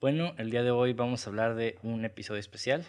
[0.00, 2.86] Bueno, el día de hoy vamos a hablar de un episodio especial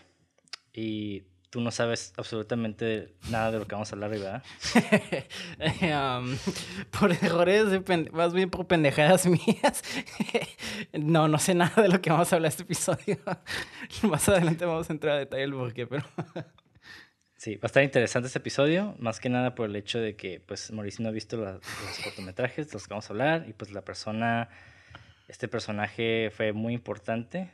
[0.72, 4.44] y tú no sabes absolutamente nada de lo que vamos a hablar, ¿verdad?
[6.22, 6.38] um,
[6.98, 7.66] por errores,
[8.14, 9.84] más bien por pendejadas mías.
[10.94, 13.18] no, no sé nada de lo que vamos a hablar este episodio.
[14.04, 16.06] más adelante vamos a entrar a detalle el porqué, pero...
[17.36, 20.40] Sí, va a estar interesante este episodio, más que nada por el hecho de que
[20.40, 21.60] pues Mauricio no ha visto los
[22.04, 24.48] cortometrajes de los que vamos a hablar y pues la persona,
[25.32, 27.54] este personaje fue muy importante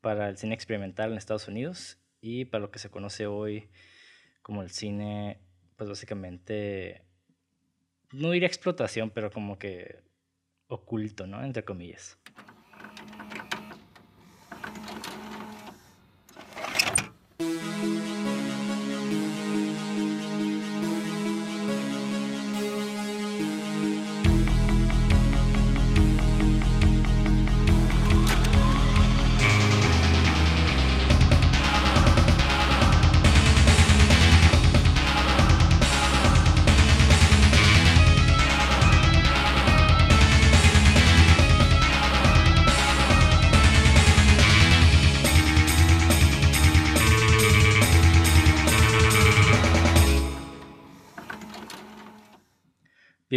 [0.00, 3.68] para el cine experimental en Estados Unidos y para lo que se conoce hoy
[4.42, 5.38] como el cine,
[5.76, 7.02] pues básicamente,
[8.12, 10.00] no diría explotación, pero como que
[10.66, 11.44] oculto, ¿no?
[11.44, 12.18] Entre comillas.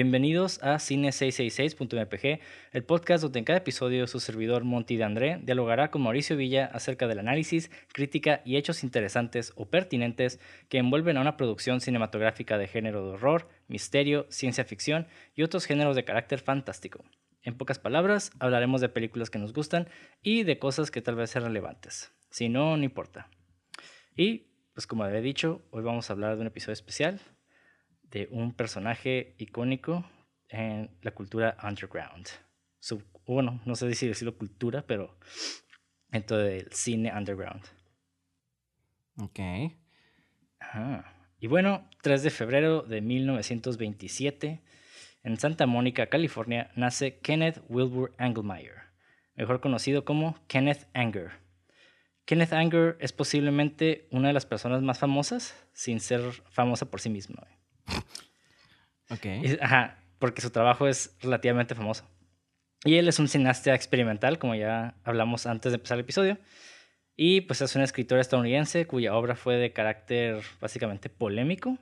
[0.01, 2.39] Bienvenidos a Cine666.mpg,
[2.71, 6.69] el podcast donde en cada episodio su servidor Monty de André dialogará con Mauricio Villa
[6.71, 12.57] acerca del análisis, crítica y hechos interesantes o pertinentes que envuelven a una producción cinematográfica
[12.57, 17.03] de género de horror, misterio, ciencia ficción y otros géneros de carácter fantástico.
[17.43, 19.89] En pocas palabras, hablaremos de películas que nos gustan
[20.23, 22.13] y de cosas que tal vez sean relevantes.
[22.29, 23.29] Si no, no importa.
[24.15, 27.19] Y, pues como había dicho, hoy vamos a hablar de un episodio especial
[28.11, 30.05] de un personaje icónico
[30.47, 32.27] en la cultura underground.
[33.25, 35.17] bueno, no sé si decirlo cultura, pero
[36.07, 37.63] dentro del cine underground.
[39.17, 39.39] Ok.
[41.39, 44.61] Y bueno, 3 de febrero de 1927,
[45.23, 48.75] en Santa Mónica, California, nace Kenneth Wilbur Engelmeyer,
[49.35, 51.31] mejor conocido como Kenneth Anger.
[52.25, 57.09] Kenneth Anger es posiblemente una de las personas más famosas, sin ser famosa por sí
[57.09, 57.47] misma.
[59.09, 59.25] Ok.
[59.61, 62.05] ajá, porque su trabajo es relativamente famoso.
[62.83, 66.37] Y él es un cineasta experimental, como ya hablamos antes de empezar el episodio.
[67.15, 71.77] Y pues es un escritor estadounidense cuya obra fue de carácter básicamente polémico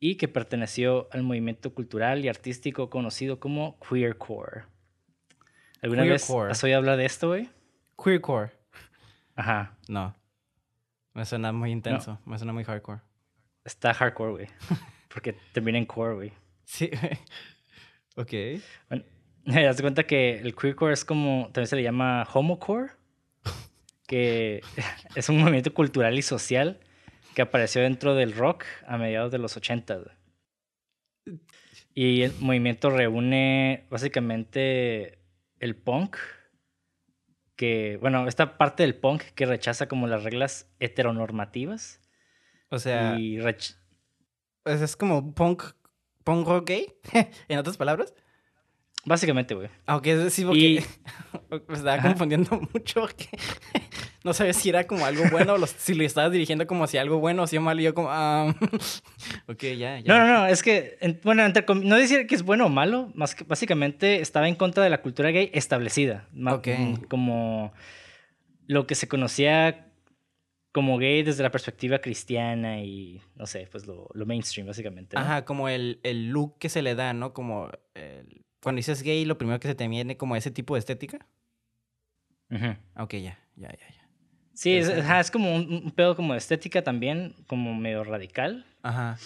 [0.00, 4.64] y que perteneció al movimiento cultural y artístico conocido como queercore.
[5.80, 7.48] ¿Alguna vez has oído hablar de esto, güey?
[8.02, 8.50] Queercore.
[9.36, 9.76] Ajá.
[9.88, 10.16] No.
[11.14, 13.00] Me suena muy intenso, me suena muy hardcore.
[13.64, 14.46] Está hardcore, güey.
[15.12, 16.32] Porque termina en core, güey.
[16.64, 16.90] Sí,
[18.16, 18.32] ok.
[18.88, 19.04] Bueno,
[19.44, 22.90] te das cuenta que el queercore es como, también se le llama homocore,
[24.06, 24.62] que
[25.14, 26.80] es un movimiento cultural y social
[27.34, 30.00] que apareció dentro del rock a mediados de los 80.
[31.94, 35.18] Y el movimiento reúne básicamente
[35.60, 36.16] el punk,
[37.56, 42.00] que, bueno, esta parte del punk que rechaza como las reglas heteronormativas.
[42.70, 43.40] O sea, y
[44.68, 45.62] pues, es como punk,
[46.24, 46.92] punk rock gay,
[47.48, 48.12] en otras palabras.
[49.06, 49.70] Básicamente, güey.
[49.86, 50.84] Aunque decir, porque
[51.68, 53.30] me estaba confundiendo mucho porque
[54.22, 57.18] no sabía si era como algo bueno o si lo estabas dirigiendo como si algo
[57.18, 57.80] bueno o si malo.
[57.80, 58.54] Y yo como, ah,
[59.46, 60.02] ok, ya, ya.
[60.04, 63.44] No, no, no, es que, bueno, no decir que es bueno o malo, más que
[63.44, 66.28] básicamente estaba en contra de la cultura gay establecida.
[66.46, 66.68] Ok.
[67.08, 67.72] Como
[68.66, 69.87] lo que se conocía
[70.78, 75.18] como gay desde la perspectiva cristiana y, no sé, pues lo, lo mainstream, básicamente.
[75.18, 77.32] Ajá, como el, el, look que se le da, ¿no?
[77.32, 77.68] Como
[78.62, 81.26] cuando dices gay, lo primero que se te viene como ese tipo de estética.
[82.48, 82.78] Ajá.
[82.96, 84.08] Ok, ya, ya, ya, ya.
[84.54, 88.64] Sí, es, es como un, pedo como de estética también, como medio radical.
[88.84, 89.18] Ajá.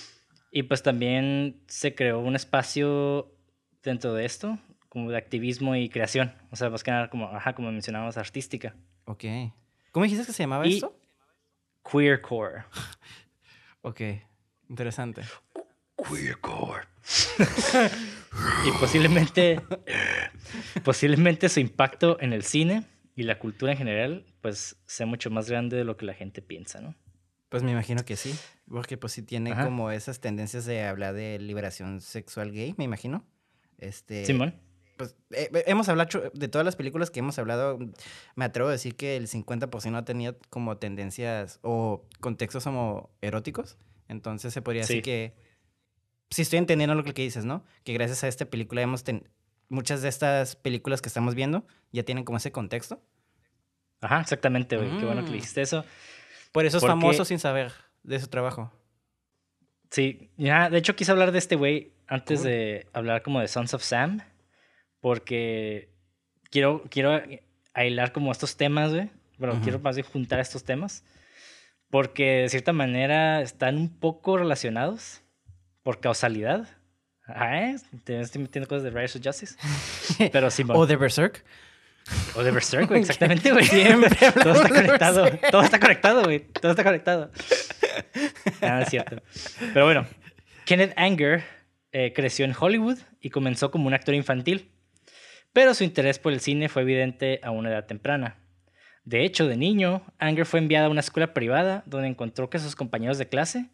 [0.51, 3.31] Y pues también se creó un espacio
[3.83, 4.59] dentro de esto,
[4.89, 6.33] como de activismo y creación.
[6.51, 8.75] O sea, más que nada, como, ajá, como mencionábamos, artística.
[9.05, 9.25] Ok.
[9.91, 10.99] ¿Cómo dijiste que se llamaba esto?
[11.91, 12.65] Queercore.
[13.85, 14.01] Ok,
[14.69, 15.23] interesante.
[15.97, 16.85] Queercore.
[18.65, 19.61] y posiblemente,
[20.85, 22.85] posiblemente su impacto en el cine
[23.17, 26.43] y la cultura en general, pues sea mucho más grande de lo que la gente
[26.43, 26.95] piensa, ¿no?
[27.49, 28.33] Pues me imagino que sí,
[28.69, 33.27] porque pues sí tiene como esas tendencias de hablar de liberación sexual gay, me imagino.
[33.79, 34.55] Este, Simón
[35.03, 37.79] pues eh, eh, hemos hablado de todas las películas que hemos hablado,
[38.37, 43.77] me atrevo a decir que el 50% ha tenido como tendencias o contextos como eróticos.
[44.09, 45.35] Entonces se podría decir que,
[46.31, 47.65] si estoy entendiendo lo que dices, ¿no?
[47.85, 49.05] Que gracias a esta película hemos
[49.69, 53.03] muchas de estas películas que estamos viendo ya tienen como ese contexto.
[54.01, 54.99] Ajá, exactamente, güey.
[54.99, 55.35] Qué bueno que Mm.
[55.35, 55.85] dijiste eso.
[56.53, 57.73] Por eso es Porque- famoso sin saber
[58.03, 58.71] de su trabajo.
[59.91, 62.49] Sí, ya, de hecho quise hablar de este güey antes Cool.
[62.51, 64.21] de hablar como de Sons of Sam,
[65.03, 65.91] porque
[66.51, 67.21] quiero, quiero
[67.75, 69.11] aislar como estos temas, güey.
[69.37, 69.63] Bueno, Ujú.
[69.65, 71.05] quiero más bien juntar estos temas,
[71.91, 75.21] porque de cierta manera están un poco relacionados
[75.83, 76.69] por causalidad.
[77.27, 77.77] Ajá, ¿eh?
[78.05, 79.57] Te estoy metiendo cosas de Riders of Justice.
[80.33, 81.45] Pero sí, O de Berserk.
[82.37, 83.65] o de Berserk, güey, exactamente, güey.
[83.65, 84.11] Siempre
[84.43, 85.31] Todo está conectado.
[85.51, 86.41] Todo está conectado, güey.
[86.41, 87.31] Todo está conectado.
[88.61, 89.21] Ah, es cierto.
[89.75, 90.07] Pero bueno,
[90.65, 91.43] Kenneth Anger
[91.91, 94.71] eh, creció en Hollywood y comenzó como un actor infantil.
[95.53, 98.39] Pero su interés por el cine fue evidente a una edad temprana.
[99.05, 102.77] De hecho, de niño, Anger fue enviado a una escuela privada donde encontró que sus
[102.77, 103.71] compañeros de clase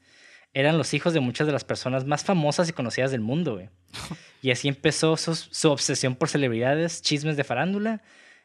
[0.54, 3.68] eran los hijos de muchas de las personas más famosas y conocidas del mundo, güey.
[4.40, 8.02] Y así empezó su, su obsesión por celebridades, chismes de farándula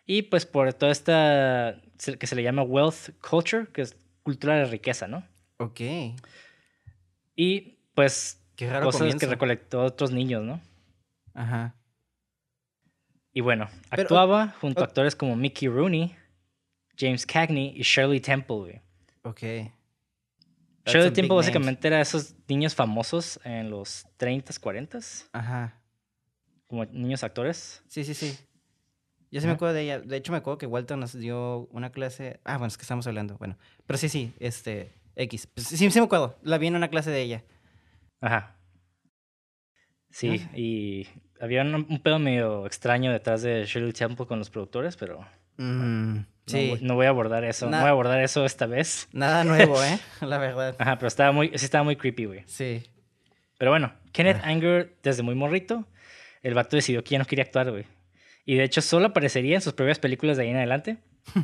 [0.08, 1.80] y pues por toda esta
[2.20, 5.24] que se le llama wealth culture, que es cultura de riqueza, ¿no?
[5.58, 5.82] Ok.
[7.36, 10.60] Y pues Qué raro cosas que recolectó otros niños, ¿no?
[11.34, 11.76] Ajá.
[13.34, 16.16] Y bueno, Pero- actuaba junto a actores como Mickey Rooney,
[16.98, 18.82] James Cagney y Shirley Temple, güey.
[19.24, 19.40] Ok.
[19.40, 21.46] That's Shirley Temple names.
[21.48, 25.80] básicamente era esos niños famosos en los 30s, 40s, Ajá.
[26.68, 27.82] como niños actores.
[27.88, 28.38] Sí, sí, sí.
[29.32, 30.00] Yo sí me acuerdo de ella.
[30.00, 32.40] De hecho, me acuerdo que Walter nos dio una clase.
[32.44, 33.36] Ah, bueno, es que estamos hablando.
[33.40, 33.58] Bueno.
[33.88, 34.92] Pero sí, sí, este.
[35.16, 35.48] X.
[35.48, 36.38] Pues sí, sí me acuerdo.
[36.44, 37.44] La vi en una clase de ella.
[38.22, 38.56] Ajá.
[40.12, 41.08] Sí, y
[41.40, 45.26] había un, un pedo medio extraño detrás de Shirley Temple con los productores, pero
[45.58, 46.70] Mm, no sí.
[46.72, 47.70] voy- no, voy a abordar eso.
[47.70, 49.08] No voy a abordar eso esta vez.
[49.14, 50.00] Nada nuevo, ¿eh?
[50.22, 50.76] La verdad.
[50.80, 52.44] Ajá, pero estaba muy, sí estaba muy creepy, güey.
[52.48, 52.84] Sí.
[53.60, 54.48] Pero bueno, Kenneth Ah.
[54.50, 55.86] Anger, desde muy morrito,
[56.42, 57.86] el vato decidió que ya no quería actuar, güey.
[58.46, 60.98] Y de hecho solo aparecería en sus propias películas de ahí en adelante.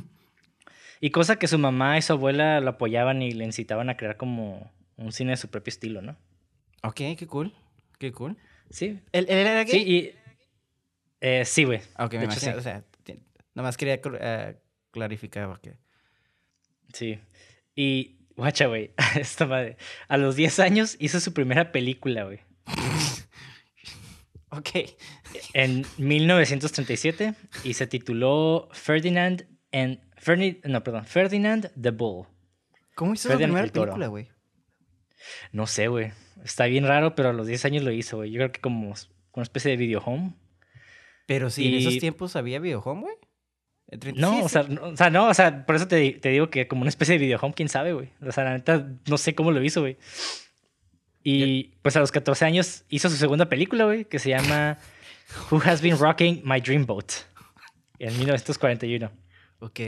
[1.01, 4.17] y cosa que su mamá y su abuela lo apoyaban y le incitaban a crear
[4.17, 6.17] como un cine de su propio estilo, ¿no?
[6.83, 7.53] Ok, qué cool.
[7.99, 8.37] Qué cool.
[8.69, 8.99] Sí.
[9.11, 9.91] ¿Él, él era Sí, gay?
[9.95, 10.15] y...
[11.21, 11.79] eh, sí, güey.
[11.97, 12.51] Ok, me hecho, imagino.
[12.53, 12.57] sí.
[12.57, 13.19] O sea, ti-
[13.55, 14.55] nomás quería eh,
[14.91, 15.73] clarificar porque.
[16.93, 17.19] Sí.
[17.75, 19.77] Y, guacha, güey, esta madre.
[20.07, 22.39] A los 10 años hizo su primera película, güey.
[24.51, 24.69] Ok.
[25.53, 32.25] En 1937 y se tituló Ferdinand and Ferni- no, perdón, Ferdinand the Bull.
[32.95, 34.27] ¿Cómo hizo su primera película, güey?
[35.51, 36.11] No sé, güey.
[36.43, 38.31] Está bien raro, pero a los 10 años lo hizo, güey.
[38.31, 38.93] Yo creo que como
[39.33, 40.33] una especie de video home.
[41.25, 43.15] Pero sí, en esos Y- tiempos había videohome, güey.
[43.87, 46.29] El 30 No, o sea, no, o sea, no, o sea, por eso te, te
[46.29, 48.09] digo que como una especie de video home, quién sabe, güey.
[48.21, 49.97] O sea, la neta, no sé cómo lo hizo, güey.
[51.23, 54.77] Y pues a los 14 años hizo su segunda película, güey, que se llama
[55.51, 57.11] Who Has Been Rocking My Dreamboat.
[57.99, 59.11] En 1941.
[59.59, 59.79] Ok.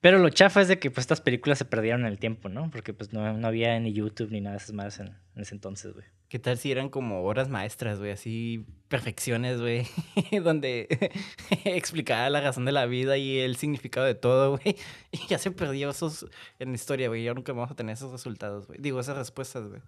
[0.00, 2.70] Pero lo chafa es de que pues estas películas se perdieron en el tiempo, ¿no?
[2.70, 5.54] Porque pues no, no había ni YouTube ni nada de esas madres en, en ese
[5.54, 6.06] entonces, güey.
[6.28, 8.10] ¿Qué tal si eran como horas maestras, güey?
[8.10, 9.86] Así, perfecciones, güey.
[10.44, 10.86] Donde
[11.64, 14.76] explicaba la razón de la vida y el significado de todo, güey.
[15.10, 16.26] Y ya se perdió esos
[16.58, 17.24] en la historia, güey.
[17.24, 18.78] Ya nunca vamos a tener esos resultados, güey.
[18.78, 19.80] Digo, esas respuestas, güey.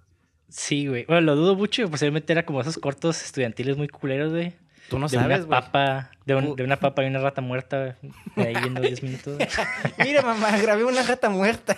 [0.49, 1.05] Sí, güey.
[1.05, 1.89] Bueno, lo dudo mucho.
[1.91, 4.55] Posiblemente era como esos cortos estudiantiles muy culeros, güey.
[4.89, 7.41] Tú no de sabes, una papa, de, un- Tú- de una papa y una rata
[7.41, 7.95] muerta de
[8.37, 9.39] ahí en los 10 minutos.
[10.05, 11.77] Mira, mamá, grabé una rata muerta.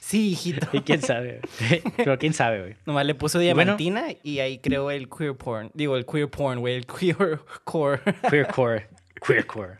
[0.00, 0.68] sí, hijito.
[0.72, 1.40] Y quién sabe.
[1.96, 2.76] Pero quién sabe, güey.
[2.86, 5.70] Nomás le puso diamantina y ahí creó el queer porn.
[5.74, 6.74] Digo, el queer porn, güey.
[6.74, 8.00] El queer core.
[8.30, 8.88] Queercore.
[9.26, 9.78] Queercore.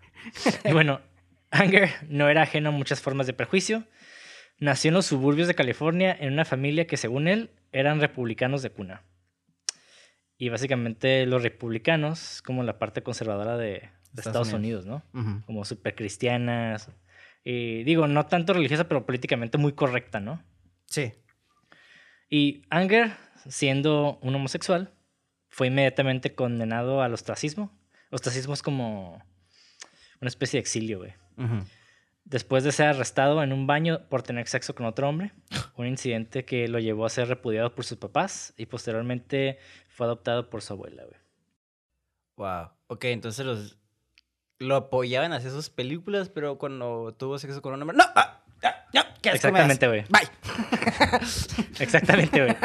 [0.65, 1.01] Y bueno,
[1.51, 3.85] Anger no era ajeno a muchas formas de prejuicio.
[4.59, 8.71] Nació en los suburbios de California en una familia que, según él, eran republicanos de
[8.71, 9.03] cuna.
[10.37, 14.85] Y básicamente los republicanos, como la parte conservadora de, de Estados Estados, Unidos.
[14.85, 15.21] Unidos, ¿no?
[15.21, 15.47] Ujú.
[15.47, 16.91] Como súper cristianas.
[17.45, 20.43] Y digo, no tanto religiosa, pero políticamente muy correcta, ¿no?
[20.87, 21.13] Sí.
[22.29, 23.13] Y Anger,
[23.49, 24.93] siendo un homosexual,
[25.49, 27.71] fue inmediatamente condenado al ostracismo.
[28.11, 29.23] Ostracismo es como
[30.21, 31.13] una especie de exilio, güey.
[31.37, 31.65] Ujú.
[32.25, 35.33] Después de ser arrestado en un baño por tener sexo con otro hombre,
[35.77, 39.59] un incidente que lo llevó a ser repudiado por sus papás y posteriormente
[39.95, 41.17] fue adoptado por su abuela, güey.
[42.37, 42.69] Wow.
[42.89, 43.79] Ok, entonces los
[44.59, 47.97] lo apoyaban a hacer sus películas, pero cuando tuvo sexo con un hombre.
[47.97, 48.05] ¡No!
[48.15, 48.41] ¡Ah!
[48.63, 48.87] ¡Ah!
[48.95, 49.03] ¡No!
[49.21, 49.31] ¿Qué!
[49.31, 50.05] Exactamente, güey.
[50.09, 50.29] Bye.
[51.81, 52.57] Exactamente, güey.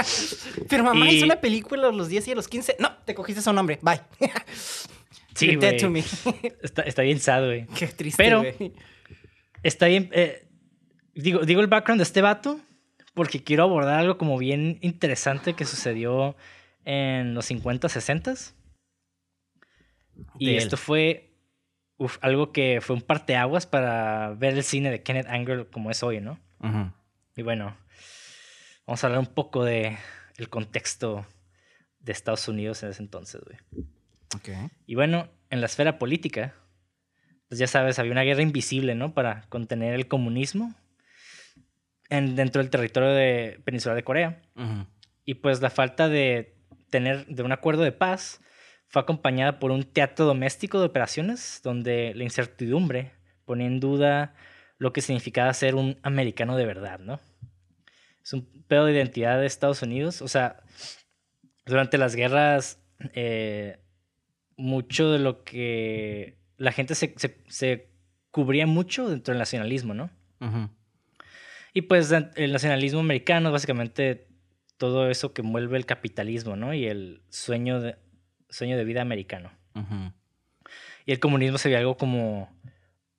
[0.69, 2.77] Pero mamá Y- hizo una película a los 10 y a los 15.
[2.79, 3.79] No, te cogiste a un hombre.
[3.81, 4.01] Bye.
[5.35, 5.77] Sí, güey.
[6.61, 7.65] Está, está bien sad, güey.
[7.67, 8.43] Qué triste, Pero-.
[9.63, 10.09] Está bien.
[10.11, 10.45] eh,
[11.15, 12.59] digo, digo el background de este vato
[13.13, 16.35] porque quiero abordar algo como bien interesante que sucedió
[16.85, 18.33] en los 50, 60.
[20.37, 21.29] Y esto fue
[22.21, 26.21] algo que fue un parteaguas para ver el cine de Kenneth Anger como es hoy,
[26.21, 26.39] ¿no?
[27.35, 27.75] Y bueno,
[28.85, 29.97] vamos a hablar un poco de
[30.37, 31.25] el contexto
[31.99, 33.57] de Estados Unidos en ese entonces, güey.
[34.85, 36.55] Y bueno, en la esfera política,
[37.47, 39.13] pues ya sabes, había una guerra invisible, ¿no?
[39.13, 40.75] Para contener el comunismo
[42.09, 44.41] en, dentro del territorio de Península de Corea.
[45.25, 46.58] Y pues la falta de
[46.89, 48.41] tener de un acuerdo de paz
[48.87, 53.11] fue acompañada por un teatro doméstico de operaciones donde la incertidumbre
[53.45, 54.33] ponía en duda
[54.77, 57.19] lo que significaba ser un americano de verdad, ¿no?
[58.23, 60.21] Es un pedo de identidad de Estados Unidos.
[60.21, 60.61] O sea,
[61.65, 62.81] durante las guerras,
[63.13, 63.79] eh,
[64.57, 67.15] mucho de lo que la gente se,
[67.47, 67.89] se,
[68.31, 70.09] cubría mucho dentro del nacionalismo, ¿no?
[71.73, 74.28] Y pues el nacionalismo americano, básicamente
[74.79, 76.73] todo eso que envuelve el capitalismo, ¿no?
[76.73, 77.97] Y el sueño de,
[78.49, 79.51] sueño de vida americano.
[81.05, 82.49] Y el comunismo se ve algo como,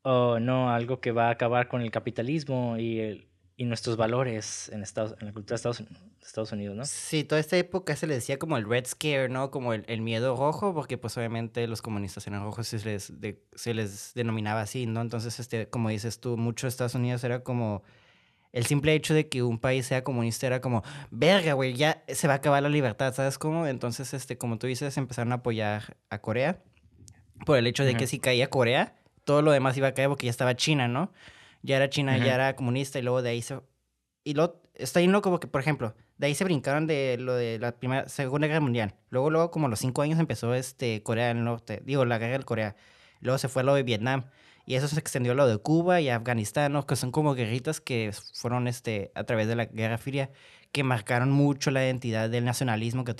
[0.03, 4.71] oh, no, algo que va a acabar con el capitalismo y, el, y nuestros valores
[4.73, 5.85] en, Estados, en la cultura de
[6.23, 6.85] Estados, Unidos, ¿no?
[6.87, 9.51] Sí, toda esta época se le decía como el Red Scare, ¿no?
[9.51, 13.13] Como el, miedo rojo, porque pues obviamente los comunistas eran rojos se les,
[13.55, 15.03] se les denominaba así, ¿no?
[15.03, 17.83] Entonces, este, como dices tú, mucho Estados Unidos era como
[18.53, 22.27] el simple hecho de que un país sea comunista era como, verga, güey, ya se
[22.27, 23.67] va a acabar la libertad, ¿sabes cómo?
[23.67, 26.63] Entonces, este, como tú dices, empezaron a apoyar a Corea
[27.47, 30.27] por el hecho de que si caía Corea, todo lo demás iba a caer porque
[30.27, 31.13] ya estaba China, ¿no?
[31.63, 33.61] Ya era China, ya era comunista y luego de ahí se...
[34.25, 37.59] Y luego, está ahí loco porque, por ejemplo, de ahí se brincaron de lo de
[37.59, 38.95] la primera, Segunda Guerra Mundial.
[39.11, 42.33] Luego, luego, como a los cinco años empezó este, Corea del Norte, digo, la guerra
[42.33, 42.77] del Corea.
[43.21, 44.25] Luego se fue a lo de Vietnam.
[44.71, 46.87] Y eso se extendió a lo de Cuba y Afganistán, ¿no?
[46.87, 50.31] que son como guerritas que fueron este, a través de la Guerra Fría,
[50.71, 53.17] que marcaron mucho la identidad del nacionalismo que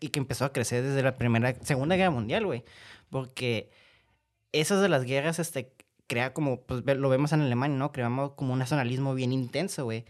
[0.00, 2.64] y que empezó a crecer desde la primera, Segunda Guerra Mundial, güey.
[3.10, 3.68] Porque
[4.52, 5.74] esas de las guerras, este,
[6.06, 7.92] crea como, pues lo vemos en Alemania, ¿no?
[7.92, 10.06] Creamos como un nacionalismo bien intenso, güey.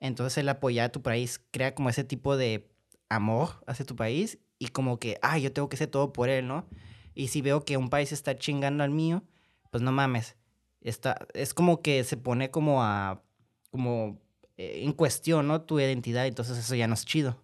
[0.00, 2.70] Entonces el apoyar a tu país crea como ese tipo de
[3.10, 6.48] amor hacia tu país y como que, ah, yo tengo que hacer todo por él,
[6.48, 6.66] ¿no?
[7.14, 9.24] Y si veo que un país está chingando al mío,
[9.70, 10.36] pues no mames.
[10.80, 13.22] Está, es como que se pone como a,
[13.70, 14.20] como
[14.56, 15.62] eh, en cuestión, ¿no?
[15.62, 17.42] Tu identidad, entonces eso ya no es chido.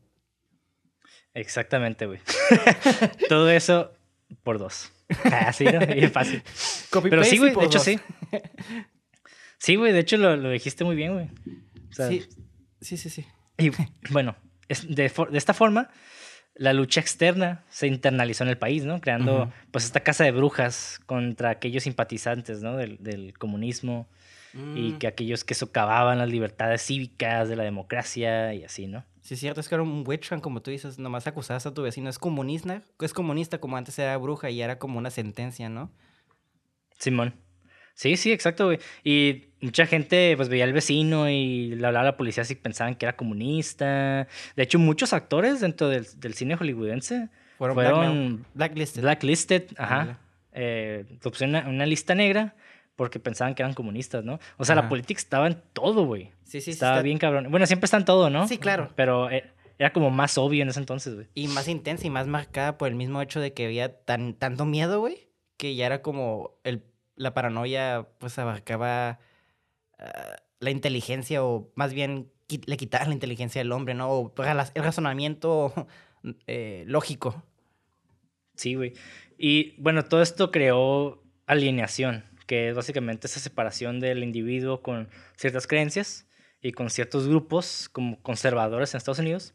[1.35, 2.21] Exactamente, güey.
[3.29, 3.93] Todo eso
[4.43, 4.93] por dos.
[5.25, 5.81] Así, ¿no?
[5.81, 6.43] Bien fácil.
[7.03, 7.99] Pero sí, güey, de hecho sí.
[9.59, 11.31] Sí, güey, de hecho lo, lo, dijiste muy bien, güey.
[11.91, 12.27] sí,
[12.81, 13.27] sí, sí, sí.
[13.59, 13.71] Y
[14.11, 14.37] bueno,
[14.69, 15.91] de, de esta forma
[16.55, 19.01] la lucha externa se internalizó en el país, ¿no?
[19.01, 22.77] Creando pues esta casa de brujas contra aquellos simpatizantes, ¿no?
[22.77, 24.09] Del, comunismo
[24.55, 24.99] y mm.
[24.99, 29.05] que aquellos que socavaban las libertades cívicas de la democracia y así, ¿no?
[29.21, 31.83] Sí, es cierto, es que era un witch como tú dices, nomás acusabas a tu
[31.83, 35.91] vecino, es comunista, es comunista como antes era bruja y era como una sentencia, ¿no?
[36.99, 37.35] Simón.
[37.95, 38.79] Sí, sí, exacto, güey.
[39.05, 42.97] Y mucha gente pues veía al vecino y le hablaba a la policía si pensaban
[42.97, 44.29] que era comunista.
[44.57, 49.03] De hecho, muchos actores dentro del, cine hollywoodense fueron, blacklisted.
[49.03, 50.19] Blacklisted, ajá.
[50.53, 51.05] Eh,
[51.41, 52.55] una, una, lista negra
[52.95, 54.39] porque pensaban que eran comunistas, ¿no?
[54.57, 56.31] O sea, la política estaba en todo, güey.
[56.45, 57.51] Sí, sí, Estaba bien cabrón.
[57.51, 58.47] Bueno, siempre está en todo, ¿no?
[58.47, 58.91] Sí, claro.
[58.95, 61.27] Pero eh, era como más obvio en ese entonces, güey.
[61.35, 64.65] Y más intensa y más marcada por el mismo hecho de que había tan, tanto
[64.65, 66.85] miedo, güey, que ya era como el
[67.17, 69.21] la paranoia pues abarcaba
[69.99, 72.31] ah, la inteligencia o más bien
[72.67, 74.11] le quitaba la inteligencia del hombre, ¿no?
[74.11, 75.89] O el razonamiento
[76.47, 77.45] eh, lógico.
[78.55, 78.93] Sí, güey.
[79.39, 85.67] Y bueno, todo esto creó alienación, que es básicamente esa separación del individuo con ciertas
[85.67, 86.27] creencias
[86.61, 89.55] y con ciertos grupos como conservadores en Estados Unidos.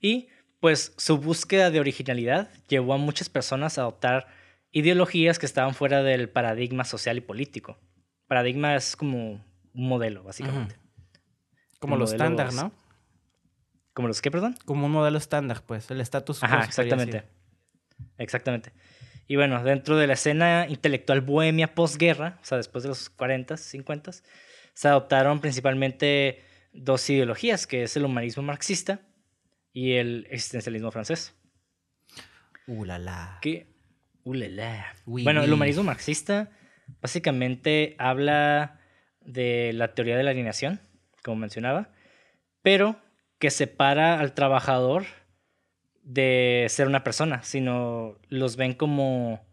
[0.00, 0.28] Y
[0.60, 4.26] pues su búsqueda de originalidad llevó a muchas personas a adoptar
[4.74, 7.78] ideologías que estaban fuera del paradigma social y político.
[8.26, 10.76] Paradigma es como un modelo, básicamente.
[11.78, 12.72] Como los estándar, ¿no?
[13.92, 14.56] ¿Como los qué, perdón?
[14.64, 16.48] Como un modelo estándar, pues, el estatus quo.
[16.48, 17.22] Ajá, exactamente.
[18.18, 18.72] Exactamente.
[19.28, 23.56] Y bueno, dentro de la escena intelectual bohemia posguerra, o sea, después de los 40,
[23.56, 24.10] 50,
[24.74, 29.02] se adoptaron principalmente dos ideologías, que es el humanismo marxista
[29.72, 31.32] y el existencialismo francés.
[32.66, 33.38] Uh, la, la.
[33.40, 33.73] Que
[35.04, 36.50] bueno, el humanismo marxista
[37.00, 38.80] básicamente habla
[39.20, 40.80] de la teoría de la alineación,
[41.22, 41.90] como mencionaba,
[42.62, 42.96] pero
[43.38, 45.04] que separa al trabajador
[46.02, 49.46] de ser una persona, sino los ven como...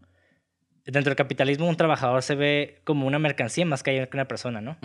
[0.83, 4.77] Dentro del capitalismo un trabajador se ve como una mercancía más que una persona, ¿no?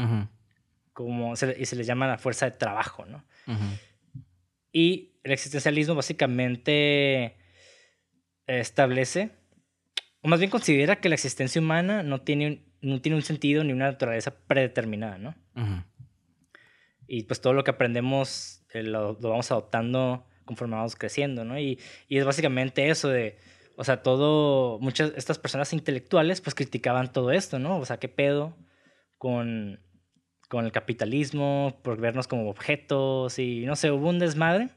[0.92, 3.22] como y se le llama la fuerza de trabajo, ¿no?
[4.72, 7.36] Y el existencialismo básicamente
[8.46, 9.30] establece
[10.26, 13.62] o más bien considera que la existencia humana no tiene, un- no tiene un sentido
[13.62, 15.36] ni una naturaleza predeterminada, ¿no?
[15.54, 15.84] Ujú.
[17.06, 21.56] Y pues todo lo que aprendemos eh, lo, lo vamos adoptando conforme vamos creciendo, ¿no?
[21.60, 21.78] Y,
[22.08, 23.38] y es básicamente eso de,
[23.76, 27.78] o sea, todo, muchas, estas personas intelectuales pues criticaban todo esto, ¿no?
[27.78, 28.56] O sea, ¿qué pedo
[29.18, 29.78] con,
[30.48, 34.70] con el capitalismo, por vernos como objetos y no sé, hubo un desmadre.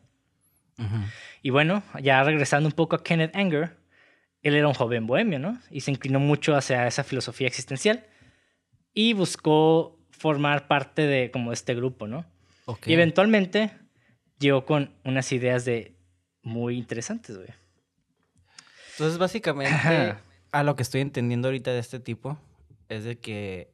[0.77, 0.95] Ujú.
[1.41, 3.78] Y bueno, ya regresando un poco a Kenneth Anger,
[4.41, 5.59] él era un joven bohemio, ¿no?
[5.69, 8.05] Y se inclinó mucho hacia esa filosofía existencial
[8.93, 12.25] y buscó formar parte de como este grupo, ¿no?
[12.65, 12.87] Ok.
[12.87, 13.71] Y eventualmente
[14.39, 15.95] llegó con unas ideas de
[16.41, 17.49] muy interesantes, güey.
[18.91, 20.21] Entonces, básicamente, Ajá.
[20.51, 22.37] a lo que estoy entendiendo ahorita de este tipo
[22.89, 23.71] es de que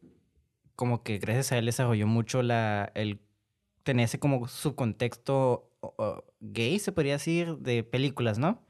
[0.75, 3.19] como que gracias a él desarrolló mucho la el
[3.83, 8.65] tener ese como subcontexto o gay, se podría decir, de películas, ¿no?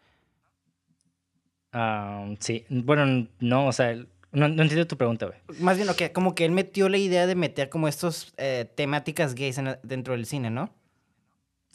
[2.39, 3.93] Sí, bueno, no, o sea,
[4.31, 5.39] no, no entiendo tu pregunta, güey.
[5.59, 9.35] Más bien, que como que él metió la idea de meter como estos eh, temáticas
[9.35, 10.73] gays en dentro del cine, ¿no?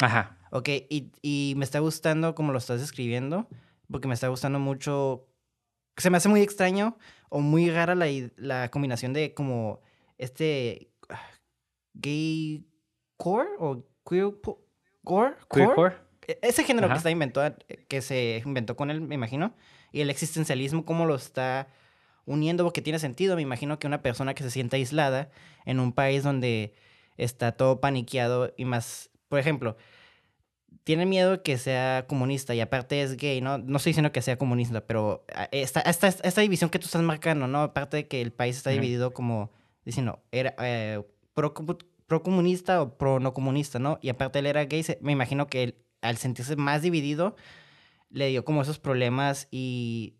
[0.01, 0.37] Ajá.
[0.51, 3.47] Ok, y, y me está gustando como lo estás describiendo,
[3.91, 5.27] porque me está gustando mucho.
[5.97, 6.97] Se me hace muy extraño
[7.29, 9.81] o muy rara la, la combinación de como
[10.19, 11.21] este ah,
[11.95, 12.65] gay
[13.17, 14.31] core o queer
[15.05, 15.35] core.
[15.49, 15.95] core?
[16.27, 17.55] E- Ese género que está inventado,
[17.89, 19.55] que se inventó con él, me imagino,
[19.93, 21.69] y el existencialismo, cómo lo está
[22.27, 23.37] uniendo, porque tiene sentido.
[23.37, 25.31] Me imagino que una persona que se sienta aislada
[25.65, 26.75] en un país donde
[27.17, 29.77] está todo paniqueado y más, por ejemplo,
[30.85, 33.59] tiene miedo de que sea comunista y aparte es gay, ¿no?
[33.59, 37.03] No estoy diciendo que sea comunista, pero ah, esta, esta, esta división que tú estás
[37.03, 37.63] marcando, ¿no?
[37.63, 39.51] Aparte de que el país está dividido como
[39.85, 41.03] diciendo, era eh,
[41.35, 41.55] pro,
[42.07, 43.99] pro comunista o pro no comunista, ¿no?
[44.03, 47.37] Y aparte él era gay, se- me imagino que él, al sentirse más dividido,
[48.11, 50.17] le dio como esos problemas y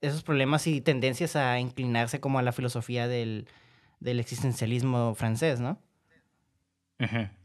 [0.00, 3.48] esos problemas y tendencias a inclinarse como a la filosofía del,
[4.00, 5.80] del existencialismo francés, ¿no?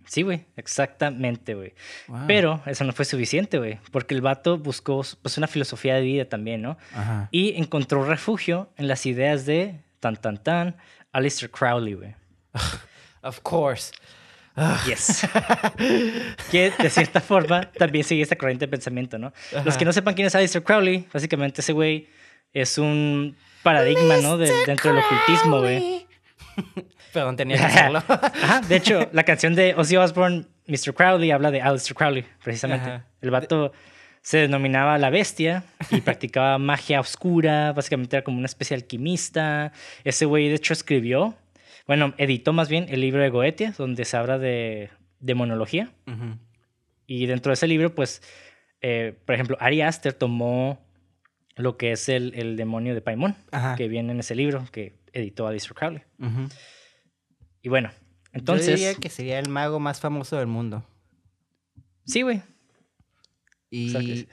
[0.05, 1.73] Sí, güey, exactamente, güey.
[2.07, 2.21] Wow.
[2.25, 6.25] Pero eso no fue suficiente, güey, porque el vato buscó pues una filosofía de vida
[6.25, 6.77] también, ¿no?
[6.93, 7.27] Ajá.
[7.31, 10.77] Y encontró refugio en las ideas de tan tan tan
[11.11, 12.15] Aleister Crowley, güey.
[13.23, 13.91] Of course.
[14.85, 15.27] Yes.
[16.51, 19.31] que de cierta forma también sigue esta corriente de pensamiento, ¿no?
[19.63, 22.07] Los que no sepan quién es Aleister Crowley, básicamente ese güey
[22.53, 24.37] es un paradigma, ¿no?
[24.37, 26.05] De- dentro del ocultismo, güey.
[27.13, 28.03] Perdón, tenía que hacerlo.
[28.07, 30.93] Ajá, de hecho, la canción de Ozzy Osbourne, Mr.
[30.93, 32.89] Crowley, habla de Aleister Crowley, precisamente.
[32.89, 33.05] Ajá.
[33.21, 33.73] El vato
[34.21, 39.71] se denominaba la bestia y practicaba magia oscura, básicamente era como una especie de alquimista.
[40.03, 41.35] Ese güey, de hecho, escribió,
[41.87, 44.89] bueno, editó más bien el libro de Goetia, donde se habla de
[45.19, 45.91] demonología.
[46.07, 46.37] Ujú.
[47.07, 48.21] Y dentro de ese libro, pues,
[48.81, 50.79] eh, por ejemplo, Ari Aster tomó
[51.55, 53.75] lo que es el, el demonio de Paimon, Ajá.
[53.75, 56.01] que viene en ese libro que editó Aleister Crowley.
[57.61, 57.91] Y bueno,
[58.31, 58.67] entonces...
[58.67, 60.83] Yo diría que sería el mago más famoso del mundo.
[62.05, 62.41] Sí, güey.
[63.69, 64.27] Y, O sea que-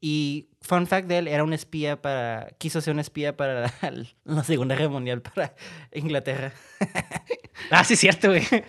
[0.00, 2.50] y fun fact de él, era un espía para...
[2.58, 3.72] Quiso ser un espía para la,
[4.24, 5.54] la Segunda Guerra Mundial para
[5.92, 6.52] Inglaterra.
[7.72, 8.42] Ah, sí, cierto, güey.
[8.42, 8.62] Se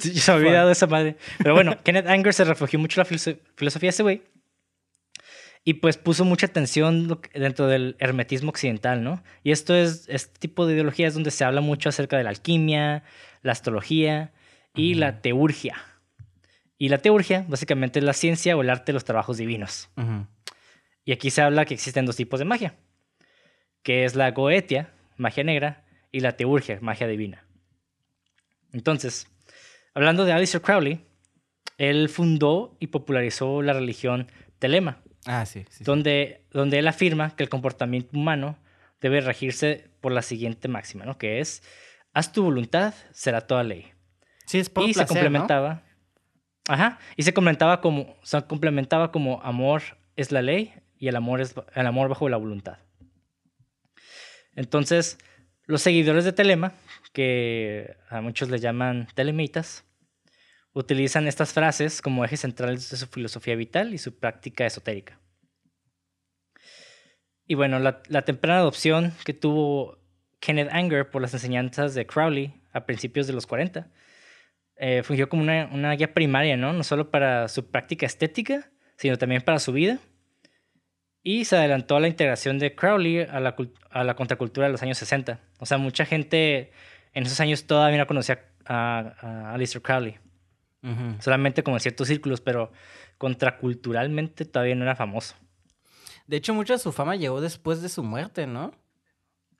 [0.00, 1.18] me había olvidado esa madre.
[1.36, 4.22] Pero bueno, Kenneth Anger se refugió mucho en la filoso- filosofía de ese güey.
[5.64, 9.22] Y pues puso mucha atención dentro del hermetismo occidental, ¿no?
[9.44, 12.30] Y esto es, este tipo de ideología es donde se habla mucho acerca de la
[12.30, 13.02] alquimia,
[13.42, 14.32] la astrología
[14.74, 15.76] y la teurgia.
[16.78, 19.90] Y la teurgia, básicamente, es la ciencia o el arte de los trabajos divinos.
[19.98, 20.26] Ujú.
[21.06, 22.74] Y aquí se habla que existen dos tipos de magia,
[23.82, 27.46] que es la goetia, magia negra, y la teurgia, magia divina.
[28.72, 29.28] Entonces,
[29.94, 31.00] hablando de Aleister Crowley,
[31.78, 35.60] él fundó y popularizó la religión Telema, Ah, sí.
[35.68, 35.84] sí, sí.
[35.84, 38.58] donde, donde él afirma que el comportamiento humano
[39.00, 41.18] debe regirse por la siguiente máxima, ¿no?
[41.18, 41.62] Que es,
[42.12, 43.92] haz tu voluntad, será toda ley.
[44.46, 45.82] Sí, es por y se complementaba.
[46.68, 46.98] Ajá.
[47.16, 48.16] Y se complementaba como.
[48.22, 49.82] Se complementaba como amor
[50.16, 52.78] es la ley y el amor es el amor bajo la voluntad.
[54.54, 55.18] Entonces,
[55.64, 56.72] los seguidores de Telema,
[57.12, 59.84] que a muchos le llaman telemitas,
[60.72, 65.18] utilizan estas frases como ejes centrales de su filosofía vital y su práctica esotérica.
[67.46, 69.98] Y bueno, la, la temprana adopción que tuvo
[70.40, 73.88] Kenneth Anger por las enseñanzas de Crowley a principios de los 40
[74.76, 76.72] eh, fungió como una, una guía primaria, ¿no?
[76.72, 79.98] No solo para su práctica estética, sino también para su vida.
[81.28, 83.56] Y se adelantó a la integración de Crowley a la,
[83.90, 85.40] a la contracultura de los años 60.
[85.58, 86.70] O sea, mucha gente
[87.14, 90.18] en esos años todavía no conocía a, a Aleister Crowley.
[91.20, 92.70] Solamente como en ciertos círculos, pero
[93.18, 95.34] contraculturalmente todavía no era famoso.
[96.28, 98.72] De hecho, mucha de su fama llegó después de su muerte, ¿no?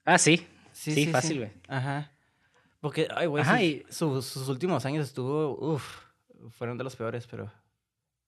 [0.05, 0.47] Ah, sí.
[0.73, 1.51] Sí, fácil, güey.
[1.69, 2.13] Ajá.
[2.81, 6.05] Porque, ay, güey, sus, y- sus- sus últimos años estuvo, uff,
[6.51, 7.51] fueron de los peores, pero...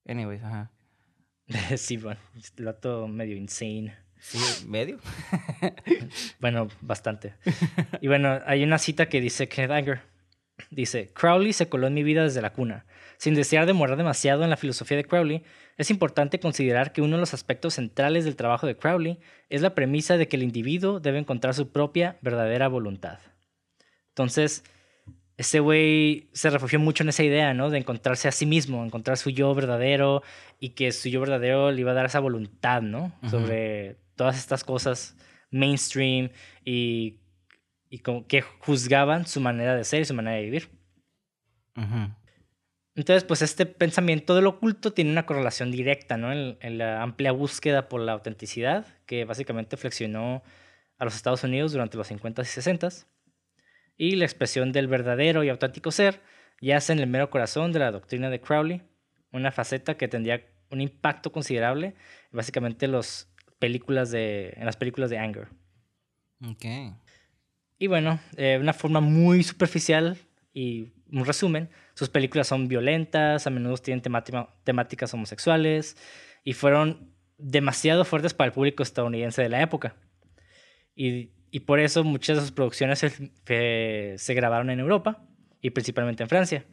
[0.09, 0.71] Anyways, ajá.
[1.77, 2.21] sí, bueno,
[2.57, 3.97] el vato medio insane.
[4.21, 4.99] Sí, medio.
[6.41, 7.35] Bueno, bastante.
[8.01, 10.01] Y bueno, hay una cita que dice Kenneth Anger.
[10.71, 12.85] Dice, Crowley se coló en mi vida desde la cuna.
[13.17, 15.45] Sin desear demorar demasiado en la filosofía de Crowley,
[15.77, 19.75] es importante considerar que uno de los aspectos centrales del trabajo de Crowley es la
[19.75, 23.19] premisa de que el individuo debe encontrar su propia verdadera voluntad.
[24.09, 24.65] Entonces,
[25.39, 27.71] ese güey se refugió mucho en esa idea, ¿no?
[27.71, 30.25] De encontrarse a sí mismo, encontrar su yo verdadero
[30.59, 33.13] y que su yo verdadero le iba a dar esa voluntad, ¿no?
[33.31, 35.17] Sobre todas estas cosas
[35.53, 36.31] mainstream
[36.65, 37.21] y,
[37.89, 40.71] y como que juzgaban su manera de ser y su manera de vivir.
[42.97, 46.33] Entonces, pues este pensamiento del oculto tiene una correlación directa, ¿no?
[46.33, 50.43] En, en la amplia búsqueda por la autenticidad que básicamente flexionó
[50.99, 53.07] a los Estados Unidos durante los 50s y 60s.
[53.99, 56.21] Y la expresión del verdadero y auténtico ser
[56.61, 58.83] yace en el mero corazón de la doctrina de Crowley,
[59.33, 61.95] una faceta que tendría un impacto considerable
[62.31, 65.49] básicamente en, los películas de, en las películas de Anger.
[66.49, 66.65] Ok.
[67.79, 70.17] Y bueno, de una forma muy superficial
[70.53, 75.97] y un resumen, sus películas son violentas, a menudo tienen temática- temáticas homosexuales
[76.45, 79.97] y fueron demasiado fuertes para el público estadounidense de la época.
[80.95, 85.23] Y, y por eso muchas de sus producciones se, eh, se grabaron en Europa
[85.61, 86.65] y principalmente en Francia.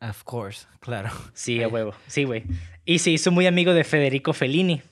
[0.00, 1.10] Of course, claro.
[1.32, 1.94] Sí, a huevo.
[2.06, 2.44] Sí, güey.
[2.84, 4.82] Y se hizo muy amigo de Federico Fellini.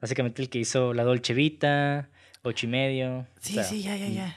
[0.00, 2.08] Básicamente el que hizo La Dolce Vita,
[2.42, 3.26] Ocho y Medio.
[3.38, 4.36] Sí, o sea, sí, ya, ya, ya.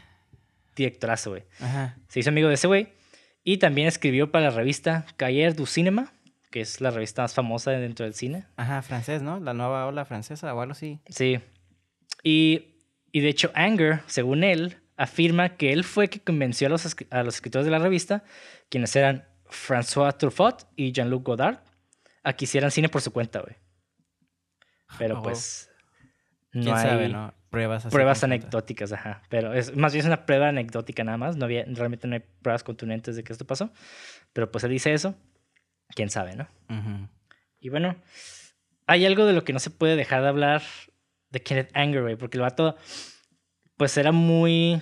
[0.76, 1.44] Directorazo, güey.
[1.60, 1.98] Ajá.
[2.10, 2.90] Se hizo amigo de ese güey.
[3.46, 6.12] Y también escribió para la revista Cahiers du Cinema,
[6.52, 8.46] que es la revista más famosa dentro del cine.
[8.58, 9.40] Ajá, francés, ¿no?
[9.40, 11.00] La nueva ola francesa o algo así.
[11.10, 11.40] Sí.
[12.24, 12.73] Y,
[13.14, 17.24] y de hecho, Anger, según él, afirma que él fue que convenció a los, a
[17.24, 18.24] los escritores de la revista,
[18.70, 21.60] quienes eran François Truffaut y Jean-Luc Godard,
[22.24, 23.56] a que hicieran cine por su cuenta, güey.
[24.98, 25.24] Pero Oh.
[25.24, 25.70] pues.
[26.52, 27.34] ¿Quién No hay sabe, no?
[27.50, 29.22] Pruebas pruebas anecdóticas, ajá.
[29.30, 31.36] Pero es más bien es una prueba anecdótica nada más.
[31.38, 33.72] No había, realmente no hay pruebas contundentes de que esto pasó.
[34.34, 35.16] Pero pues él dice eso.
[35.96, 36.48] Quién sabe, ¿no?
[37.60, 37.96] Y bueno,
[38.88, 40.62] hay algo de lo que no se puede dejar de hablar
[41.34, 42.76] de Kenneth Anger, güey, porque el vato,
[43.76, 44.82] pues era muy.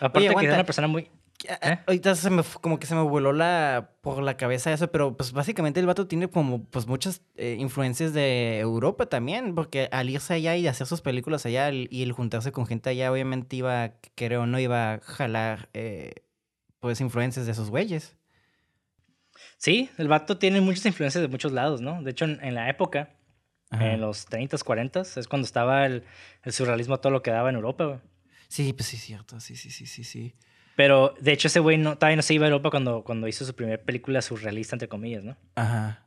[0.00, 1.08] Aparte de que era una persona muy.
[1.62, 1.78] ¿Eh?
[1.86, 5.32] Ahorita se me, como que se me voló la, por la cabeza eso, pero pues
[5.32, 10.34] básicamente el vato tiene como pues muchas eh, influencias de Europa también, porque al irse
[10.34, 13.94] allá y hacer sus películas allá el- y el juntarse con gente allá, obviamente iba,
[14.16, 16.12] creo, no iba a jalar eh,
[16.78, 18.16] pues influencias de esos güeyes.
[19.56, 22.02] Sí, el vato tiene muchas influencias de muchos lados, ¿no?
[22.02, 23.14] De hecho, en, en la época,
[23.70, 23.92] Ajá.
[23.92, 26.04] en los 30s, 40s, es cuando estaba el,
[26.42, 27.98] el surrealismo todo lo que daba en Europa, güey.
[28.48, 30.34] Sí, pues sí, cierto, sí, sí, sí, sí, sí.
[30.74, 33.44] Pero de hecho, ese güey no, todavía no se iba a Europa cuando, cuando hizo
[33.44, 35.36] su primera película surrealista, entre comillas, ¿no?
[35.54, 36.06] Ajá.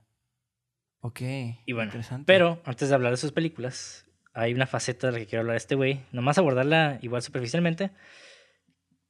[0.99, 1.21] Ok.
[1.65, 2.25] Y bueno, interesante.
[2.25, 5.53] pero antes de hablar de sus películas, hay una faceta de la que quiero hablar
[5.53, 7.91] de este güey, nomás abordarla igual superficialmente,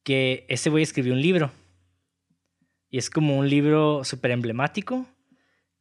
[0.03, 1.51] que ese güey escribió un libro.
[2.89, 5.07] Y es como un libro súper emblemático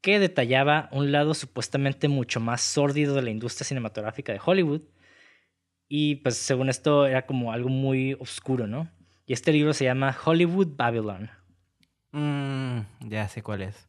[0.02, 4.82] que detallaba un lado supuestamente mucho más sórdido de la industria cinematográfica de Hollywood.
[5.88, 8.90] Y pues según esto era como algo muy oscuro, ¿no?
[9.26, 11.30] Y este libro se llama Hollywood Babylon.
[12.10, 13.88] Mm, ya sé cuál es.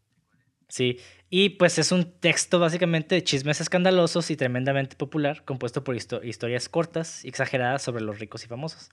[0.70, 1.00] Sí,
[1.30, 6.24] y pues es un texto básicamente de chismes escandalosos y tremendamente popular, compuesto por histo-
[6.24, 8.90] historias cortas y exageradas sobre los ricos y famosos,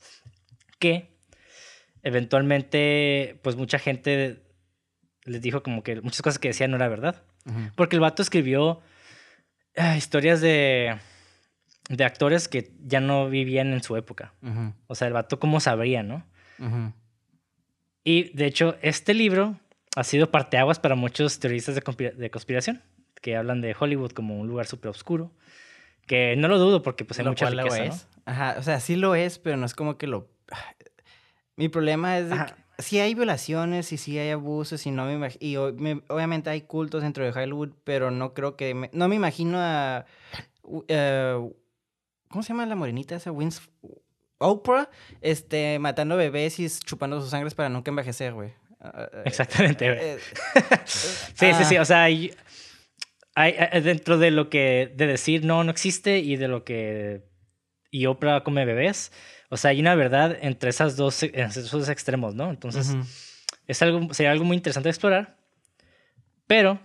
[0.78, 1.16] que
[2.02, 4.42] eventualmente pues mucha gente
[5.30, 7.22] les dijo como que muchas cosas que decían no era verdad,
[7.76, 8.80] porque el vato escribió
[9.76, 10.96] ah, historias de,
[11.88, 14.34] de actores que ya no vivían en su época,
[14.86, 16.24] o sea, el vato cómo sabría, ¿no?
[18.04, 19.58] Y de hecho, este libro
[19.96, 22.82] ha sido parteaguas para muchos teoristas de, conspira- de conspiración
[23.20, 25.30] que hablan de Hollywood como un lugar súper oscuro.
[26.06, 27.94] Que no lo dudo porque pues hay Lo mucha cual lo riqueza, ¿no?
[27.94, 28.08] es.
[28.24, 30.28] Ajá, o sea, sí lo es, pero no es como que lo...
[31.56, 35.16] Mi problema es de que sí hay violaciones y sí hay abusos y no me
[35.18, 38.74] imag- y me- obviamente hay cultos dentro de Hollywood, pero no creo que...
[38.74, 40.06] me- no me imagino a...
[40.88, 41.50] eh,
[42.28, 43.32] ¿Cómo se llama la morenita esa?
[43.32, 43.60] Wins...
[44.42, 44.88] Oprah,
[45.20, 48.52] este, matando bebés y chupando sus sangres para nunca envejecer, güey.
[48.80, 49.98] Ah, eh, Exactamente, güey.
[50.00, 50.18] eh,
[50.86, 51.76] Sí, sí, sí.
[51.76, 52.34] ah, O sea, hay-
[53.34, 57.22] hay- dentro de lo que de decir no, no existe y de lo que
[57.90, 59.12] y Oprah come bebés.
[59.50, 62.48] O sea, hay una verdad entre esas dos, entre esos dos extremos, ¿no?
[62.50, 63.04] Entonces, ujú.
[63.66, 65.36] es algo, sería algo muy interesante de explorar.
[66.46, 66.80] Pero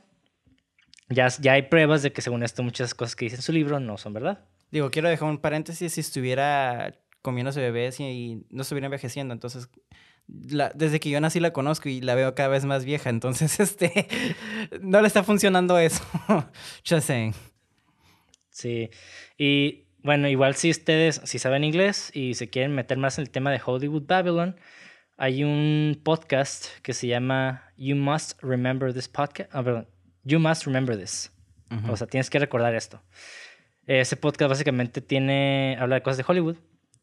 [1.10, 3.80] ya, ya hay pruebas de que según esto muchas cosas que dice en su libro
[3.80, 4.46] no son verdad.
[4.72, 9.70] Digo, quiero dejar un paréntesis, si estuviera comiéndose bebés y, y no estuviera envejeciendo, entonces
[10.28, 13.60] la- desde que yo nací la conozco y la veo cada vez más vieja, entonces
[13.60, 14.08] este
[14.82, 16.04] no le está funcionando eso.
[16.88, 17.34] Just saying.
[18.50, 18.90] Sí.
[19.38, 23.32] Y bueno, igual si ustedes, si saben inglés y se quieren meter más en el
[23.32, 24.56] tema de Hollywood Babylon,
[25.18, 29.50] hay un podcast que se llama You Must Remember This Podcast.
[29.52, 29.88] Ah, perdón.
[30.24, 31.32] You Must Remember This.
[31.72, 31.92] Ujú.
[31.92, 33.02] O sea, tienes que recordar esto.
[33.88, 36.58] Ese podcast básicamente tiene, habla de cosas de Hollywood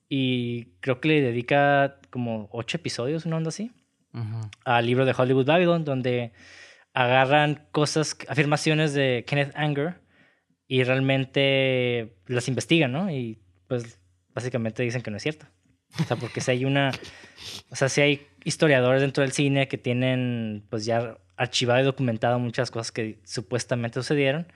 [0.08, 3.72] y creo que le dedica como ocho episodios, una onda así,
[4.14, 4.48] Ujú.
[4.64, 6.32] al libro de Hollywood Babylon, donde
[6.94, 10.01] agarran cosas, afirmaciones de Kenneth Anger
[10.72, 13.10] y realmente las investigan, ¿no?
[13.10, 13.98] Y pues
[14.34, 15.44] básicamente dicen que no es cierto.
[16.00, 16.92] O sea, porque si hay una,
[17.68, 22.38] o sea, si hay historiadores dentro del cine que tienen pues ya archivado y documentado
[22.38, 24.50] muchas cosas que supuestamente sucedieron,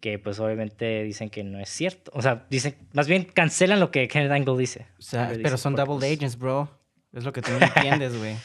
[0.00, 2.12] que pues obviamente dicen que no es cierto.
[2.14, 4.86] O sea, dicen, más bien cancelan lo que Kenneth Angle dice.
[4.98, 6.70] O sea, dice pero son double pues, agents, bro.
[7.12, 8.36] Es lo que tú no entiendes, güey.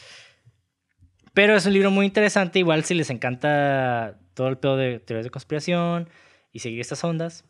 [1.34, 5.24] Pero es un libro muy interesante, igual si les encanta todo el pedo de teorías
[5.24, 6.10] de conspiración
[6.54, 7.44] y seguir estas ondas,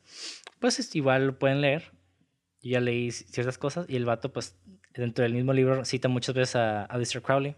[0.60, 1.92] pues es- igual lo pueden leer.
[2.62, 4.58] Yo ya leí ciertas cosas y el vato, pues,
[4.96, 7.56] dentro del mismo libro cita muchas veces a Aleister Crowley.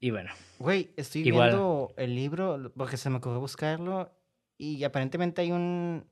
[0.00, 1.50] Y bueno, Güey, estoy Igual.
[1.50, 4.10] viendo el libro porque se me ocurrió buscarlo
[4.58, 6.08] y aparentemente hay un,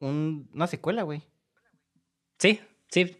[0.00, 1.22] un una secuela, güey.
[2.38, 3.16] sí, sí,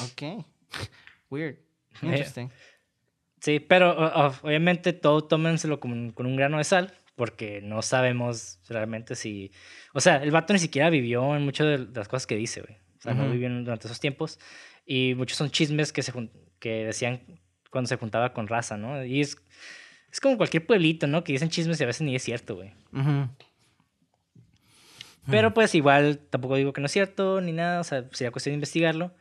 [0.00, 0.44] Ok.
[1.30, 1.58] Weird.
[2.02, 2.48] Interesting.
[3.40, 3.92] sí, pero
[4.42, 9.52] obviamente todo tómenselo con, con un grano de sal, porque no sabemos realmente si...
[9.92, 12.76] O sea, el vato ni siquiera vivió en muchas de las cosas que dice, güey.
[12.98, 14.38] O sea, no vivió durante esos tiempos.
[14.86, 16.12] Y muchos son chismes que, se
[16.58, 17.20] que decían
[17.70, 19.04] cuando se juntaba con raza, ¿no?
[19.04, 19.36] Y es,
[20.10, 21.24] es como cualquier pueblito, ¿no?
[21.24, 22.72] Que dicen chismes y a veces ni es cierto, güey.
[25.30, 28.52] Pero pues igual tampoco digo que no es cierto ni nada, o sea, sería cuestión
[28.52, 29.14] de investigarlo.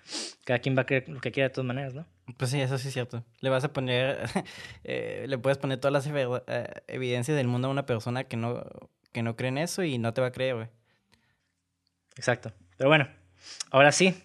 [0.46, 2.06] Cada quien va a creer lo que quiera de todas maneras, ¿no?
[2.38, 3.24] Pues sí, eso sí es cierto.
[3.42, 4.20] Le vas a poner,
[4.84, 6.08] eh, le puedes poner todas las
[6.48, 8.64] eh, evidencias del mundo a una persona que no,
[9.12, 10.68] que no cree en eso y no te va a creer, güey.
[12.16, 12.54] Exacto.
[12.78, 13.08] Pero bueno,
[13.72, 14.16] ahora sí,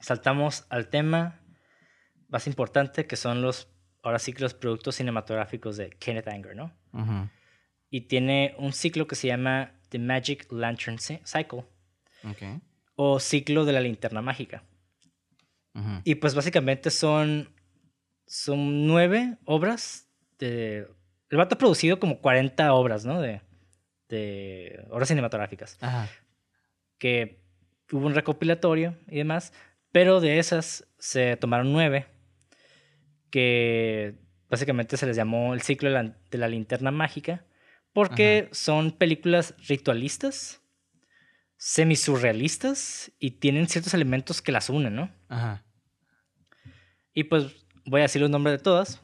[0.00, 1.40] saltamos al tema
[2.28, 3.68] más importante que son los,
[4.02, 6.72] ahora sí que los productos cinematográficos de Kenneth Anger, ¿no?
[7.90, 11.64] Y tiene un ciclo que se llama The Magic Lantern Cy- Cycle
[12.24, 12.60] Ok.
[12.96, 14.64] o ciclo de la linterna mágica.
[16.04, 17.48] Y pues básicamente son,
[18.26, 20.08] son nueve obras
[20.38, 20.86] de...
[21.30, 23.20] El vato ha producido como 40 obras, ¿no?
[23.20, 23.40] De,
[24.08, 25.78] de obras cinematográficas.
[25.80, 26.08] Ajá.
[26.98, 27.42] que
[27.90, 29.52] hubo un recopilatorio y demás,
[29.92, 32.06] pero de esas se tomaron nueve,
[33.30, 34.14] que
[34.48, 37.44] básicamente se les llamó el ciclo de la, de la linterna mágica,
[37.92, 40.62] porque son películas ritualistas,
[41.56, 45.10] semisurrealistas y tienen ciertos elementos que las unen, ¿no?
[45.34, 45.64] Ajá.
[47.12, 49.00] Y pues voy a decir los nombres de todas.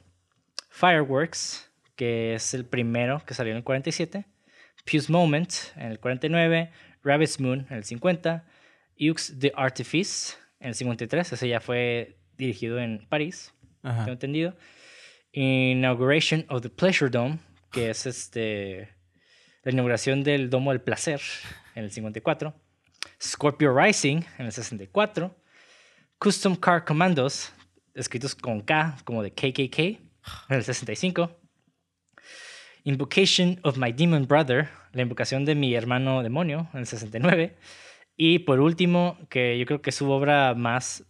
[0.70, 4.24] Fireworks, que es el primero que salió en el 47.
[4.86, 6.70] Fuse Moment en el 49.
[7.02, 8.44] Rabbit's Moon en el 50.
[9.10, 11.32] Ux the Artifice en el 53.
[11.32, 14.04] Ese ya fue dirigido en París, Ajá.
[14.04, 14.56] tengo entendido.
[15.32, 17.38] Inauguration of the Pleasure Dome,
[17.70, 18.88] que es este
[19.62, 21.20] la inauguración del Domo del Placer
[21.74, 22.54] en el 54.
[23.22, 25.34] Scorpio Rising en el 64.
[26.20, 27.52] Custom Car Commandos,
[27.94, 29.98] escritos con K, como de KKK, en
[30.56, 31.36] el 65.
[32.84, 37.56] Invocation of My Demon Brother, la invocación de mi hermano demonio, en el 69.
[38.16, 41.04] Y por último, que yo creo que es su obra más.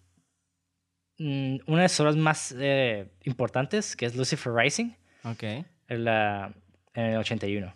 [1.18, 4.92] mm, una de sus obras más eh, importantes, que es Lucifer Rising,
[5.24, 5.42] Ok.
[5.42, 6.52] en, la,
[6.94, 7.74] en el 81.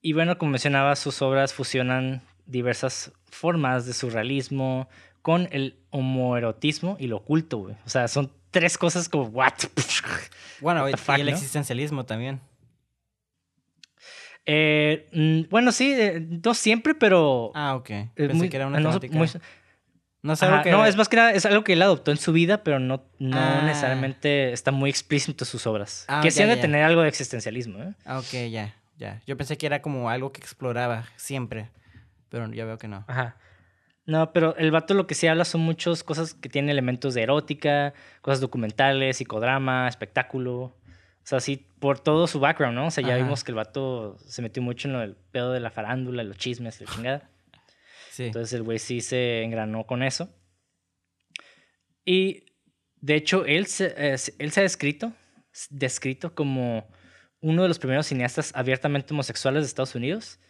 [0.00, 4.88] Y bueno, como mencionaba, sus obras fusionan diversas formas de surrealismo
[5.22, 7.76] con el homoerotismo y lo oculto, güey.
[7.86, 9.52] O sea, son tres cosas como, ¿what?
[10.60, 11.32] Bueno, What y, the fuck, y el ¿no?
[11.32, 12.40] existencialismo también.
[14.46, 17.52] Eh, mm, bueno, sí, eh, no siempre, pero...
[17.54, 17.90] Ah, ok.
[18.14, 19.30] Pensé muy- que era una no, muy-
[20.22, 20.70] no es algo Ajá, que...
[20.70, 23.04] no, es más que nada, es algo que él adoptó en su vida, pero no,
[23.18, 23.62] no Ah.
[23.64, 26.04] necesariamente está muy explícito en sus obras.
[26.08, 27.94] Ah, que sí han de tener algo de existencialismo, ¿eh?
[28.04, 29.22] Ah, ok, ya, ya.
[29.26, 31.70] Yo pensé que era como algo que exploraba siempre,
[32.28, 33.04] pero ya veo que no.
[33.08, 33.36] Ajá.
[34.10, 37.22] No, pero el vato lo que sí habla son muchas cosas que tienen elementos de
[37.22, 40.62] erótica, cosas documentales, psicodrama, espectáculo.
[40.62, 40.72] O
[41.22, 42.88] sea, sí, por todo su background, ¿no?
[42.88, 43.22] O sea, ya Ajá.
[43.22, 46.38] vimos que el vato se metió mucho en lo del pedo de la farándula, los
[46.38, 47.30] chismes, la chingada.
[48.10, 48.24] Sí.
[48.24, 50.28] Entonces el güey sí se engranó con eso.
[52.04, 52.46] Y
[52.96, 55.12] de hecho, él se, eh, él se ha descrito,
[55.68, 56.88] descrito como
[57.40, 60.40] uno de los primeros cineastas abiertamente homosexuales de Estados Unidos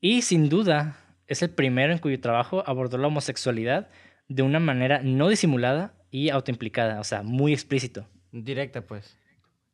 [0.00, 3.88] y sin duda es el primero en cuyo trabajo abordó la homosexualidad
[4.28, 8.08] de una manera no disimulada y autoimplicada, o sea, muy explícito.
[8.32, 9.16] Directa, pues.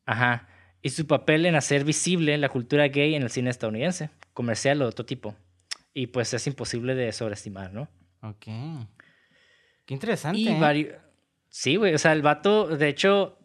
[0.04, 0.48] Ajá.
[0.82, 4.84] Y su papel en hacer visible la cultura gay en el cine estadounidense, comercial o
[4.84, 5.34] de otro tipo.
[5.94, 7.88] Y pues es imposible de sobreestimar, ¿no?
[8.20, 8.46] Ok.
[9.86, 10.38] Qué interesante.
[10.38, 10.98] Y ¿eh?
[11.48, 11.94] Sí, güey.
[11.94, 13.38] O sea, el vato, de hecho,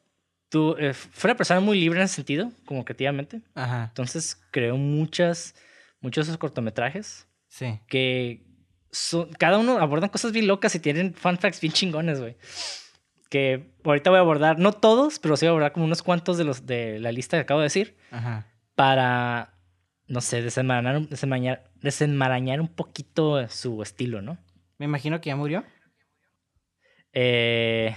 [0.49, 3.41] tú, eh, fue una persona muy libre en ese sentido, como creativamente.
[3.53, 3.85] Ajá.
[3.85, 5.55] Entonces creó muchas,
[6.01, 7.79] muchos de esos cortometrajes Sí.
[7.87, 8.45] que
[8.91, 12.37] son, cada uno abordan cosas bien locas y tienen fun facts bien chingones, güey.
[13.29, 16.37] Que ahorita voy a abordar, no todos, pero sí voy a abordar como unos cuantos
[16.37, 18.47] de los de la lista que acabo de decir Ajá.
[18.75, 19.53] para,
[20.07, 24.37] no sé, desenmarañar, desenmarañar, desenmarañar un poquito su estilo, ¿no?
[24.77, 25.63] Me imagino que ya murió.
[27.13, 27.95] Eh,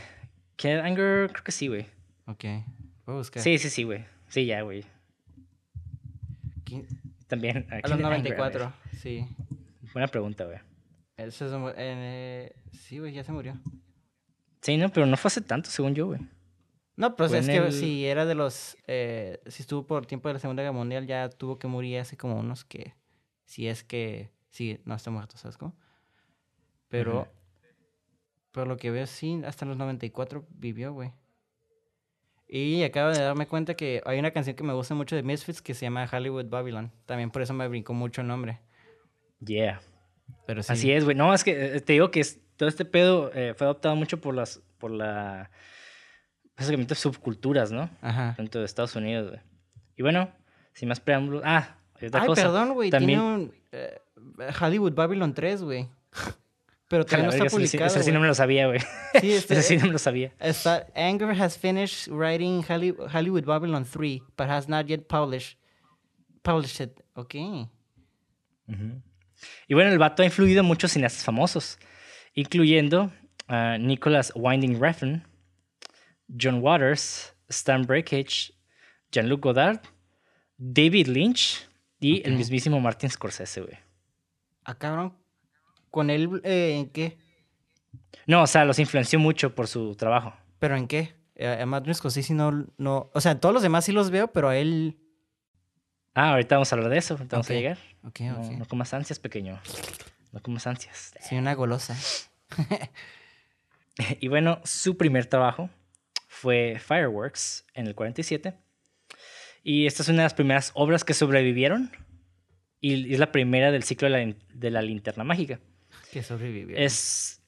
[0.64, 1.86] Anger, creo que sí, güey.
[2.26, 2.44] Ok.
[3.06, 3.42] Voy a buscar.
[3.42, 4.04] Sí, sí, sí, güey.
[4.28, 4.84] Sí, ya, güey.
[7.32, 7.66] También.
[7.70, 8.60] A los Kenneth Anger, 94.
[8.90, 8.94] güey.
[9.00, 9.26] Sí.
[9.94, 10.58] Buena pregunta, güey.
[11.16, 13.58] Eso es un- eh, sí, güey, ya se murió.
[14.60, 16.20] Sí, no, pero no fue hace tanto, según yo, güey.
[16.94, 18.76] No, pues Fue es que el- si era de los.
[18.86, 22.18] Eh, si estuvo por tiempo de la Segunda Guerra Mundial, ya tuvo que morir hace
[22.18, 22.92] como unos que.
[23.46, 24.30] Si es que.
[24.50, 25.74] Sí, no está muerto, ¿sabes cómo?
[26.88, 27.22] Pero.
[27.22, 27.28] Ujú.
[28.50, 31.12] Por lo que veo, sí, hasta los 94 vivió, güey.
[32.54, 35.62] Y acabo de darme cuenta que hay una canción que me gusta mucho de Misfits
[35.62, 36.92] que se llama Hollywood Babylon.
[37.06, 38.60] También por eso me brincó mucho el nombre.
[39.40, 39.80] Yeah.
[40.46, 40.70] Pero sí.
[40.70, 41.16] Así es, güey.
[41.16, 44.20] No, es que eh, te digo que es- todo este pedo eh, fue adoptado mucho
[44.20, 45.50] por las, por la,
[46.54, 47.88] básicamente subculturas, ¿no?
[48.02, 48.34] Ajá.
[48.36, 49.40] Dentro de Estados Unidos, güey.
[49.96, 50.30] Y bueno,
[50.74, 51.42] sin más preámbulos.
[51.46, 52.42] Ah, otra Ay, cosa.
[52.42, 52.90] perdón, güey.
[52.90, 53.54] También- Tiene un.
[53.72, 53.98] eh,
[54.60, 55.88] Hollywood Babylon 3, güey.
[56.92, 57.86] Pero todavía no está ese publicado.
[57.86, 58.80] Ese sí no me lo sabía, güey.
[59.22, 60.30] Sí, este, Ese sí no me lo sabía.
[60.38, 65.56] está, Anger has finished writing Holly- Hollywood Babylon 3, but has not yet published,
[66.42, 67.00] published it.
[67.14, 67.34] Ok.
[69.68, 71.78] Y bueno, el vato ha influido en muchos cineastas famosos,
[72.34, 73.10] incluyendo
[73.48, 75.22] a Nicholas Winding Refn,
[76.38, 78.52] John Waters, Stan Brakhage,
[79.10, 79.80] Jean-Luc Godard,
[80.58, 81.66] David Lynch
[82.00, 83.78] y el mismísimo Martin Scorsese, güey.
[84.64, 85.14] Ah, cabrón.
[85.92, 87.18] ¿Con él eh, en qué?
[88.26, 90.34] No, o sea, los influenció mucho por su trabajo.
[90.58, 91.14] ¿Pero en qué?
[91.36, 93.10] Eh, A Martin Scorsese no, no...
[93.14, 94.98] O sea, todos los demás sí los veo, pero a él...
[96.14, 97.78] Ah, ahorita vamos a hablar de eso, ahorita vamos a llegar.
[98.04, 98.50] Ok, No, ok.
[98.58, 99.60] no comas ansias, pequeño.
[100.32, 101.14] No comas ansias.
[101.28, 101.96] Soy una golosa.
[104.20, 105.68] Y bueno, su primer trabajo
[106.26, 108.54] fue Fireworks en el 47.
[109.62, 111.90] Y esta es una de las primeras obras que sobrevivieron.
[112.80, 115.60] Y es la primera del ciclo de la, de la linterna mágica.
[116.12, 116.76] Que sobrevivió.
[116.76, 117.42] Es,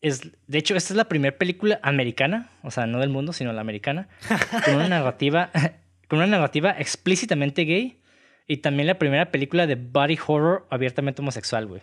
[0.00, 3.52] es, de hecho, esta es la primera película americana, o sea, no del mundo, sino
[3.52, 4.08] la americana,
[4.64, 5.50] con una narrativa,
[6.08, 8.00] con una narrativa explícitamente gay.
[8.48, 11.82] Y también la primera película de body horror abiertamente homosexual, güey.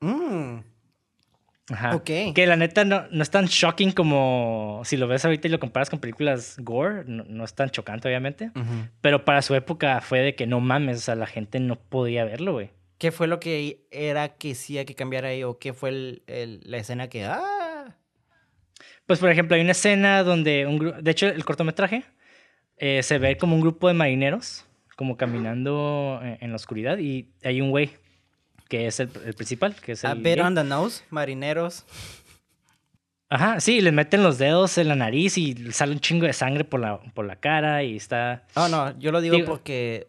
[0.00, 0.58] Mm,
[1.70, 1.94] Ajá.
[1.94, 2.10] Ok.
[2.34, 5.60] Que la neta no, no es tan shocking como si lo ves ahorita y lo
[5.60, 8.50] comparas con películas gore, no, no es tan chocante obviamente,
[9.00, 12.24] pero para su época fue de que no mames, o sea, la gente no podía
[12.24, 12.70] verlo, güey.
[13.02, 15.42] ¿Qué fue lo que era que sí hay que cambiar ahí?
[15.42, 17.24] ¿O qué fue el- el- la escena que...
[17.24, 17.96] ¡Ah!
[19.06, 22.04] Pues por ejemplo, hay una escena donde, un de hecho el cortometraje
[22.76, 27.28] eh, se ve como un grupo de marineros como caminando en, en la oscuridad y
[27.42, 27.90] hay un güey
[28.68, 30.10] que es el, el principal, que es el...
[30.12, 31.84] A bit on the nose, marineros.
[33.28, 36.62] Ajá, sí, le meten los dedos en la nariz y sale un chingo de sangre
[36.62, 38.46] por la, por la cara y está...
[38.54, 40.06] Oh, no, yo lo digo Digo- porque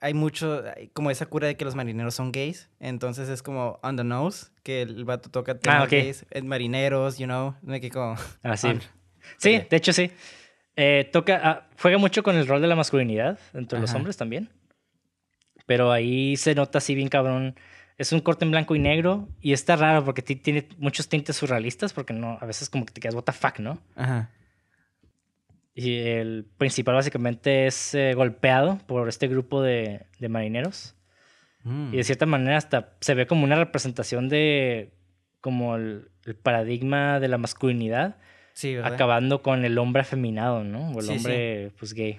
[0.00, 2.68] hay mucho, como esa cura de que los marineros son gays.
[2.80, 5.90] Entonces es como on the nose, que el vato toca temas Ah, ok.
[5.90, 6.26] gays.
[6.30, 7.54] eh, marineros, you know.
[7.62, 8.16] No que como...
[8.42, 8.68] Ah, sí.
[8.68, 8.80] on.
[9.38, 9.68] Sí, Ok.
[9.70, 10.10] de hecho sí.
[10.76, 13.98] Eh, toca, ah, juega mucho con el rol de la masculinidad entre los Ajá.
[13.98, 14.48] hombres también.
[15.66, 17.56] Pero ahí se nota así bien cabrón.
[17.98, 21.36] Es un corte en blanco y negro y está raro porque ti- tiene muchos tintes
[21.36, 23.78] surrealistas porque no, a veces como que te quedas what the fuck, ¿no?
[23.96, 24.30] Ajá.
[25.80, 30.96] Y el principal básicamente es eh, golpeado por este grupo de, de marineros.
[31.62, 31.94] Mm.
[31.94, 34.92] Y de cierta manera hasta se ve como una representación de
[35.40, 38.16] como el, el paradigma de la masculinidad
[38.54, 40.90] Sí, acabando con el hombre afeminado, ¿no?
[40.90, 41.16] O el Sí, sí.
[41.18, 42.18] hombre pues gay.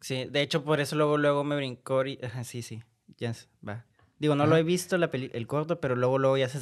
[0.00, 2.04] Sí, de hecho por eso luego, luego me brincó.
[2.04, 2.82] y- Ajá, sí, sí.
[3.18, 3.84] Ya s- va.
[4.18, 4.60] Digo, no lo Ajá.
[4.60, 6.58] he visto la peli- el corto, pero luego, luego ya se...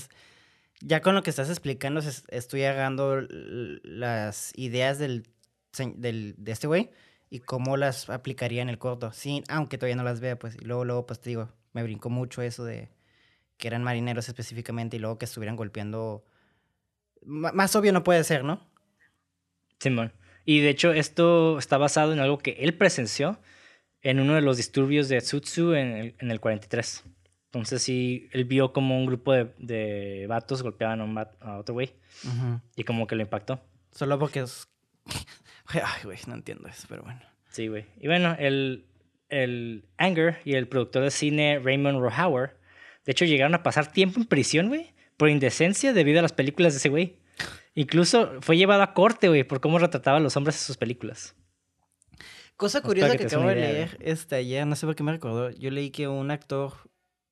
[0.80, 3.22] Ya con lo que estás explicando, se- estoy agarrando
[3.82, 5.26] las ideas del,
[5.86, 6.90] del, de este güey
[7.30, 9.12] y cómo las aplicaría en el corto.
[9.12, 10.56] Sí, aunque todavía no las vea, pues.
[10.56, 12.88] Y luego, luego, pues te digo, me brincó mucho eso de
[13.56, 16.24] que eran marineros específicamente y luego que estuvieran golpeando.
[17.26, 18.66] M- más obvio no puede ser, ¿no?
[19.80, 20.12] Simón.
[20.44, 23.38] Y de hecho esto está basado en algo que él presenció
[24.02, 27.04] en uno de los disturbios de Tsutsu en el, en el 43.
[27.46, 31.58] Entonces sí, él vio como un grupo de, de vatos golpeaban a, un vato- a
[31.58, 32.60] otro güey Ujú.
[32.76, 33.60] y como que lo impactó.
[33.90, 34.68] Solo porque es...
[35.68, 37.20] Ay, güey, no entiendo eso, pero bueno.
[37.50, 37.86] Sí, güey.
[37.98, 38.86] Y bueno, el,
[39.28, 42.56] el Anger y el productor de cine Raymond Rohauer,
[43.04, 46.74] de hecho, llegaron a pasar tiempo en prisión, güey, por indecencia debido a las películas
[46.74, 47.16] de ese güey.
[47.74, 51.34] Incluso fue llevado a corte, güey, por cómo retrataba a los hombres en sus películas.
[52.56, 55.50] Cosa curiosa que, que acabo de leer este, ayer, no sé por qué me recordó.
[55.50, 56.72] Yo leí que un actor,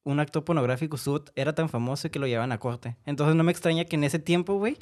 [0.05, 2.97] un actor pornográfico sud era tan famoso que lo llevaban a corte.
[3.07, 4.78] Entonces no me extraña que en ese tiempo, güey,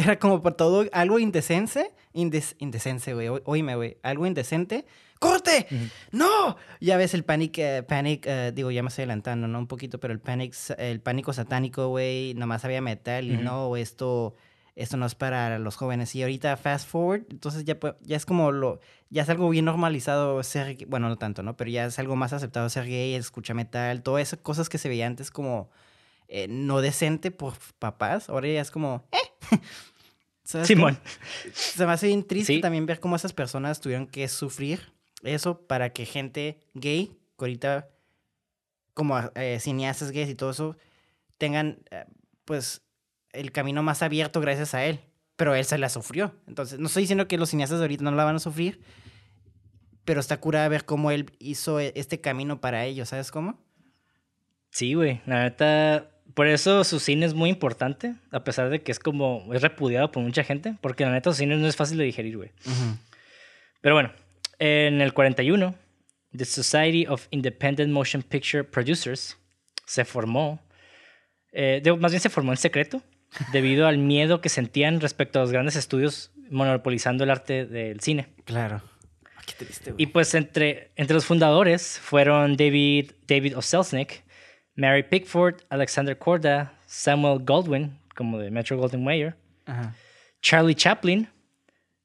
[0.00, 1.90] era como por todo algo indecente.
[2.12, 3.28] Indes, indecente, güey.
[3.44, 3.96] Oíme, güey.
[4.02, 4.84] Algo indecente.
[5.18, 5.66] ¡Corte!
[6.12, 6.56] ¡No!
[6.80, 9.58] Ya ves el panic, eh, panic, eh, digo, ya me estoy adelantando, ¿no?
[9.58, 14.34] Un poquito, pero el panic, el pánico satánico, güey, nomás había metal y no, esto,
[14.76, 16.14] esto no es para los jóvenes.
[16.14, 18.80] Y ahorita fast forward, entonces ya, ya es como lo,
[19.10, 21.54] ya es algo bien normalizado ser, gay- bueno, no tanto, ¿no?
[21.54, 24.88] Pero ya es algo más aceptado ser gay, escuchar metal, todas esas cosas que se
[24.88, 25.68] veían antes como
[26.28, 29.58] eh, no decente por papás, ahora ya es como, ¿eh?
[30.64, 30.98] Simón.
[31.52, 32.60] Se me hace bien triste Sí.
[32.60, 34.92] también ver cómo esas personas tuvieron que sufrir
[35.22, 37.06] eso para que gente gay,
[37.38, 37.88] que ahorita
[38.94, 40.76] como eh, cineastas gays y todo eso,
[41.38, 42.04] tengan eh,
[42.44, 42.82] pues
[43.32, 45.00] el camino más abierto gracias a él.
[45.36, 46.34] Pero él se la sufrió.
[46.46, 48.82] Entonces, no estoy diciendo que los cineastas de ahorita no la van a sufrir,
[50.04, 53.58] pero está curada ver cómo él hizo e- este camino para ellos, ¿sabes cómo?
[54.70, 55.22] Sí, güey.
[55.24, 59.48] La neta, por eso su cine es muy importante, a pesar de que es como,
[59.52, 62.36] es repudiado por mucha gente, porque la neta su cine no es fácil de digerir,
[62.36, 62.50] güey.
[63.80, 64.12] Pero bueno,
[64.58, 65.74] en el 41,
[66.36, 69.36] The Society of Independent Motion Picture Producers
[69.86, 70.60] se formó,
[71.52, 73.02] eh, de- más bien se formó en secreto,
[73.52, 78.28] debido al miedo que sentían respecto a los grandes estudios monopolizando el arte del cine.
[78.44, 78.82] Claro.
[79.36, 80.06] Ay, qué triste, Y güey.
[80.06, 84.24] pues entre, entre los fundadores fueron David, David Oselznick,
[84.80, 89.94] Mary Pickford, Alexander Korda, Samuel Goldwyn, como de Metro Goldwyn Mayer, Ajá.
[90.40, 91.28] Charlie Chaplin,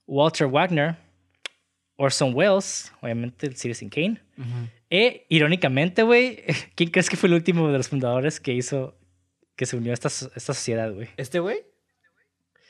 [0.06, 0.98] Walter Wagner,
[1.96, 4.22] Orson Welles, obviamente el Citizen Kane.
[4.38, 4.70] Ujú.
[4.90, 6.44] E, irónicamente, güey,
[6.76, 8.98] ¿quién crees que fue el último de los fundadores que hizo,
[9.56, 11.08] que se unió a esta, esta sociedad, güey?
[11.16, 11.60] ¿Este güey?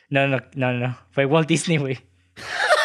[0.10, 1.98] No, no, no, no, fue Walt Disney, güey.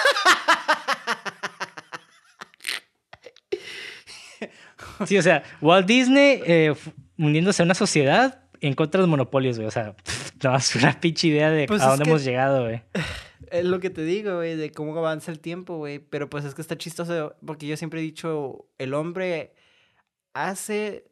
[5.07, 6.75] Sí, o sea, Walt Disney eh,
[7.25, 9.69] uniéndose a una sociedad en contra de los monopolios, güey.
[9.69, 12.65] O sea, pff, no, es una pinche idea de Pues a dónde que- hemos llegado,
[12.65, 12.83] güey.
[13.51, 15.99] Es lo que te digo, güey, de cómo avanza el tiempo, güey.
[15.99, 19.55] Pero pues es que está chistoso, porque yo siempre he dicho, el hombre
[20.35, 21.11] hace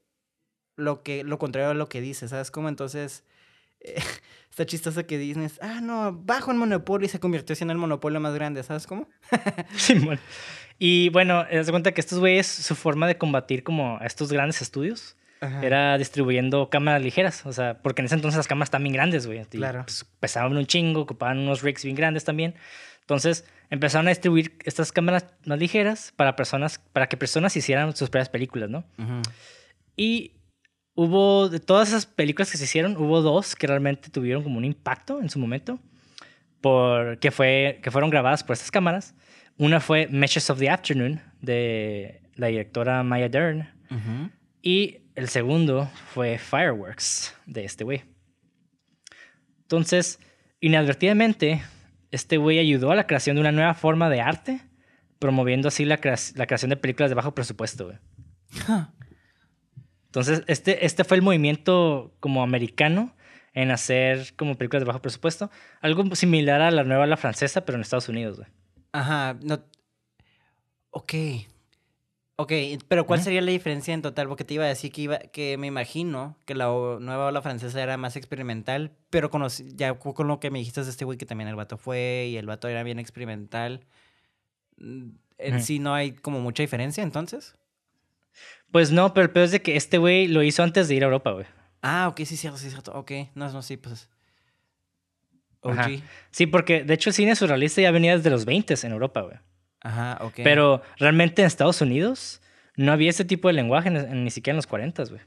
[0.76, 2.68] lo que, lo contrario a lo que dice, ¿sabes cómo?
[2.68, 3.24] Entonces,
[3.80, 3.96] eh,
[4.50, 8.20] está chistoso que Disney, ah, no, bajo en monopolio y se convirtió en el monopolio
[8.20, 9.08] más grande, ¿sabes cómo?
[9.76, 10.20] Simón.
[10.78, 14.30] Y bueno, te das cuenta que estos güeyes, su forma de combatir como a estos
[14.30, 15.64] grandes estudios Ajá.
[15.64, 17.46] era distribuyendo cámaras ligeras.
[17.46, 19.44] O sea, porque en ese entonces las cámaras estaban bien grandes, güey.
[19.44, 19.84] Claro.
[19.84, 22.54] pues, pesaban un chingo, ocupaban unos rigs bien grandes también.
[23.00, 28.10] Entonces empezaron a distribuir estas cámaras más ligeras para personas, para que personas hicieran sus
[28.10, 28.84] propias películas, ¿no?
[29.96, 30.32] Y
[30.94, 34.64] hubo, de todas esas películas que se hicieron, hubo dos que realmente tuvieron como un
[34.64, 35.78] impacto en su momento,
[36.60, 39.14] por, que, fue, que fueron grabadas por estas cámaras.
[39.56, 43.68] Una fue Meshes of the Afternoon, de la directora Maya Dern,
[44.60, 48.02] y el segundo fue Fireworks, de este güey.
[49.62, 50.18] Entonces,
[50.60, 51.62] inadvertidamente,
[52.10, 54.60] este güey ayudó a la creación de una nueva forma de arte,
[55.18, 57.98] promoviendo así la, crea- la creación de películas de bajo presupuesto, güey.
[60.06, 63.14] Entonces, este, este fue el movimiento como americano
[63.52, 65.50] en hacer como películas de bajo presupuesto.
[65.80, 68.48] Algo similar a la nueva la francesa, pero en Estados Unidos, güey.
[68.92, 69.62] Ajá, no.
[70.90, 71.12] Ok.
[72.40, 72.52] Ok,
[72.86, 74.28] pero ¿cuál sería la diferencia en total?
[74.28, 77.82] Porque te iba a decir que iba, que me imagino que la nueva ola francesa
[77.82, 81.18] era más experimental, pero con los- ya con lo que me dijiste de este güey
[81.18, 83.84] que también el vato fue y el vato era bien experimental.
[84.76, 85.08] mm,
[85.38, 87.56] En sí no hay como mucha diferencia entonces.
[88.70, 91.02] Pues no, pero el peor es de que este güey lo hizo antes de ir
[91.02, 91.46] a Europa, güey.
[91.82, 92.92] Ah, ok, sí, cierto, sí, cierto.
[92.92, 94.08] Ok, no, no, sí, pues.
[95.62, 95.72] OG.
[95.72, 95.90] Ajá,
[96.30, 99.36] Sí, porque de hecho el cine surrealista ya venía desde los 20 en Europa, güey.
[99.84, 100.34] Ok.
[100.42, 102.40] Pero realmente en Estados Unidos
[102.76, 105.20] no había ese tipo de lenguaje en- en- ni siquiera en los 40, güey.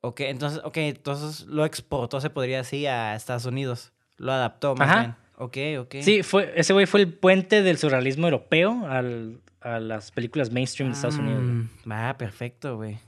[0.00, 3.92] Ok, entonces, ok, entonces lo exportó, se podría decir, a Estados Unidos.
[4.16, 5.00] Lo adaptó más Ajá.
[5.00, 5.14] bien.
[5.36, 5.94] Ok, ok.
[6.02, 10.90] Sí, fue, ese güey fue el puente del surrealismo europeo al- a las películas mainstream
[10.90, 11.40] de Estados Unidos.
[11.42, 11.52] güey.
[11.54, 12.98] Mm, Va, perfecto, güey.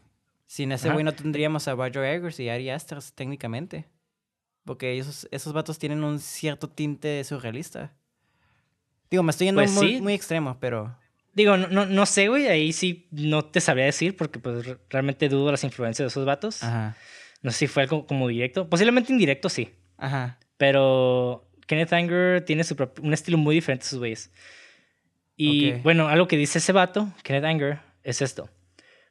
[0.46, 0.94] Sin ese Ajá.
[0.94, 3.86] güey no tendríamos a Roger Eggers y Ari Aster técnicamente.
[4.64, 7.92] Porque esos, esos vatos tienen un cierto tinte surrealista.
[9.10, 10.00] Digo, me estoy yendo Pues muy, sí.
[10.00, 10.96] muy extremo, pero...
[11.32, 14.78] Digo, no, no, no sé, güey, ahí sí no te sabría decir porque pues re-
[14.88, 16.62] realmente dudo las influencias de esos vatos.
[16.62, 16.96] Ajá.
[17.42, 18.68] No sé si fue algo como directo.
[18.68, 19.70] Posiblemente indirecto sí.
[19.96, 20.38] Ajá.
[20.56, 24.32] Pero Kenneth Anger tiene su propio- un estilo muy diferente a sus güeyes.
[25.36, 28.50] Y bueno, algo que dice ese vato, Kenneth Anger, es esto.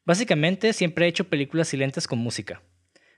[0.05, 2.61] Básicamente siempre he hecho películas silentes con música.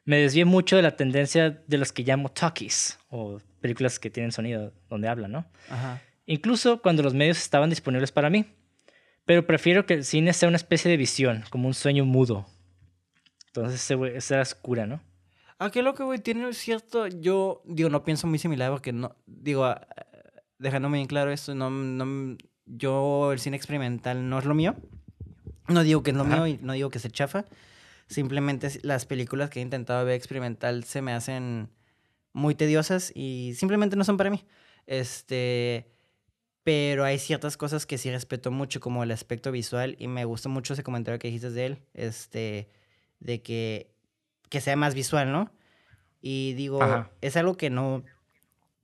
[0.05, 4.31] Me desvié mucho de la tendencia de los que llamo talkies, o películas que tienen
[4.31, 5.45] sonido donde hablan, ¿no?
[5.69, 6.01] Ajá.
[6.25, 8.45] Incluso cuando los medios estaban disponibles para mí.
[9.25, 12.47] Pero prefiero que el cine sea una especie de visión, como un sueño mudo.
[13.47, 15.01] Entonces esa era su cura, ¿no?
[15.59, 16.19] Ah, qué loco, güey.
[16.19, 17.05] Tiene cierto.
[17.07, 19.15] Yo, digo, no pienso muy similar porque no.
[19.27, 19.85] Digo, ah,
[20.57, 22.37] dejándome bien claro esto, no, no.
[22.65, 24.75] Yo, el cine experimental no es lo mío.
[25.67, 26.35] No digo que es lo Ajá.
[26.35, 27.45] mío y no digo que se chafa.
[28.07, 31.69] Simplemente las películas que he intentado ver experimental se me hacen
[32.33, 34.43] muy tediosas y simplemente no son para mí.
[34.87, 35.91] Este.
[36.63, 40.49] Pero hay ciertas cosas que sí respeto mucho, como el aspecto visual, y me gustó
[40.49, 42.69] mucho ese comentario que dijiste de él, este,
[43.19, 43.91] de que,
[44.49, 45.51] que sea más visual, ¿no?
[46.21, 47.09] Y digo, Ajá.
[47.21, 48.03] es algo que no,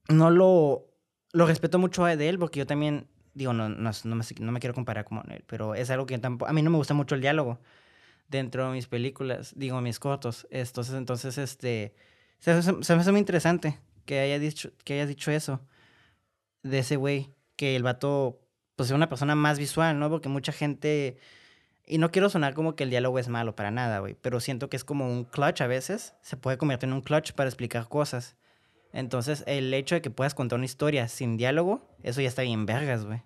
[0.09, 0.87] no lo,
[1.33, 4.59] lo respeto mucho de él, porque yo también, digo, no, no, no me, no me
[4.59, 7.13] quiero comparar con él, pero es algo que tampoco, a mí no me gusta mucho
[7.13, 7.59] el diálogo
[8.27, 10.47] dentro de mis películas, digo, mis cortos.
[10.49, 11.93] Entonces, entonces, este,
[12.39, 15.61] se, se me hace muy interesante que haya dicho, que hayas dicho eso
[16.63, 18.39] de ese güey, que el vato,
[18.77, 20.09] pues, es una persona más visual, ¿no?
[20.09, 21.17] Porque mucha gente,
[21.85, 24.69] y no quiero sonar como que el diálogo es malo para nada, güey, pero siento
[24.69, 27.89] que es como un clutch a veces, se puede convertir en un clutch para explicar
[27.89, 28.37] cosas.
[28.93, 32.65] Entonces, el hecho de que puedas contar una historia sin diálogo, eso ya está bien
[32.65, 33.21] vergas, güey.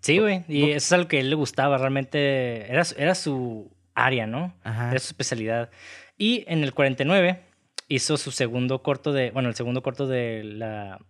[0.00, 0.44] Sí, güey.
[0.48, 1.76] Y eso es algo que a él le gustaba.
[1.76, 4.54] Realmente era, su- era su área, ¿no?
[4.62, 4.90] Ajá.
[4.90, 5.70] Era su especialidad.
[6.16, 7.42] Y en el 49
[7.88, 9.32] hizo su segundo corto de.
[9.32, 11.00] Bueno, el segundo corto de la,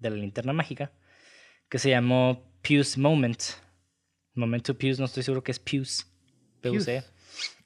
[0.00, 0.92] de la linterna mágica.
[1.68, 3.42] Que se llamó Pew's Moment.
[4.34, 6.06] Momento Pew's, no estoy seguro que es Pew's.
[6.60, 7.04] P-U-C.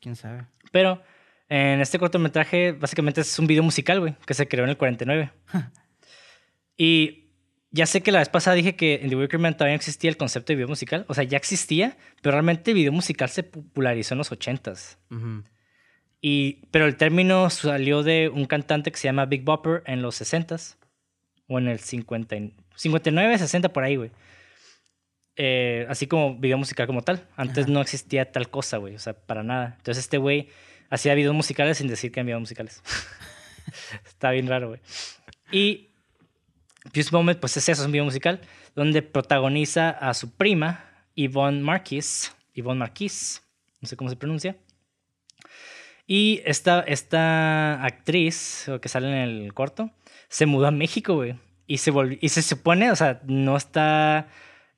[0.00, 0.46] ¿Quién sabe?
[0.70, 1.02] Pero
[1.48, 5.30] en este cortometraje, básicamente es un video musical, güey, que se creó en el 49.
[6.76, 7.24] y
[7.70, 10.08] ya sé que la vez pasada dije que en The Wicker Man todavía no existía
[10.08, 11.04] el concepto de video musical.
[11.08, 14.96] O sea, ya existía, pero realmente el video musical se popularizó en los 80s.
[15.10, 15.44] Ujú.
[16.20, 20.20] Y, pero el término salió de un cantante que se llama Big Bopper en los
[20.20, 20.76] 60s.
[21.48, 24.10] O en el 50, y- 59, 60 por ahí, güey.
[25.36, 27.26] Eh, así como video musical como tal.
[27.36, 27.72] Antes Ajá.
[27.72, 28.94] no existía tal cosa, güey.
[28.94, 29.74] O sea, para nada.
[29.78, 30.48] Entonces este güey
[30.90, 32.82] hacía videos musicales sin decir que eran videos musicales.
[34.06, 34.80] Está bien raro, güey.
[35.50, 35.88] Y
[36.92, 38.40] Fuse Moment, pues es eso, es un video musical
[38.74, 40.84] donde protagoniza a su prima,
[41.14, 42.34] Yvonne Marquis.
[42.54, 43.42] Yvonne Marquis,
[43.80, 44.56] no sé cómo se pronuncia.
[46.06, 49.90] Y esta, esta actriz que sale en el corto
[50.28, 51.36] se mudó a México, güey.
[51.66, 54.28] Y se, volvió, y se supone, o sea, no está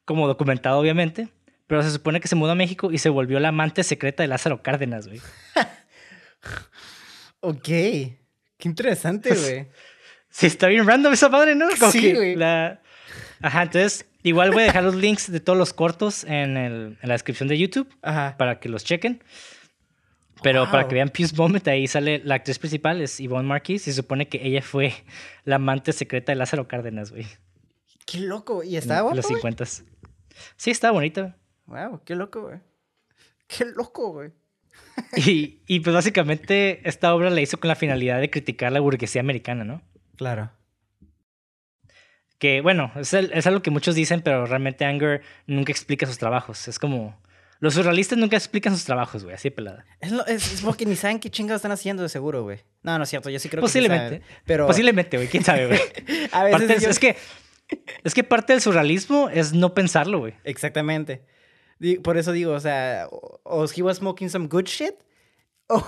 [0.05, 1.29] como documentado, obviamente,
[1.67, 4.29] pero se supone que se mudó a México y se volvió la amante secreta de
[4.29, 5.21] Lázaro Cárdenas, güey.
[7.41, 7.63] Ok.
[7.65, 8.15] Qué
[8.65, 9.67] interesante, güey.
[10.31, 11.67] Sí, está bien random esa madre, ¿no?
[11.79, 12.35] Como Sí, güey.
[12.37, 12.81] la-
[13.43, 17.09] Ajá, entonces, igual voy a dejar los links de todos los cortos en, el- en
[17.09, 18.37] la descripción de YouTube Aja.
[18.39, 19.23] para que los chequen.
[20.43, 23.91] Pero para que vean Peace Moment, ahí sale la actriz principal, es Yvonne Marquis, y
[23.91, 24.93] se supone que ella fue
[25.45, 27.27] la amante secreta de Lázaro Cárdenas, güey.
[28.05, 28.63] Qué loco.
[28.63, 29.37] ¿Y estaba guapo, los güey?
[29.37, 29.65] 50
[30.57, 31.37] Sí, estaba bonita.
[31.67, 32.59] Wow, qué loco, güey.
[33.49, 34.31] Qué loco, güey.
[35.17, 39.21] Y, y pues básicamente esta obra la hizo con la finalidad de criticar la burguesía
[39.21, 39.83] americana, ¿no?
[40.17, 40.51] Claro.
[42.39, 46.19] Que bueno, es, el- es algo que muchos dicen, pero realmente Anger nunca explica sus
[46.19, 46.69] trabajos.
[46.69, 47.19] Es como...
[47.61, 49.85] Los surrealistas nunca explican sus trabajos, güey, así de pelada.
[50.01, 52.59] Es, lo- es, es porque ni saben qué chingados están haciendo de seguro, güey.
[52.83, 53.31] No, no es cierto.
[53.31, 54.23] Yo sí creo que sí Posiblemente.
[54.45, 55.81] pero Posiblemente, güey, quién sabe, güey.
[56.33, 57.17] a veces Parte- yo- Es que...
[58.05, 60.35] Es que parte del surrealismo es no pensarlo, güey.
[60.45, 61.25] Exactamente.
[62.05, 64.95] Por eso digo, o sea, o, he was smoking some good shit.
[65.69, 65.83] O,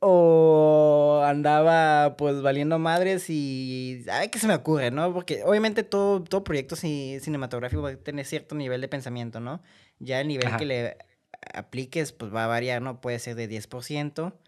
[0.00, 5.12] o andaba pues valiendo madres y a ver qué se me ocurre, ¿no?
[5.12, 9.62] Porque obviamente todo, todo proyecto ci- cinematográfico va a tener cierto nivel de pensamiento, ¿no?
[9.98, 10.58] Ya el nivel Ajá.
[10.58, 10.96] que le
[11.54, 13.00] apliques pues va a variar, ¿no?
[13.00, 14.38] Puede ser de 10%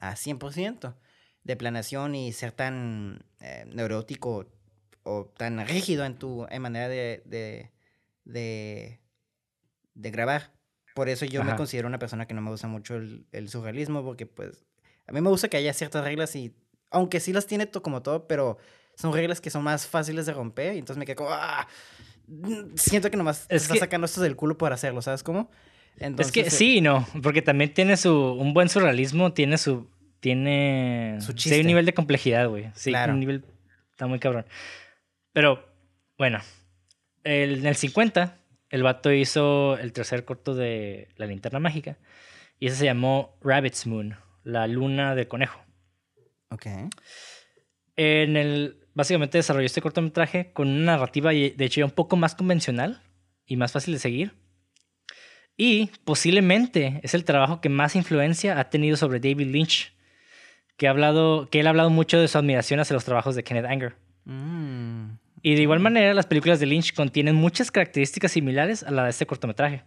[0.00, 0.96] a 100%
[1.44, 4.46] de planeación y ser tan eh, neurótico
[5.02, 7.70] o tan rígido en tu en manera de, de,
[8.24, 9.00] de,
[9.94, 10.52] de grabar.
[10.94, 11.56] Por eso yo me Ajá.
[11.56, 14.64] considero una persona que no me gusta mucho el, el surrealismo, porque pues
[15.06, 16.54] a mí me gusta que haya ciertas reglas y,
[16.90, 18.58] aunque sí las tiene to- como todo, pero
[18.96, 21.66] son reglas que son más fáciles de romper y entonces me quedo como, "Ah",
[22.76, 25.50] siento que nomás Es está que- sacando esto del culo por hacerlo, ¿sabes cómo?
[25.96, 28.12] es que eh, sí y no, porque también tiene su...
[28.12, 29.88] Un buen surrealismo tiene su...
[30.20, 31.18] Tiene...
[31.20, 31.60] Su sí, hay chiste.
[31.60, 32.70] un nivel de complejidad, güey.
[32.74, 33.12] Sí, Claro.
[33.12, 33.44] un nivel...
[33.92, 34.44] Está muy cabrón.
[35.32, 35.64] Pero,
[36.18, 36.40] bueno.
[37.22, 38.36] el- en el 50,
[38.70, 41.98] el vato hizo el tercer corto de La linterna mágica.
[42.58, 45.60] Y ese se llamó Rabbit's Moon, la luna del conejo.
[46.50, 46.66] Ok.
[47.96, 52.34] En el, básicamente desarrolló este cortometraje con una narrativa, de hecho, ya un poco más
[52.34, 53.02] convencional
[53.46, 54.32] y más fácil de seguir.
[55.56, 59.92] Y posiblemente es el trabajo que más influencia ha tenido sobre David Lynch,
[60.76, 63.44] que, ha hablado, que él ha hablado mucho de su admiración hacia los trabajos de
[63.44, 63.94] Kenneth Anger.
[64.24, 69.04] Mm, Y de igual manera, las películas de Lynch contienen muchas características similares a la
[69.04, 69.84] de este cortometraje.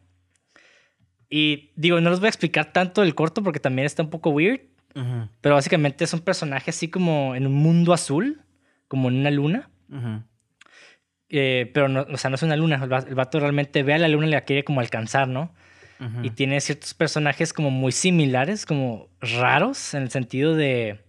[1.29, 4.29] Y digo, no les voy a explicar tanto el corto porque también está un poco
[4.29, 4.61] weird,
[5.41, 8.41] pero básicamente es un personaje así como en un mundo azul,
[8.87, 9.69] como en una luna.
[11.29, 12.79] Eh, pero no, o sea, no es una luna.
[12.83, 15.53] El va- el vato realmente ve a la luna y la quiere como alcanzar, ¿no?
[16.23, 20.99] Y tiene ciertos personajes como muy similares, como raros, en el sentido de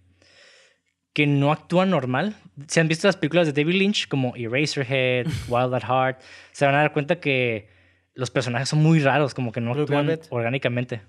[1.13, 2.35] que no actúan normal.
[2.67, 6.21] Si han visto las películas de David Lynch, como Eraserhead, Wild at Heart,
[6.51, 7.69] se van a dar cuenta que
[8.15, 10.27] los personajes son muy raros, como que no Blue actúan Velvet.
[10.31, 11.01] orgánicamente.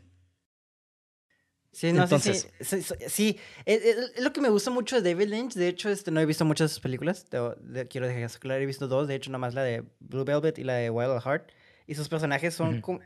[1.72, 5.28] Sí, no, Entonces- sí, sí, sí, sí, es, lo que me gusta mucho de David
[5.28, 5.54] Lynch.
[5.54, 7.26] De hecho, este, no he visto muchas de sus películas.
[7.30, 8.60] De- quiero dejar eso claro.
[8.62, 9.06] He visto dos.
[9.06, 11.50] De hecho, nada más la de Blue Velvet y la de Wild at Heart.
[11.86, 13.00] Y sus personajes son como...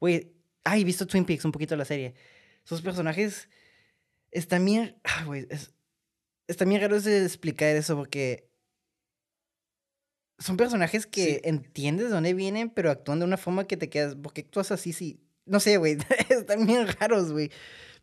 [0.00, 0.32] Güey,
[0.64, 2.14] ay, he visto Twin Peaks un poquito la serie.
[2.64, 3.48] Sus personajes
[4.30, 4.96] están bien...
[5.04, 5.74] ah, Güey, es,
[6.46, 8.48] está bien raro de explicar eso porque...
[10.38, 11.40] Son personajes que Sí.
[11.44, 14.14] entiendes de dónde vienen, pero actúan de una forma que te quedas...
[14.14, 14.92] ¿Por qué actúas así?
[14.92, 15.20] Sí.
[15.46, 15.98] No sé, güey.
[16.30, 17.50] están bien raros, güey.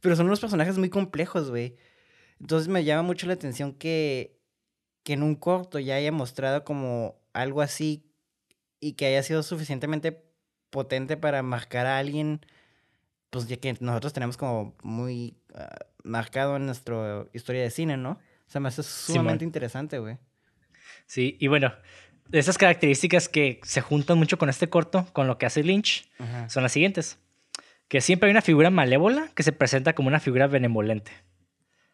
[0.05, 1.77] Pero son unos personajes muy complejos, güey.
[2.39, 4.39] Entonces me llama mucho la atención que,
[5.01, 8.05] que en un corto ya haya mostrado como algo así
[8.79, 10.23] y que haya sido suficientemente
[10.69, 12.45] potente para marcar a alguien,
[13.31, 18.11] pues ya que nosotros tenemos como muy ah, marcado en nuestra historia de cine, ¿no?
[18.11, 20.19] O sea, me hace sumamente interesante, güey.
[21.07, 21.73] Sí, y bueno,
[22.31, 26.47] esas características que se juntan mucho con este corto, con lo que hace Lynch, Ajá.
[26.47, 27.17] son las siguientes.
[27.87, 31.11] Que siempre hay una figura malévola que se presenta como una figura benevolente.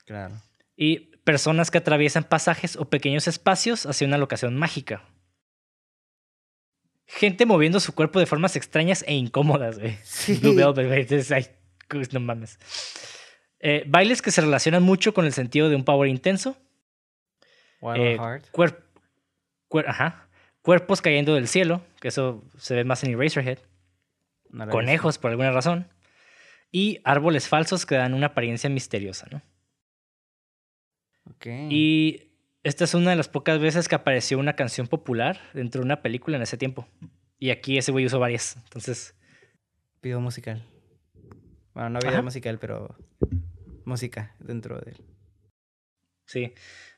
[0.05, 0.41] Claro.
[0.75, 5.03] Y personas que atraviesan pasajes o pequeños espacios hacia una locación mágica.
[7.05, 9.97] Gente moviendo su cuerpo de formas extrañas e incómodas, güey.
[10.03, 10.35] Sí.
[10.37, 11.47] Blue Velvet, ay,
[12.13, 12.57] no mames.
[13.59, 16.57] Eh, bailes que se relacionan mucho con el sentido de un power intenso.
[17.81, 18.45] Wild Eh, Heart.
[18.51, 18.77] cuer-
[19.69, 20.29] cuer- ajá.
[20.61, 23.57] Cuerpos cayendo del cielo, que eso se ve más en Eraserhead.
[24.51, 24.67] No.
[24.69, 25.87] Conejos, por alguna razón.
[26.71, 29.41] Y árboles falsos que dan una apariencia misteriosa, ¿no?
[31.35, 31.47] Ok.
[31.69, 32.31] Y
[32.63, 36.01] esta es una de las pocas veces que apareció una canción popular dentro de una
[36.01, 36.87] película en ese tiempo.
[37.39, 38.55] Y aquí ese güey usó varias.
[38.57, 39.15] Entonces,
[40.01, 40.65] Video musical.
[41.75, 42.21] Bueno, no video Ajá.
[42.23, 42.95] musical, pero
[43.85, 44.97] música dentro de él.
[46.25, 46.53] sí.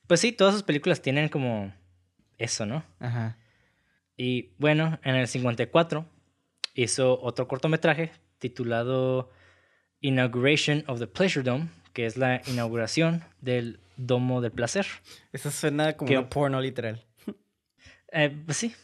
[0.08, 1.74] Pues sí, todas sus películas tienen como
[2.38, 2.84] eso, ¿no?
[3.00, 3.38] Ajá.
[4.18, 6.06] Y bueno, en el 54
[6.74, 9.30] hizo otro cortometraje titulado
[10.02, 14.86] Inauguration of the Pleasure Dome, que es la inauguración del Domo del Placer.
[15.32, 17.04] Eso suena como una porno literal.
[18.12, 18.76] Eh, pues sí.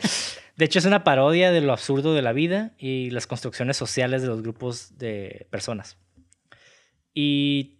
[0.56, 4.22] De hecho, es una parodia de lo absurdo de la vida y las construcciones sociales
[4.22, 5.98] de los grupos de personas.
[7.14, 7.77] Y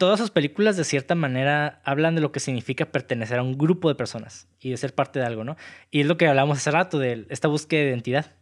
[0.00, 3.90] todas sus películas, de cierta manera, hablan de lo que significa pertenecer a un grupo
[3.90, 5.56] de personas y de ser parte de algo, ¿no?
[5.90, 8.32] Y es lo que hablamos hace rato, de esta búsqueda de identidad.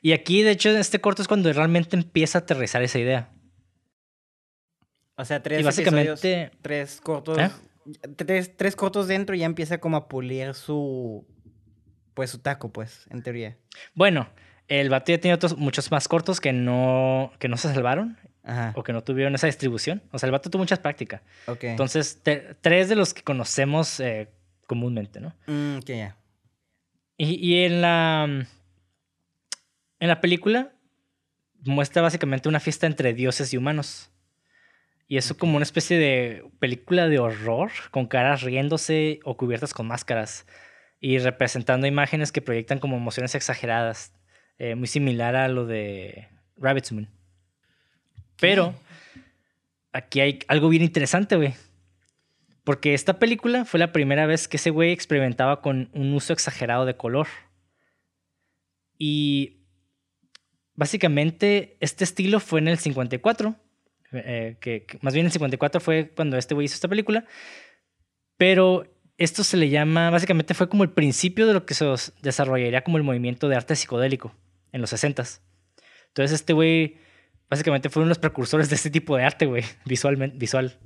[0.00, 3.30] Y aquí, de hecho, en este corto es cuando realmente empieza a aterrizar esa idea.
[5.16, 7.38] O sea, tres Y básicamente- episodios, tres cortos.
[7.38, 7.50] ¿Eh?
[8.16, 11.26] Tres, tres cortos dentro y ya empieza como a pulir su.
[12.14, 13.58] Pues su taco, pues, en teoría.
[13.94, 14.28] Bueno,
[14.68, 18.72] el vato ya tiene otros muchos más cortos que no, que no se salvaron Ajá.
[18.74, 20.02] o que no tuvieron esa distribución.
[20.10, 21.22] O sea, el vato tuvo muchas prácticas.
[21.46, 21.64] Ok.
[21.64, 24.28] Entonces, te- tres de los que conocemos eh,
[24.66, 25.32] comúnmente, ¿no?
[25.46, 26.16] Mm, que ya.
[27.16, 28.24] Y, y en la.
[30.00, 30.72] En la película
[31.64, 34.10] muestra básicamente una fiesta entre dioses y humanos.
[35.06, 39.86] Y eso como una especie de película de horror, con caras riéndose o cubiertas con
[39.86, 40.46] máscaras.
[40.98, 44.12] Y representando imágenes que proyectan como emociones exageradas.
[44.58, 47.08] eh, muy similar a lo de Rabbit's Moon.
[48.40, 48.74] Pero
[49.92, 51.54] aquí hay algo bien interesante, güey.
[52.64, 56.86] Porque esta película fue la primera vez que ese güey experimentaba con un uso exagerado
[56.86, 57.26] de color.
[58.98, 59.64] Y
[60.74, 63.56] básicamente este estilo fue en el 54.
[64.12, 67.24] eh, que, que más bien el 54 fue cuando este güey hizo esta película.
[68.36, 68.86] Pero
[69.18, 71.86] esto se le llama, básicamente fue como el principio de lo que se
[72.22, 74.34] desarrollaría como el movimiento de arte psicodélico
[74.72, 75.40] en los 60s.
[76.08, 76.96] Entonces este güey
[77.52, 80.78] básicamente fue uno de los precursores de este tipo de arte, güey, visualmente, visual.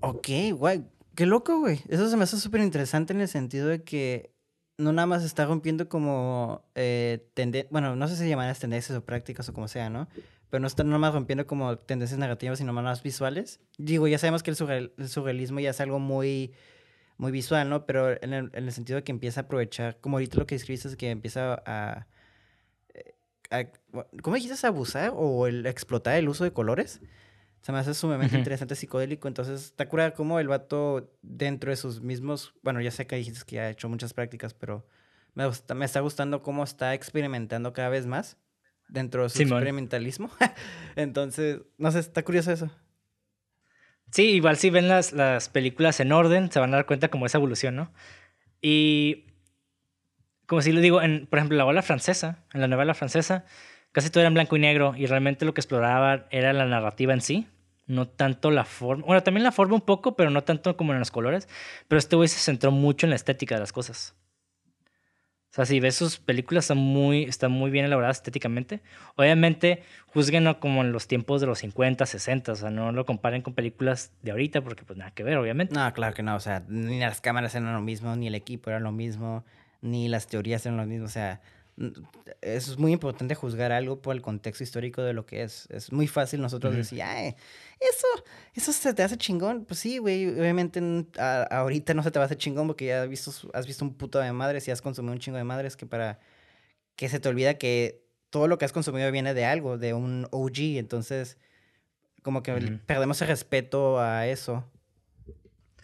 [0.00, 0.86] Ok, guay.
[1.14, 1.80] Qué loco, güey.
[1.88, 4.32] Eso se me hace súper interesante en el sentido de que
[4.78, 8.96] no nada más está rompiendo como eh, tenden- bueno, no sé si llaman las tendencias
[8.96, 10.08] o prácticas o como sea, ¿no?
[10.48, 13.60] Pero no está nada más rompiendo como tendencias narrativas, sino más visuales.
[13.76, 16.52] Digo, ya sabemos que el, surreal- el surrealismo ya es algo muy,
[17.18, 17.84] muy visual, ¿no?
[17.84, 20.54] Pero en el, en el sentido de que empieza a aprovechar, como ahorita lo que
[20.54, 22.06] escribiste es que empieza a-
[24.22, 24.66] ¿cómo dijiste?
[24.66, 27.00] ¿A abusar o el explotar el uso de colores?
[27.62, 28.40] Se me hace sumamente Ujú.
[28.40, 29.28] interesante, psicodélico.
[29.28, 32.54] Entonces, está curada como el vato dentro de sus mismos.
[32.62, 34.84] Bueno, ya sé que dijiste que ha hecho muchas prácticas, pero
[35.34, 38.36] me, gusta- me está gustando cómo está experimentando cada vez más
[38.88, 39.58] dentro de su Simón.
[39.58, 40.30] experimentalismo.
[40.96, 42.70] Entonces, no sé, está curioso eso.
[44.10, 47.24] Sí, igual si ven las, las películas en orden, se van a dar cuenta como
[47.26, 47.92] esa evolución, ¿no?
[48.60, 49.24] Y
[50.52, 51.00] como si lo digo,
[51.30, 53.46] por ejemplo, la ola francesa, en la novela francesa,
[53.90, 57.14] casi todo era en blanco y negro y realmente lo que exploraban era la narrativa
[57.14, 57.46] en sí,
[57.86, 60.98] no tanto la forma, bueno, también la forma un poco, pero no tanto como en
[60.98, 61.48] los colores,
[61.88, 64.14] pero este güey se centró mucho en la estética de las cosas.
[65.52, 68.82] O sea, si ves sus películas, están muy, están muy bien elaboradas estéticamente.
[69.16, 72.52] Obviamente, juzguenlo como en los tiempos de los 50, 60.
[72.52, 75.74] O sea, no lo comparen con películas de ahorita, porque pues nada que ver, obviamente.
[75.74, 76.36] No, claro que no.
[76.36, 79.44] O sea, ni las cámaras eran lo mismo, ni el equipo era lo mismo,
[79.82, 81.04] ni las teorías eran lo mismo.
[81.04, 81.40] O sea,
[82.40, 85.66] es muy importante juzgar algo por el contexto histórico de lo que es.
[85.70, 87.34] Es muy fácil nosotros decir, ay,
[87.80, 88.06] eso,
[88.54, 89.64] eso se te hace chingón.
[89.64, 90.28] Pues sí, güey.
[90.38, 90.80] Obviamente
[91.18, 93.84] a- ahorita no se te va a hacer chingón porque ya has visto, has visto
[93.84, 96.18] un puto de madres y has consumido un chingo de madres que para
[96.96, 100.26] que se te olvida que todo lo que has consumido viene de algo, de un
[100.30, 100.78] OG.
[100.78, 101.38] Entonces,
[102.22, 102.52] como que
[102.86, 104.64] perdemos el respeto a eso.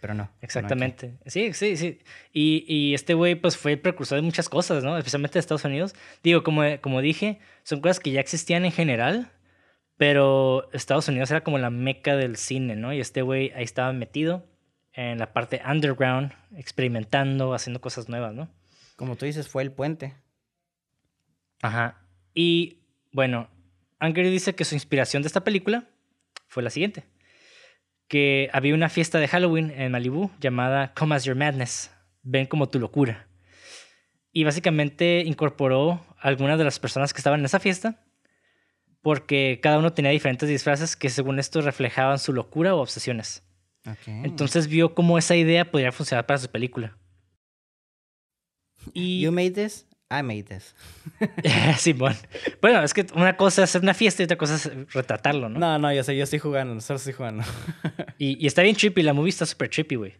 [0.01, 0.29] Pero no.
[0.41, 1.17] Exactamente.
[1.25, 1.99] Sí, sí, sí.
[2.31, 4.97] Y, y este güey, pues fue el precursor de muchas cosas, ¿no?
[4.97, 5.93] Especialmente de Estados Unidos.
[6.23, 9.31] Digo, como, como dije, son cosas que ya existían en general,
[9.97, 12.93] pero Estados Unidos era como la meca del cine, ¿no?
[12.93, 14.45] Y este güey ahí estaba metido
[14.93, 18.49] en la parte underground, experimentando, haciendo cosas nuevas, ¿no?
[18.95, 20.15] Como tú dices, fue el puente.
[21.61, 22.01] Ajá.
[22.33, 22.79] Y
[23.11, 23.49] bueno,
[23.99, 25.89] Angry dice que su inspiración de esta película
[26.47, 27.05] fue la siguiente.
[28.09, 31.91] Que había una fiesta de Halloween en Malibu llamada Come As Your Madness.
[32.23, 33.29] Ven como tu locura.
[34.33, 38.03] Y básicamente incorporó a algunas de las personas que estaban en esa fiesta
[39.01, 43.43] porque cada uno tenía diferentes disfraces que según esto reflejaban su locura o obsesiones.
[43.85, 44.21] Okay.
[44.23, 46.97] Entonces vio cómo esa idea podría funcionar para su película.
[48.93, 50.73] Y You made this, I made this.
[51.77, 52.15] Simón.
[52.61, 55.59] Bueno, es que una cosa es hacer una fiesta y otra cosa es retratarlo, ¿no?
[55.59, 57.43] No, no, yo sé, yo estoy jugando, solo estoy jugando.
[58.17, 60.13] Y, y está bien trippy, la movie está súper trippy, güey.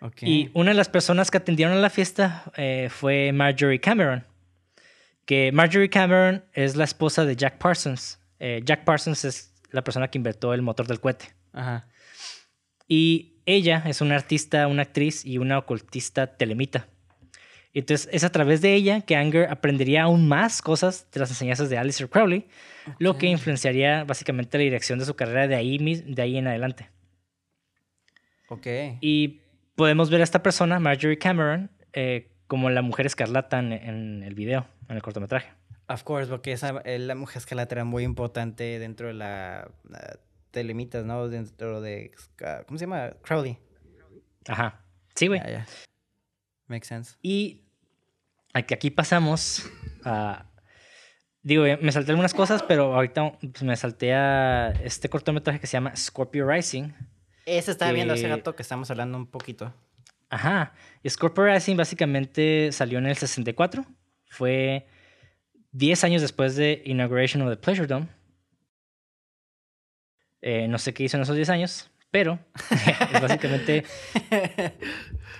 [0.00, 0.22] ok.
[0.22, 4.24] Y una de las personas que atendieron a la fiesta eh, fue Marjorie Cameron.
[5.24, 8.20] Que Marjorie Cameron es la esposa de Jack Parsons.
[8.38, 11.34] Eh, Jack Parsons es la persona que inventó el motor del cohete.
[11.52, 11.88] Ajá.
[12.86, 16.86] Y ella es una artista, una actriz y una ocultista telemita.
[17.72, 21.70] Entonces es a través de ella que Anger aprendería aún más cosas de las enseñanzas
[21.70, 22.46] de Alistair Crowley,
[22.98, 26.90] lo que influenciaría básicamente la dirección de su carrera de ahí, de ahí en adelante.
[28.48, 28.66] Ok.
[29.00, 29.40] Y
[29.76, 34.34] podemos ver a esta persona, Marjorie Cameron, eh, como la mujer escarlata en, en el
[34.34, 35.52] video, en el cortometraje.
[35.90, 39.68] Of course, porque esa, eh, la mujer escarlata era muy importante dentro de la,
[40.52, 41.28] telemitas, ¿no?
[41.28, 42.12] Dentro de,
[42.44, 43.12] ah, ¿cómo se llama?
[43.22, 43.58] Crowley.
[44.46, 44.84] Ajá.
[45.14, 45.40] Sí, güey.
[46.70, 47.16] Makes sense.
[47.20, 47.62] Y
[48.54, 49.68] aquí, aquí pasamos
[50.04, 50.46] a...
[51.42, 55.66] Digo, eh, me salté algunas cosas, pero ahorita pues, me salté a este cortometraje que
[55.66, 56.92] se llama Scorpio Rising.
[57.44, 59.74] Ese estaba viendo hace rato que estamos hablando un poquito.
[60.28, 60.72] Ajá.
[61.02, 63.84] Y Scorpio Rising básicamente salió en el 64.
[64.28, 64.86] Fue
[65.72, 68.06] 10 años después de Inauguration of the Pleasure Dome.
[70.42, 72.38] Eh, no sé qué hizo en esos 10 años, pero
[73.20, 73.84] básicamente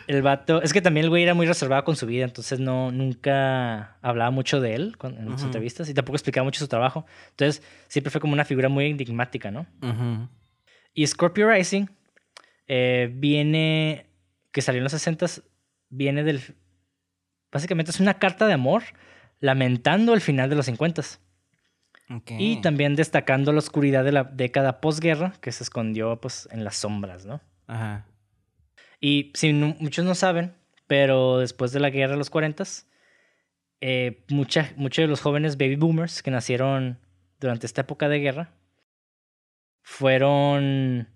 [0.07, 0.63] el vato.
[0.63, 4.31] Es que también el güey era muy reservado con su vida, entonces no, nunca hablaba
[4.31, 7.07] mucho de él en sus entrevistas y tampoco explicaba mucho su trabajo.
[7.31, 9.67] Entonces siempre fue como una figura muy enigmática, ¿no?
[10.95, 11.87] Y Scorpio Rising
[12.67, 14.07] eh, viene,
[14.53, 15.27] que salió en los 60
[15.89, 16.41] viene del...
[17.53, 18.85] Básicamente es una carta de amor
[19.41, 21.03] lamentando el final de los 50
[22.39, 26.77] Y también destacando la oscuridad de la década posguerra que se escondió pues en las
[26.77, 27.41] sombras, ¿no?
[27.69, 28.05] Ajá.
[29.01, 30.53] Y si no- muchos no saben,
[30.89, 32.65] pero después de la guerra de los 40
[33.81, 36.99] eh, mucha- muchos de los jóvenes baby boomers que nacieron
[37.39, 38.53] durante esta época de guerra
[39.83, 41.09] fueron,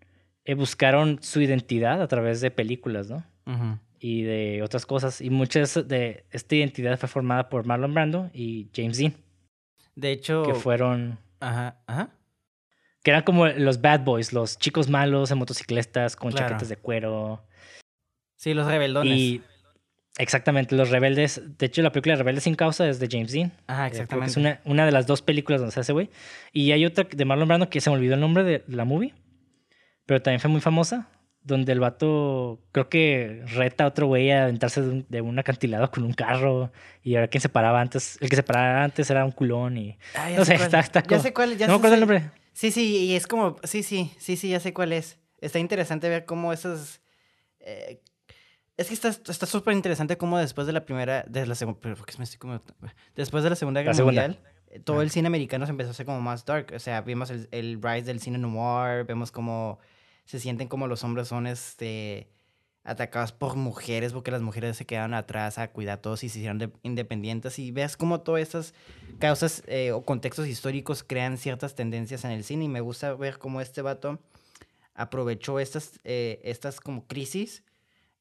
[0.45, 3.25] eh, buscaron su identidad a través de películas, ¿no?
[3.47, 3.79] Ujú.
[3.99, 5.21] Y de otras cosas.
[5.21, 9.15] Y muchas de esta identidad fue formada por Marlon Brando y James Dean,
[9.95, 10.43] De hecho.
[10.45, 12.11] que fueron, Ajá, ajá.
[13.03, 16.49] que eran como los bad boys, los chicos malos en motocicletas con Claro.
[16.49, 17.45] chaquetas de cuero.
[18.37, 19.17] Sí, los rebeldones.
[19.17, 19.43] Y,
[20.17, 21.43] Exactamente, Los Rebeldes.
[21.59, 23.51] De hecho, la película Rebeldes sin causa es de James Dean.
[23.67, 24.31] Ajá, Eh, exactamente.
[24.31, 26.09] Es una, una de las dos películas donde se hace, güey.
[26.53, 29.13] Y hay otra de Marlon Brando que se me olvidó el nombre de la movie,
[30.07, 31.09] pero también fue muy famosa,
[31.45, 35.39] donde el vato creo que reta a otro güey a aventarse de un, de un
[35.39, 36.73] acantilado con un carro
[37.03, 39.99] y ahora quien se paraba antes, el que se paraba antes era un culón y...
[40.17, 42.07] Ah, no sé está, está Ya como- sé cuál, ya no me acuerdo el sé-
[42.07, 42.31] nombre.
[42.55, 45.19] Sí, sí, y es como, sí, sí, sí, sí, ya sé cuál es.
[45.41, 47.01] Está interesante ver cómo esas...
[47.61, 48.01] eh,
[48.77, 51.95] es que está está súper interesante cómo después de la primera, de la segunda, pero
[51.97, 52.61] ¿por qué me estoy como-
[53.15, 54.23] Después de la Segunda Guerra segunda.
[54.23, 56.73] Mundial, eh, todo el cine americano se empezó a hacer como más dark.
[56.75, 59.79] O sea, vimos el, el rise del cine noir, vemos cómo
[60.25, 62.29] se sienten como los hombres son, este
[62.87, 66.39] atacados por mujeres porque las mujeres se quedaron atrás a cuidar a todos y se
[66.41, 68.75] hicieron de- independientes y ves cómo todas esas
[69.19, 73.39] causas eh, o contextos históricos crean ciertas tendencias en el cine y me gusta ver
[73.39, 74.21] cómo este vato
[74.95, 77.65] aprovechó estas, eh, estas como crisis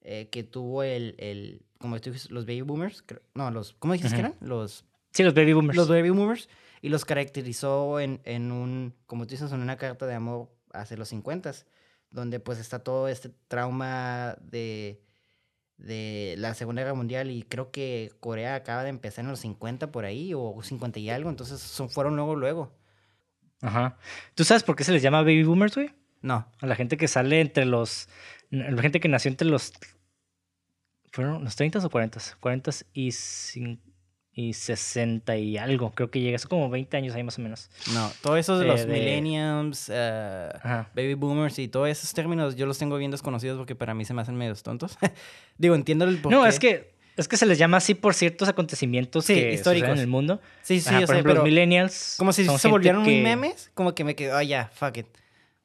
[0.02, 4.16] eh, que tuvo el, el como tú dijiste, los baby boomers, no, los, ¿cómo dijiste
[4.16, 4.34] que Ujú.
[4.34, 4.48] eran?
[4.50, 5.76] Los, Sí, los baby boomers.
[5.78, 6.50] los baby boomers
[6.82, 10.98] y los caracterizó en, en un, como tú dices, en una carta de amor hacia
[10.98, 11.52] los 50
[12.14, 15.02] donde pues está todo este trauma de,
[15.78, 19.92] de la Segunda Guerra Mundial y creo que Corea acaba de empezar en los 50
[19.92, 22.72] por ahí o 50 y algo, entonces son, fueron luego, luego.
[23.62, 23.98] Ajá.
[24.36, 25.90] ¿Tú sabes por qué se les llama baby boomers, güey?
[26.22, 28.08] No, A la gente que sale entre los.
[28.50, 29.74] La gente que nació entre los.
[31.12, 32.20] ¿Fueron los 30 o 40?
[32.40, 33.80] 40 y, cin-
[34.36, 35.92] y 60 y algo.
[35.92, 36.38] Creo que llega.
[36.40, 37.70] Son como 20 años ahí más o menos.
[37.94, 40.90] no, todo eso de Eh, los de- millenniums, eh, Ajá.
[40.96, 44.14] baby boomers y todos esos términos yo los tengo bien desconocidos porque para mí se
[44.14, 44.98] me hacen medios tontos.
[45.58, 46.36] Digo, entiendo el porqué.
[46.36, 46.92] No, es que.
[47.16, 49.90] Es que se les llama así por ciertos acontecimientos Sí, que históricos.
[49.92, 50.42] en el mundo.
[50.64, 52.16] Sí, sí, Ajá, yo por sé, ejemplo, pero los millennials.
[52.18, 54.98] como si se gente volvieron muy que- memes, como que me quedo, ah, ya, fuck
[54.98, 55.06] it.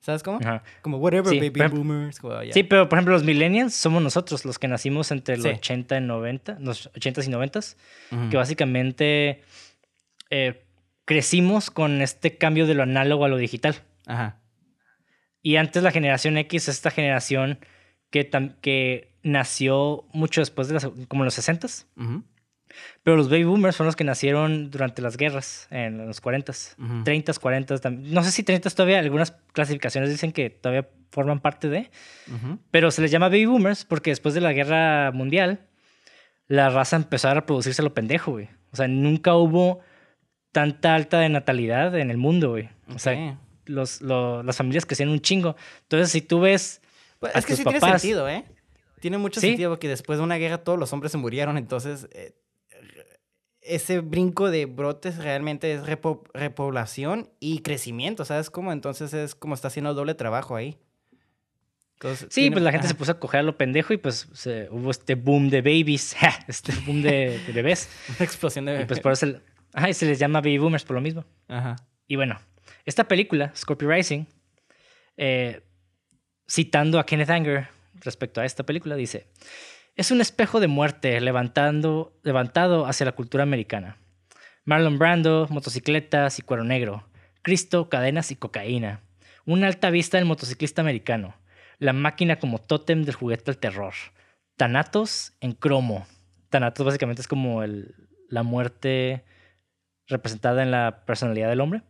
[0.09, 0.38] ¿Sabes cómo?
[0.40, 0.62] Ajá.
[0.80, 2.18] Como whatever, Sí, baby ejemplo- boomers.
[2.18, 2.50] como, ya.
[2.54, 5.50] Sí, pero por ejemplo, los millennials somos nosotros, los que nacimos entre los Sí.
[5.50, 7.76] 80 y 90, los 80s y 90s.
[8.11, 8.30] Ujú.
[8.30, 9.42] que básicamente
[10.30, 10.64] eh,
[11.04, 13.76] crecimos con este cambio de lo análogo a lo digital.
[14.06, 14.40] Ajá.
[15.42, 17.59] Y antes la generación X es esta generación
[18.09, 18.30] que,
[18.62, 21.84] que nació mucho después de las, como en los 60s.
[21.98, 22.24] Ujú.
[23.03, 26.75] Pero los baby boomers son los que nacieron durante las guerras, en los 40s.
[26.79, 27.05] Ujú.
[27.05, 31.69] 30s, 40s, tam- no sé si 30s todavía, algunas clasificaciones dicen que todavía forman parte
[31.69, 31.91] de,
[32.33, 32.59] Ujú.
[32.71, 35.61] pero se les llama baby boomers porque después de la guerra mundial,
[36.47, 38.49] la raza empezó a reproducirse a lo pendejo, güey.
[38.73, 39.81] O sea, nunca hubo
[40.53, 42.69] tanta alta de natalidad en el mundo, güey.
[42.95, 45.57] O sea, los, lo- las familias crecían un chingo.
[45.83, 46.81] Entonces, si tú ves
[47.21, 48.45] Pues, a es que tus sí tiene papás- sentido, ¿eh?
[49.01, 49.49] Tiene mucho Sí.
[49.49, 52.33] sentido porque después de una guerra todos los hombres se murieron, entonces eh,
[53.69, 58.73] ese brinco de brotes realmente es repo- repoblación y crecimiento, ¿sabes cómo?
[58.73, 60.79] Entonces es como está haciendo doble trabajo ahí.
[61.95, 64.29] Entonces, Sí, tiene- pues la gente se puso a coger a lo pendejo y pues
[64.33, 66.14] se- hubo este boom de babies,
[66.49, 67.89] este boom de, de bebés.
[68.09, 68.83] Una explosión de...
[68.83, 69.43] Y pues por eso el-
[69.75, 71.25] ajá, y se les llama baby boomers por lo mismo.
[71.49, 71.77] Ajá.
[72.07, 72.39] Y bueno,
[72.85, 74.25] esta película, Scorpio Rising,
[75.16, 75.62] eh,
[76.49, 77.69] citando a Kenneth Anger
[78.01, 79.27] respecto a esta película, dice,
[79.99, 83.99] es un espejo de muerte levantando, levantado hacia la cultura americana.
[84.64, 87.07] Marlon Brando, motocicletas y cuero negro.
[87.42, 89.01] Cristo, cadenas y cocaína.
[89.44, 91.34] Una alta vista del motociclista americano.
[91.78, 93.94] La máquina como tótem del juguete del terror.
[94.57, 96.07] Thanatos en cromo.
[96.51, 97.94] Thanatos básicamente es como el-
[98.28, 99.24] la muerte
[100.07, 101.82] representada en la personalidad del hombre.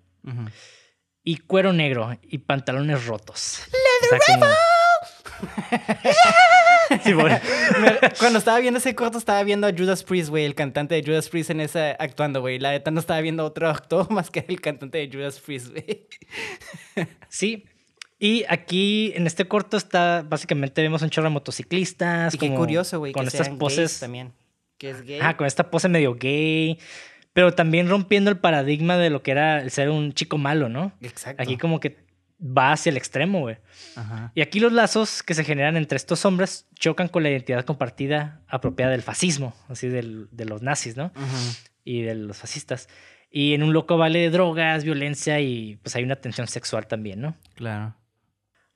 [1.24, 3.62] Y cuero negro y pantalones rotos.
[4.02, 4.46] O sea, como-
[7.05, 7.39] Sí, bueno.
[8.18, 11.28] Cuando estaba viendo ese corto, estaba viendo a Judas Priest, güey, el cantante de Judas
[11.28, 12.59] Priest en esa actuando, güey.
[12.59, 16.07] La neta no estaba viendo otro actor más que el cantante de Judas Priest, güey.
[17.28, 17.64] Sí.
[18.18, 22.34] Y aquí en este corto está, básicamente vemos un chorro de motociclistas.
[22.34, 24.01] Y qué como curioso, güey, Con que estas sean poses.
[24.01, 24.32] también.
[24.76, 25.20] Que es gay.
[25.22, 26.78] Ah, con esta pose medio gay.
[27.32, 30.93] Pero también rompiendo el paradigma de lo que era el ser un chico malo, ¿no?
[31.01, 31.41] Exacto.
[31.41, 32.07] Aquí como que
[32.41, 33.57] va hacia el extremo, güey.
[34.34, 38.43] Y aquí los lazos que se generan entre estos hombres chocan con la identidad compartida
[38.49, 41.12] apropiada del fascismo, así del- de los nazis, ¿no?
[41.84, 42.89] Y de los fascistas.
[43.30, 47.20] Y en un loco vale de drogas, violencia y pues hay una tensión sexual también,
[47.20, 47.36] ¿no?
[47.57, 47.95] Claro.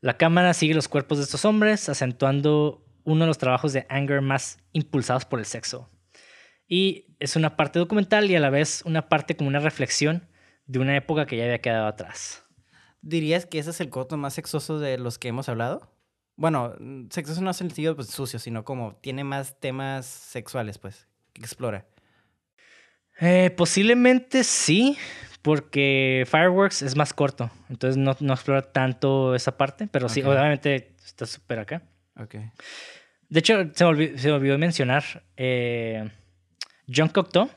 [0.00, 4.20] La cámara sigue los cuerpos de estos hombres, acentuando uno de los trabajos de Anger
[4.20, 5.88] más impulsados por el sexo.
[6.66, 10.26] Y es una parte documental y a la vez una parte como una reflexión
[10.66, 12.44] de una época que ya había quedado atrás.
[13.02, 15.92] ¿Dirías que ese es el corto más sexoso de los que hemos hablado?
[16.36, 16.74] Bueno,
[17.10, 21.42] sexoso no es el sentido pues, sucio, sino como tiene más temas sexuales, pues, que
[21.42, 21.84] explora.
[23.20, 24.96] Eh, posiblemente sí,
[25.42, 30.94] porque Fireworks es más corto, entonces no, no explora tanto esa parte, pero sí, obviamente
[31.04, 31.82] está súper acá.
[32.16, 32.36] Ok.
[33.28, 35.04] De hecho, se me olvidó, se me olvidó mencionar
[35.36, 36.08] eh,
[36.86, 37.50] Jean Cocteau,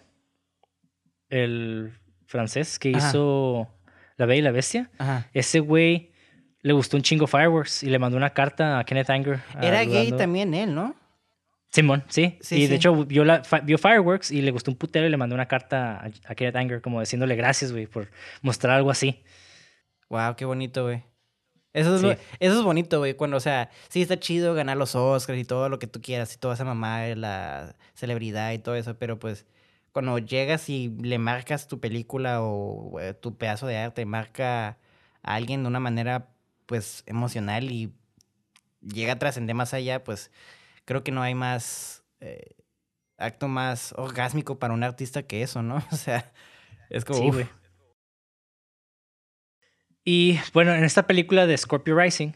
[1.29, 1.93] el
[2.25, 3.09] francés que Ajá.
[3.09, 3.69] hizo
[4.17, 4.89] La Bella y la Bestia.
[4.97, 5.27] Ajá.
[5.33, 6.11] Ese güey
[6.61, 9.39] le gustó un chingo Fireworks y le mandó una carta a Kenneth Anger.
[9.61, 10.95] Era gay también él, ¿no?
[11.69, 12.37] Simón, sí.
[12.39, 12.67] Sí, y sí.
[12.67, 15.47] de hecho vio, la, vio Fireworks y le gustó un putero y le mandó una
[15.47, 18.09] carta a, a Kenneth Anger como diciéndole gracias, güey, por
[18.41, 19.23] mostrar algo así.
[20.09, 21.03] Wow, qué bonito, güey.
[21.73, 22.07] Eso es, Sí.
[22.39, 23.15] eso es bonito, güey.
[23.15, 26.33] Cuando, o sea, sí está chido ganar los Oscars y todo lo que tú quieras
[26.33, 29.45] y toda esa mamá, la celebridad y todo eso, pero pues
[29.95, 34.77] cuando llegas y le marcas tu película o eh, tu pedazo de arte, marca
[35.23, 36.33] a alguien de una manera,
[36.65, 37.93] pues, emocional y
[38.81, 40.31] llega a trascender más allá, pues
[40.83, 42.57] creo que no hay más eh,
[43.17, 45.77] acto más orgásmico para un artista que eso, ¿no?
[45.93, 46.29] O sea,
[46.89, 47.19] es como...
[47.19, 47.49] Sí, uf.
[50.03, 52.33] Y bueno, en esta película de Scorpio Rising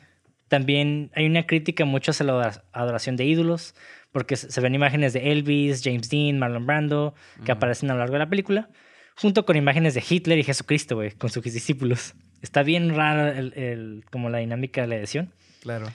[0.50, 3.74] también hay una crítica mucho hacia la adora- adoración de ídolos,
[4.12, 7.14] porque se ven imágenes de Elvis, James Dean, Marlon Brando,
[7.46, 8.70] que aparecen a lo largo de la película,
[9.16, 12.16] junto con imágenes de Hitler y Jesucristo, güey, con sus discípulos.
[12.42, 15.32] Está bien rara el, el- como la dinámica de la edición.
[15.62, 15.88] Claro.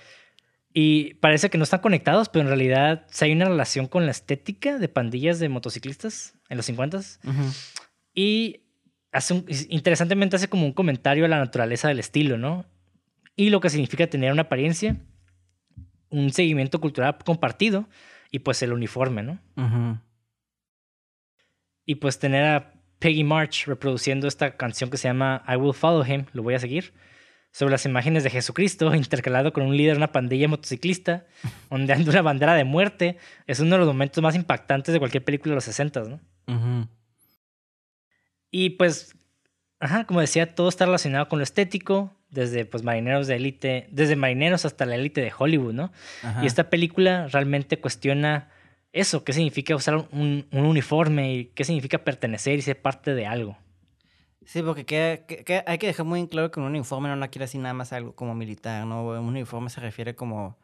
[0.73, 4.11] Y parece que no están conectados, pero en realidad sí hay una relación con la
[4.11, 7.19] estética de pandillas de motociclistas en los 50s.
[7.25, 7.43] Ujú.
[8.15, 8.63] Y
[9.13, 12.67] hace un- interesantemente hace como un comentario a la naturaleza del estilo, ¿no?
[13.37, 14.97] Y lo que significa tener una apariencia,
[16.09, 17.89] un seguimiento cultural compartido
[18.31, 19.39] y pues el uniforme, ¿no?
[19.57, 19.99] Ujú.
[21.87, 26.05] Y pues tener a Peggy March reproduciendo esta canción que se llama I Will Follow
[26.05, 26.95] Him, lo voy a seguir,
[27.51, 31.27] sobre las imágenes de Jesucristo intercalado con un líder de una pandilla motociclista,
[31.69, 35.53] ondeando una bandera de muerte, es uno de los momentos más impactantes de cualquier película
[35.53, 36.21] de los 60, ¿no?
[36.47, 36.89] Ujú.
[38.51, 39.17] Y pues,
[39.81, 44.17] ajá, como decía, todo está relacionado con lo estético, desde pues marineros de élite, desde
[44.17, 45.93] marineros hasta la élite de Hollywood, ¿no?
[46.23, 46.43] Ajá.
[46.43, 48.51] Y esta película realmente cuestiona
[48.93, 53.27] eso, qué significa usar un, un uniforme y qué significa pertenecer y ser parte de
[53.27, 53.57] algo.
[54.45, 57.31] Sí, porque queda- que- que hay que dejar muy en claro que un uniforme no
[57.31, 59.05] quiere decir nada más algo como militar, ¿no?
[59.07, 60.59] Un uniforme se refiere como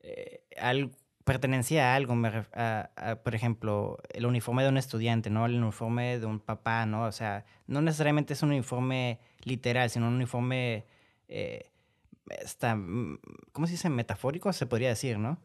[0.00, 0.90] eh, al,
[1.24, 5.44] pertenencia a algo, me ref- a- a, por ejemplo, el uniforme de un estudiante, ¿no?
[5.46, 7.04] El uniforme de un papá, ¿no?
[7.04, 10.84] O sea, no necesariamente es un uniforme literal, sino un uniforme,
[11.28, 11.70] eh,
[12.40, 13.18] esta, mm,
[13.52, 13.88] ¿cómo se dice?
[13.90, 15.40] Metafórico, se podría decir, ¿no?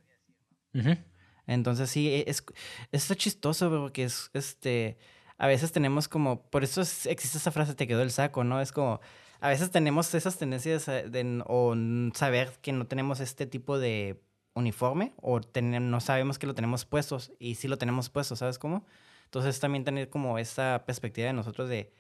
[1.48, 2.44] Entonces sí, e- es,
[2.92, 4.98] está chistoso porque es, este,
[5.38, 8.62] a veces tenemos como, por eso es- existe esa frase, te quedó el saco, ¿no?
[8.62, 9.00] Es como,
[9.40, 11.76] a veces tenemos esas tendencias eh, de, o
[12.14, 14.22] saber que no tenemos este tipo de
[14.54, 18.60] uniforme o tener- no sabemos que lo tenemos puestos y sí lo tenemos puesto, ¿sabes
[18.60, 18.86] cómo?
[19.26, 21.94] Entonces también tener como esa perspectiva de nosotros de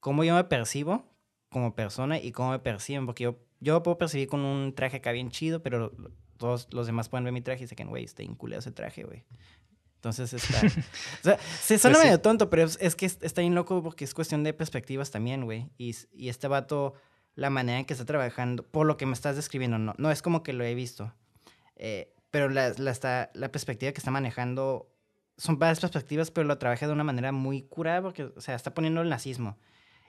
[0.00, 1.13] cómo yo me percibo
[1.54, 5.12] como persona y cómo me perciben, porque yo, yo puedo percibir con un traje acá
[5.12, 5.92] bien chido, pero
[6.36, 9.22] todos los demás pueden ver mi traje y dicen, güey, está inculado ese traje, güey.
[9.96, 10.58] Entonces está...
[10.66, 12.06] o sea, se suena Pues sí.
[12.08, 15.12] medio tonto, pero es, es que es- está bien loco porque es cuestión de perspectivas
[15.12, 15.70] también, güey.
[15.78, 16.94] Y, y este vato,
[17.36, 20.22] la manera en que está trabajando, por lo que me estás describiendo, no, no es
[20.22, 21.14] como que lo he visto.
[21.76, 24.90] Eh, pero la, la, está, la perspectiva que está manejando
[25.38, 28.74] son varias perspectivas, pero lo trabaja de una manera muy curada porque, o sea, está
[28.74, 29.56] poniendo el nazismo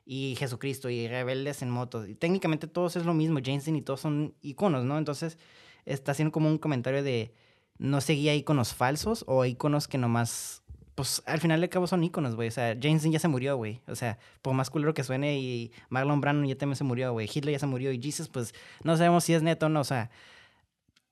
[0.05, 2.07] y Jesucristo y rebeldes en motos.
[2.07, 4.97] Y técnicamente todos es lo mismo, Dean y todos son iconos, ¿no?
[4.97, 5.37] Entonces
[5.85, 7.33] está haciendo como un comentario de
[7.77, 10.61] no seguía iconos falsos o iconos que nomás,
[10.95, 12.47] pues al final de cabo son iconos, güey.
[12.47, 13.81] O sea, James Dean ya se murió, güey.
[13.87, 17.27] O sea, por más culero que suene y Marlon Brando ya también se murió, güey.
[17.31, 18.53] Hitler ya se murió y Jesus, pues
[18.83, 19.81] no sabemos si es neto o no.
[19.81, 20.09] O sea,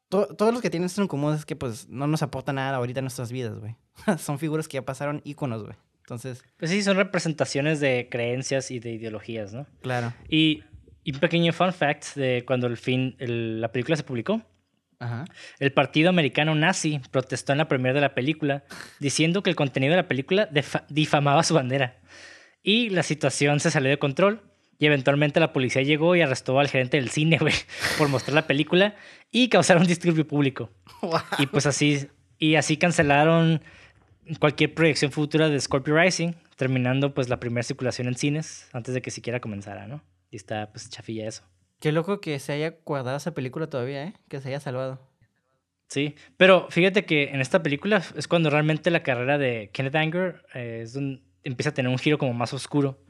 [0.10, 2.78] to- todos los que tienen esto en común es que pues no nos aporta nada
[2.78, 3.76] ahorita en nuestras vidas, güey.
[4.20, 5.76] son figuras que ya pasaron iconos, güey.
[6.04, 9.66] Entonces, Pues sí, son representaciones de creencias y de ideologías, ¿no?
[9.82, 10.14] claro.
[10.30, 10.64] Y,
[11.04, 14.42] y un pequeño fun fact de cuando el fin, el- la película se publicó.
[15.00, 15.26] Ajá.
[15.60, 18.64] El partido americano nazi protestó en la premier de la película
[19.00, 20.50] diciendo que el contenido de la película
[20.90, 22.00] difamaba su bandera.
[22.62, 24.42] Y la situación se salió de control
[24.80, 27.54] y eventualmente la policía llegó y arrestó al gerente del cine, güey,
[27.98, 28.96] por mostrar la película
[29.32, 30.70] y causar un disturbio público.
[31.40, 32.08] Y pues así,
[32.40, 33.62] y así cancelaron
[34.40, 39.02] cualquier proyección futura de Scorpio Rising, terminando pues la primera circulación en cines antes de
[39.02, 40.04] que siquiera comenzara, ¿no?
[40.32, 41.44] Y está pues chafilla eso.
[41.80, 44.14] Qué loco que se haya guardado esa película todavía, ¿eh?
[44.30, 45.00] Que se haya salvado.
[45.88, 50.46] Sí, pero fíjate que en esta película es cuando realmente la carrera de Kenneth Anger
[50.56, 53.04] eh, es donde empieza a tener un giro como más oscuro,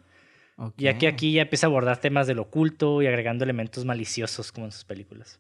[0.78, 4.66] ya que aquí ya empieza a abordar temas del oculto y agregando elementos maliciosos como
[4.66, 5.40] en sus películas.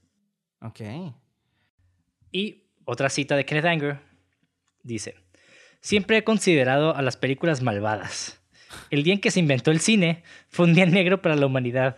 [0.61, 0.81] Ok.
[2.31, 3.99] Y otra cita de Kenneth Anger
[4.81, 5.15] dice,
[5.83, 8.41] siempre he considerado a las películas malvadas.
[8.89, 11.97] El día en que se inventó el cine fue un día negro para la humanidad.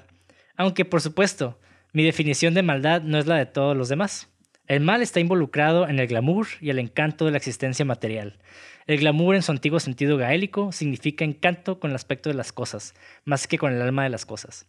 [0.57, 1.57] Aunque, por supuesto,
[1.93, 4.27] mi definición de maldad no es la de todos los demás.
[4.67, 8.39] El mal está involucrado en el glamour y el encanto de la existencia material.
[8.88, 12.95] El glamour en su antiguo sentido gaélico significa encanto con el aspecto de las cosas,
[13.23, 14.67] más que con el alma de las cosas.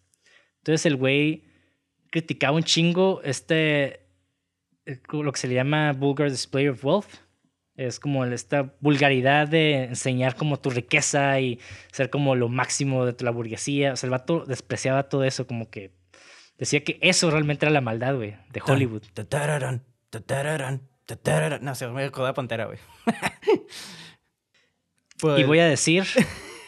[0.58, 1.44] Entonces el güey
[2.10, 4.00] criticaba un chingo este,
[4.84, 7.25] eh, lo que se le llama vulgar display of wealth.
[7.76, 11.60] Es como esta vulgaridad de enseñar como tu riqueza y
[11.92, 13.92] ser como lo máximo de la burguesía.
[13.92, 15.92] O sea, el vato despreciaba todo eso, como que
[16.56, 19.02] decía que eso realmente era la maldad, güey, de Hollywood.
[21.60, 22.78] No, se me acordó Pantera, güey.
[25.16, 26.04] Y Pues, voy a decir,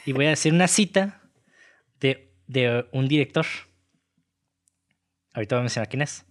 [0.06, 1.20] y voy a decir una cita
[2.00, 3.44] de, de un director.
[5.34, 6.24] Ahorita voy a mencionar quién es.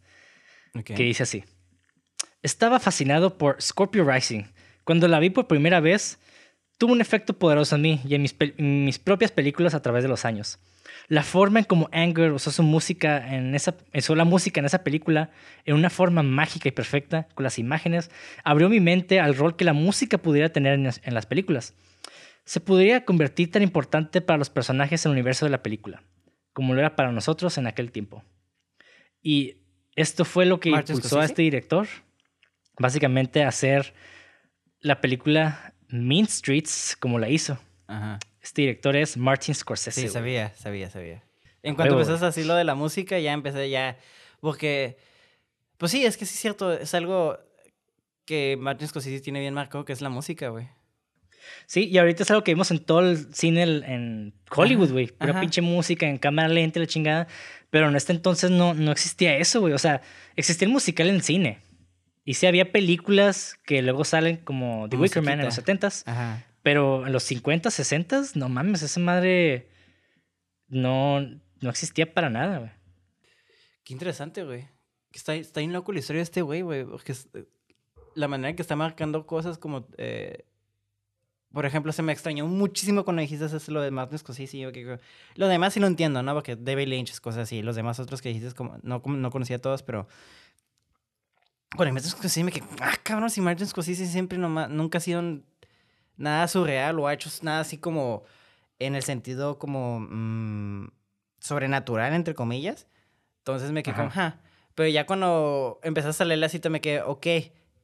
[0.74, 0.84] ok.
[0.84, 1.44] Que dice así.
[2.42, 4.46] Estaba fascinado por Scorpio Rising.
[4.88, 6.18] Cuando la vi por primera vez,
[6.78, 10.02] tuvo un efecto poderoso en mí y en mis, en mis propias películas a través
[10.02, 10.60] de los años.
[11.10, 14.86] La forma en como Anger usó su música en esa, usó la música en esa
[14.86, 15.30] película
[15.66, 18.10] en una forma mágica y perfecta con las imágenes
[18.46, 21.74] abrió mi mente al rol que la música pudiera tener en las- en las películas.
[22.46, 26.02] Se podría convertir tan importante para los personajes en el universo de la película,
[26.54, 28.24] como lo era para nosotros en aquel tiempo.
[29.22, 29.58] Y
[29.98, 31.88] esto fue lo que impulsó a este director,
[32.80, 33.94] básicamente, a hacer
[34.82, 37.60] la película Mean Streets como la hizo.
[37.88, 38.20] Ajá.
[38.42, 40.02] Este director es Martin Scorsese.
[40.02, 41.24] Sí, sabía, sabía, sabía.
[41.64, 43.98] En cuanto Huevo, empezaste así lo de la música, ya empecé ya.
[44.40, 44.98] Porque.
[45.78, 46.72] Pues sí, es que sí es cierto.
[46.72, 47.38] Es algo
[48.26, 50.68] que Martin Scorsese tiene bien marcado, que es la música, güey.
[51.66, 55.08] Sí, y ahorita es algo que vimos en todo el cine en Hollywood, güey.
[55.08, 55.42] Pura ajá.
[55.42, 57.28] pinche música en cámara lenta, la chingada.
[57.70, 59.74] Pero en este entonces no, no existía eso, güey.
[59.74, 60.02] O sea,
[60.36, 61.60] existía el musical en cine.
[62.30, 65.88] Y sí había películas que luego salen como The Wicker Man en los Musiquita.
[65.88, 66.04] 70s.
[66.08, 66.46] Ajá.
[66.62, 69.70] Pero en los 50, 60, no mames, esa madre
[70.68, 72.72] no, no existía para nada, güey.
[73.86, 74.68] Qué interesante, güey.
[75.14, 76.84] Está, está bien loco la historia de este güey, güey.
[76.84, 77.46] Porque es- eh,
[78.16, 79.88] la manera en que está marcando cosas como.
[79.98, 80.44] eh,
[81.54, 84.60] por ejemplo, se me extrañó muchísimo cuando dijiste eso, lo de Martin Scorsese.
[84.60, 85.00] yo que-
[85.36, 86.34] lo demás sí lo entiendo, ¿no?
[86.34, 87.62] Porque David Lynch es cosas así.
[87.62, 90.10] Los demás otros que dijiste, como, no, no conocía a todos, pero.
[91.76, 92.66] Cuando Martin Scorsese me quedé.
[92.82, 95.22] Ah, cabrón, si Martin Scorsese siempre nomás, nunca ha sido
[96.16, 98.24] nada surreal o ha hecho nada así como.
[98.80, 100.00] En el sentido como.
[100.00, 100.90] mm,
[101.40, 102.88] sobrenatural, entre comillas.
[103.40, 104.32] Entonces me quedé como, Ajá.
[104.32, 104.42] ja.
[104.76, 107.26] Pero ya cuando empezaste a leer la cita me quedé, ok.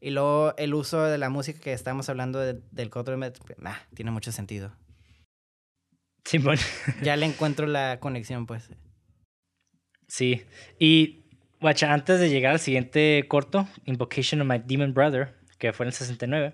[0.01, 3.75] Y luego el uso de la música que estábamos hablando de- del Met, pues, nah,
[3.95, 4.75] tiene mucho sentido.
[6.25, 6.57] Simón.
[7.01, 8.69] Ya le encuentro la conexión, pues.
[10.07, 10.43] Sí.
[10.79, 11.22] Y,
[11.63, 15.87] guacha, antes de llegar al siguiente corto, Invocation of My Demon Brother, que fue en
[15.87, 16.53] el 69,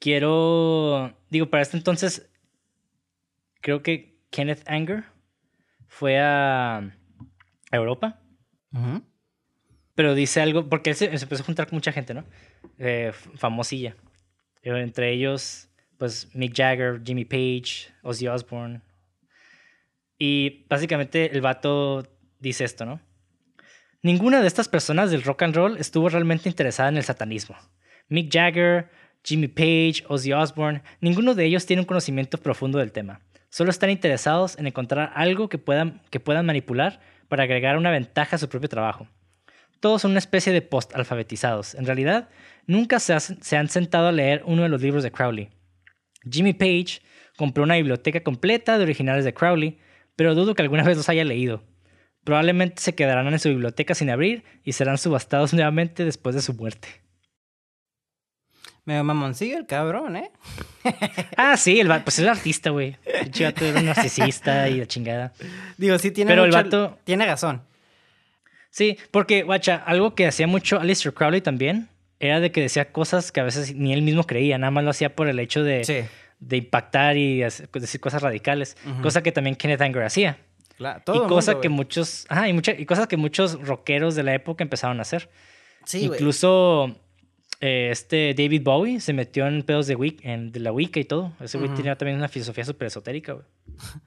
[0.00, 1.16] quiero.
[1.30, 2.30] Digo, para este entonces,
[3.60, 5.04] creo que Kenneth Anger
[5.86, 6.90] fue a
[7.70, 8.20] Europa.
[9.94, 12.24] Pero dice algo, porque él se, se empezó a juntar con mucha gente, ¿no?
[12.78, 13.94] Eh, famosilla.
[14.62, 15.68] Eh, Entre ellos,
[15.98, 18.80] pues Mick Jagger, Jimmy Page, Ozzy Osbourne.
[20.18, 22.08] Y básicamente el vato
[22.40, 23.00] dice esto, ¿no?
[24.04, 27.56] Ninguna de estas personas del rock and roll estuvo realmente interesada en el satanismo.
[28.10, 28.90] Mick Jagger,
[29.24, 33.22] Jimmy Page, Ozzy Osbourne, ninguno de ellos tiene un conocimiento profundo del tema.
[33.48, 38.36] Solo están interesados en encontrar algo que puedan, que puedan manipular para agregar una ventaja
[38.36, 39.08] a su propio trabajo.
[39.80, 41.74] Todos son una especie de post-alfabetizados.
[41.74, 42.28] En realidad,
[42.66, 45.48] nunca se, se han sentado a leer uno de los libros de Crowley.
[46.30, 47.00] Jimmy Page
[47.38, 49.78] compró una biblioteca completa de originales de Crowley,
[50.14, 51.64] pero dudo que alguna vez los haya leído.
[52.24, 56.54] Probablemente se quedarán en su biblioteca sin abrir y serán subastados nuevamente después de su
[56.54, 56.88] muerte.
[58.86, 60.30] Me mamoncillo el cabrón, ¿eh?
[61.38, 62.96] Ah, sí, el va- pues es el artista, güey.
[63.06, 65.32] El vato era un narcisista y la chingada.
[65.78, 67.62] Digo, sí tiene Pero el vato- Tiene razón.
[68.70, 71.88] Sí, porque, guacha, algo que hacía mucho Aleister Crowley también
[72.20, 74.90] era de que decía cosas que a veces ni él mismo creía, nada más lo
[74.90, 76.00] hacía por el hecho de, Sí.
[76.40, 80.38] de impactar y hacer- decir cosas radicales, cosa que también Kenneth Anger hacía.
[80.76, 83.60] Claro, todo y el cosa mundo, que muchos, ajá, y, mucha- y cosas que muchos
[83.66, 85.30] rockeros de la época empezaron a hacer.
[85.84, 86.18] Sí, güey.
[86.18, 86.96] Incluso
[87.60, 91.32] eh, este David Bowie se metió en pedos de, en, de la Wicca y todo.
[91.40, 93.46] Ese güey tenía también una filosofía súper esotérica, güey.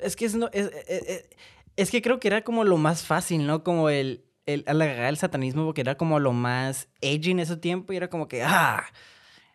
[0.00, 1.28] Es que es, no, es, es- es-
[1.76, 3.64] es que creo que era como lo más fácil, ¿no?
[3.64, 7.92] Como el, el agarrar el satanismo, porque era como lo más edgy en ese tiempo
[7.92, 8.84] y era como que, ah,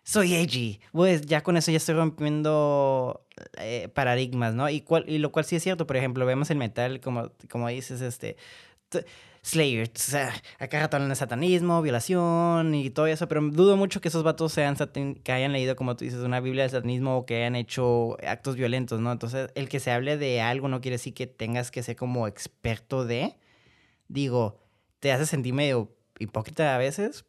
[0.04, 0.80] soy edgy.
[0.92, 3.26] Pues ya con eso ya estoy rompiendo
[3.58, 4.70] eh, paradigmas, ¿no?
[4.70, 7.68] Y, cual, y lo cual sí es cierto, por ejemplo, vemos el metal, como, como
[7.68, 8.38] dices, este...
[9.42, 14.02] Slayer, o sea, acá rato hablan de satanismo, violación y todo eso, pero dudo mucho
[14.02, 14.76] que esos vatos sean
[15.24, 18.56] que hayan leído, como tú dices, una Biblia del satanismo o que hayan hecho actos
[18.56, 19.12] violentos, ¿no?
[19.12, 22.28] Entonces, el que se hable de algo no quiere decir que tengas que ser como
[22.28, 23.38] experto de.
[24.10, 24.60] Digo,
[25.00, 27.26] te hace sentir medio hipócrita a veces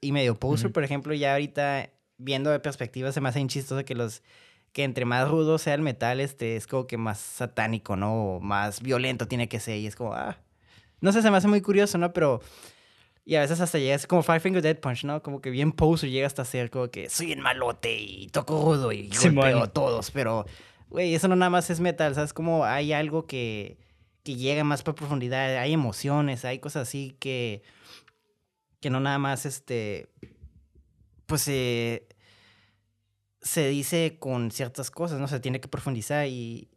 [0.00, 3.94] y medio poser, por ejemplo, ya ahorita viendo de perspectiva se me hace chistoso que
[3.94, 4.22] los
[4.72, 8.36] que entre más rudo sea el metal, este es como que más satánico, ¿no?
[8.36, 10.36] O más violento tiene que ser y es como, ah,
[11.00, 12.12] no sé, se me hace muy curioso, ¿no?
[12.12, 12.40] Pero
[13.24, 15.22] y a veces hasta llegas como Five Finger Dead Punch, ¿no?
[15.22, 18.92] Como que bien poser llega hasta ser como que soy el malote y toco rudo
[18.92, 20.44] y golpeo a todos, pero
[20.90, 22.32] güey, eso no nada más es metal, ¿sabes?
[22.32, 23.78] Como hay algo que
[24.24, 27.62] que llega más para profundidad, hay emociones, hay cosas así que
[28.80, 30.08] que no nada más este
[31.26, 32.06] pues eh,
[33.40, 35.28] se dice con ciertas cosas, ¿no?
[35.28, 36.68] Se tiene que profundizar y,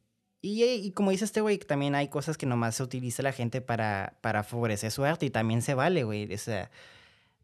[0.42, 4.18] y, como dice este güey, también hay cosas que nomás se utiliza la gente para,
[4.22, 6.32] para favorecer su arte y también se vale, güey.
[6.34, 6.70] O sea,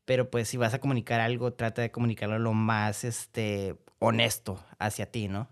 [0.06, 5.06] pero pues si vas a comunicar algo, trata de comunicarlo lo más este, honesto hacia
[5.12, 5.48] ti, ¿no?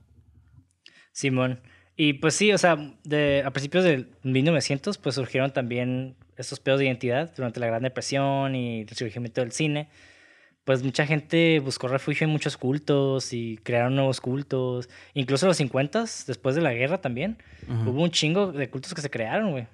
[1.12, 1.62] Simón.
[1.96, 6.80] Y pues sí, o sea, de, a principios del 1900 pues surgieron también estos pedos
[6.80, 9.90] de identidad durante la Gran Depresión y el surgimiento del cine
[10.64, 14.90] pues mucha gente buscó refugio en muchos cultos y crearon nuevos cultos.
[15.14, 19.10] Incluso los 50, después de la guerra también, hubo un chingo de cultos que se
[19.10, 19.68] crearon, güey.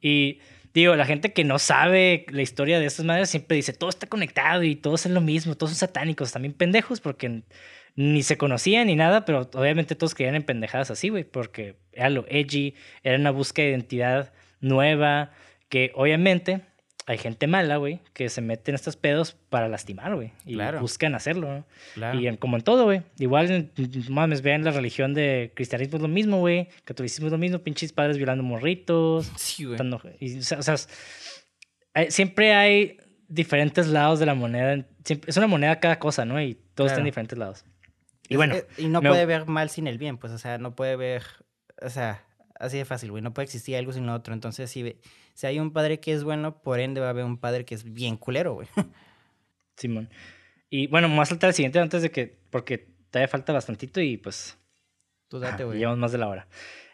[0.00, 0.40] Y
[0.74, 4.06] digo, la gente que no sabe la historia de estas madres siempre dice, todo está
[4.06, 7.42] conectado y todos es lo mismo, todos son satánicos, también pendejos porque
[7.96, 12.10] ni se conocían ni nada, pero obviamente todos creían en pendejadas así, güey, porque era
[12.10, 15.32] lo edgy, era una búsqueda de identidad nueva,
[15.68, 16.60] que obviamente
[17.08, 20.32] hay gente mala, güey, que se mete en estos pedos para lastimar, güey.
[20.44, 21.64] Y buscan hacerlo, ¿no?
[21.94, 22.20] Claro.
[22.20, 23.00] Y como en todo, güey.
[23.18, 23.72] Igual,
[24.10, 26.68] mames, vean la religión de cristianismo es lo mismo, güey.
[26.84, 29.32] Catolicismo es lo mismo, pinches padres violando morritos.
[29.36, 29.80] Sí, güey.
[29.80, 30.76] o sea,
[32.10, 34.84] siempre hay diferentes lados de la moneda.
[35.26, 36.38] es una moneda cada cosa, ¿no?
[36.42, 37.64] Y todos están en diferentes lados.
[38.28, 38.54] Y bueno.
[38.76, 41.22] y no puede ver mal sin el bien, pues, o sea, no puede ver.
[41.80, 42.22] O sea,
[42.58, 43.22] así de fácil, güey.
[43.22, 44.34] No puede existir algo sin lo otro.
[44.34, 44.96] Entonces, si,
[45.34, 47.74] si hay un padre que es bueno, por ende va a haber un padre que
[47.74, 48.68] es bien culero, güey.
[49.76, 50.10] Simón.
[50.70, 52.78] Y bueno, más saltar al siguiente antes de que, porque
[53.10, 54.58] todavía falta bastantito y pues...
[55.28, 55.78] Tú date, güey.
[55.78, 56.48] llevamos más de la hora.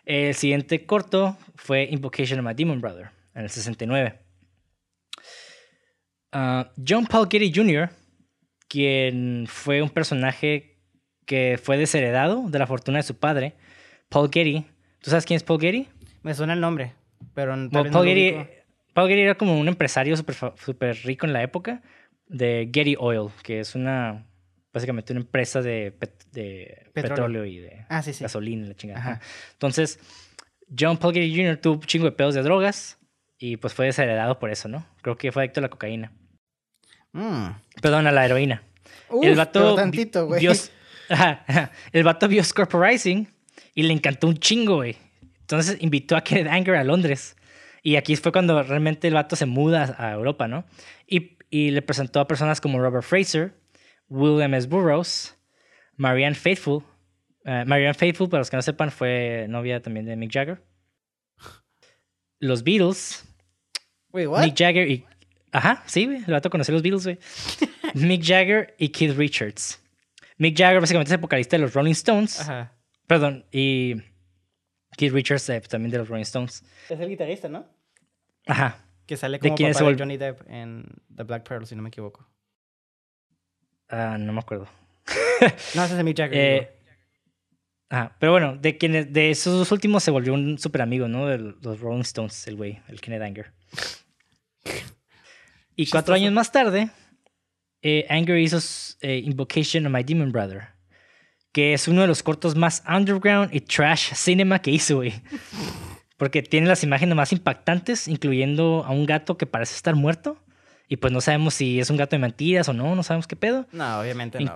[0.04, 4.18] El siguiente corto fue Invocation of my Demon Brother, en el 69.
[6.32, 7.90] Ah, John Paul Getty Jr.,
[8.68, 10.80] quien fue un personaje
[11.26, 13.54] que fue desheredado de la fortuna de su padre,
[14.08, 14.66] Paul Getty,
[15.04, 15.86] ¿Tú sabes quién es Paul Getty?
[16.22, 16.94] Me suena el nombre,
[17.34, 18.48] pero Paul, Getty,
[18.94, 21.82] Paul Getty era como un empresario súper super rico en la época
[22.26, 24.24] de Getty Oil, que es una
[24.72, 25.94] básicamente una empresa de,
[26.94, 27.44] petróleo.
[27.44, 29.20] y de ah, gasolina, la chingada.
[29.52, 30.00] Entonces,
[30.76, 31.58] John Paul Getty Jr.
[31.58, 32.98] tuvo un chingo de pedos de drogas
[33.38, 34.86] y pues fue desheredado por eso, ¿no?
[35.02, 36.12] Creo que fue adicto a la cocaína.
[37.12, 37.48] Mm.
[37.82, 38.62] Perdón, a la heroína.
[39.22, 40.48] el vato tantito, güey.
[41.92, 43.33] el vato vio Scorporizing
[43.74, 44.96] y le encantó un chingo, güey.
[45.40, 47.36] Entonces invitó a Kenneth Anger a Londres.
[47.82, 50.64] Y aquí fue cuando realmente el vato se muda a Europa, ¿no?
[51.06, 53.54] Y, y le presentó a personas como Robert Fraser,
[54.08, 54.66] William S.
[54.66, 55.36] Burroughs,
[55.96, 56.82] Marianne Faithful.
[57.44, 60.62] Uh, Marianne Faithful, para los que no sepan, fue novia también de Mick Jagger.
[62.40, 63.24] Los Beatles.
[64.12, 64.42] Wait, what?
[64.42, 65.04] Mick Jagger y.
[65.52, 66.18] Ajá, sí, güey.
[66.18, 67.18] El vato conoció los Beatles, güey.
[67.94, 69.80] Mick Jagger y Keith Richards.
[70.38, 72.40] Mick Jagger básicamente es el vocalista de los Rolling Stones.
[72.40, 72.72] Ajá.
[73.06, 73.96] Perdón, y
[74.96, 76.64] Keith Richards eh, también de los Rolling Stones.
[76.88, 77.66] Es el guitarrista, ¿no?
[78.46, 78.78] Ajá.
[79.06, 81.88] Que sale como ¿De papá de Johnny Depp en The Black Pearl, si no me
[81.88, 82.26] equivoco.
[83.88, 84.66] Ah, no me acuerdo.
[85.74, 86.38] no, ese es Mick Jagger.
[86.38, 86.70] Eh,
[87.90, 91.26] ajá, pero bueno, de quienes de esos dos últimos se volvió un súper amigo, ¿no?
[91.26, 93.52] De los Rolling Stones, el güey, el Kenneth Anger.
[95.76, 96.88] Y cuatro años más tarde,
[97.82, 98.58] eh, Anger hizo
[99.02, 100.73] Invocation of My Demon Brother
[101.54, 105.14] que es uno de los cortos más underground y trash cinema que hizo, güey.
[106.16, 110.36] Porque tiene las imágenes más impactantes, incluyendo a un gato que parece estar muerto.
[110.88, 113.36] Y pues no sabemos si es un gato de mentiras o no, no sabemos qué
[113.36, 113.68] pedo.
[113.70, 114.52] No, obviamente no.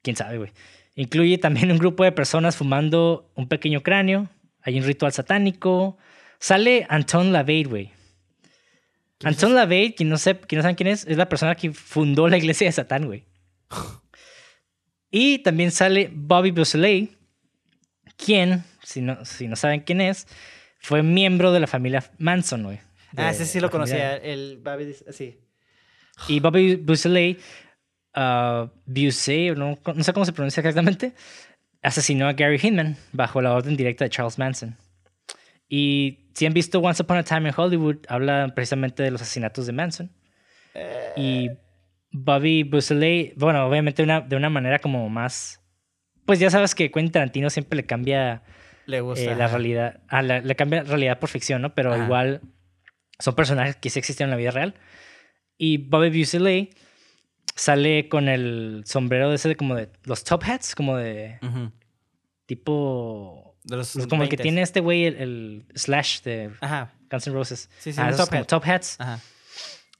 [0.00, 0.50] Quién sabe, güey.
[0.94, 4.30] Incluye también un grupo de personas fumando un pequeño cráneo.
[4.62, 5.98] Hay un ritual satánico.
[6.38, 7.92] Sale Anton LaVey, güey.
[9.24, 12.28] Anton LaVey, quien no, sé, quien no saben quién es, es la persona que fundó
[12.28, 13.24] la iglesia de Satán, güey.
[15.10, 17.16] Y también sale Bobby Beausoleil,
[18.16, 20.26] quien, si no, si no saben quién es,
[20.80, 22.80] fue miembro de la familia Manson, güey.
[23.16, 25.38] Ah, ese sí lo conocía, el Bobby, sí.
[26.28, 27.38] Y Bobby Beausoleil,
[28.16, 28.68] uh,
[29.56, 31.12] no, no sé cómo se pronuncia exactamente,
[31.82, 34.76] asesinó a Gary Hinman bajo la orden directa de Charles Manson.
[35.68, 39.66] Y si han visto Once Upon a Time in Hollywood, habla precisamente de los asesinatos
[39.66, 40.12] de Manson.
[41.16, 41.50] Y
[42.24, 45.60] Bobby Beausoleil, bueno, obviamente una, de una manera como más...
[46.24, 48.42] Pues ya sabes que Quentin Tarantino siempre le cambia
[48.86, 51.74] le gusta, eh, la realidad, ah, le cambia realidad por ficción, ¿no?
[51.74, 52.40] Pero igual
[53.18, 54.74] son personajes que sí existen en la vida real.
[55.58, 56.70] Y Bobby Buscemi
[57.54, 61.70] sale con el sombrero de ese de como de los top hats, como de Ujú.
[62.46, 64.42] tipo De los pues como el que 20s.
[64.42, 66.92] tiene este güey el, el Slash de Ajá.
[67.10, 67.70] Guns N' Roses.
[67.78, 68.46] Sí, sí, Ah, top como hat.
[68.48, 69.00] top hats.
[69.00, 69.20] Ajá.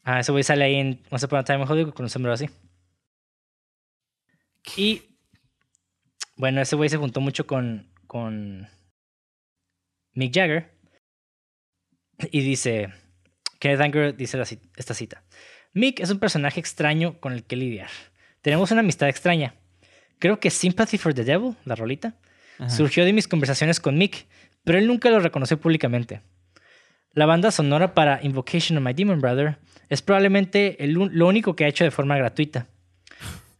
[0.08, 2.32] Ah, ese güey sale ahí en Once Upon a Time in Hollywood con un sombrero
[2.32, 2.48] así.
[4.76, 5.02] Y
[6.36, 8.68] bueno, ese güey se juntó mucho con, con
[10.12, 10.70] Mick Jagger.
[12.30, 12.92] Y dice,
[13.58, 14.46] Kenneth Anger dice la
[14.76, 15.24] esta cita.
[15.72, 17.90] Mick es un personaje extraño con el que lidiar.
[18.42, 19.56] Tenemos una amistad extraña.
[20.20, 22.14] Creo que Sympathy for the Devil, la rolita,
[22.60, 22.70] Ajá.
[22.70, 24.28] surgió de mis conversaciones con Mick,
[24.62, 26.22] pero él nunca lo reconoció públicamente.
[27.16, 29.56] La banda sonora para Invocation of My Demon Brother
[29.88, 32.66] es probablemente el lo único que ha hecho de forma gratuita.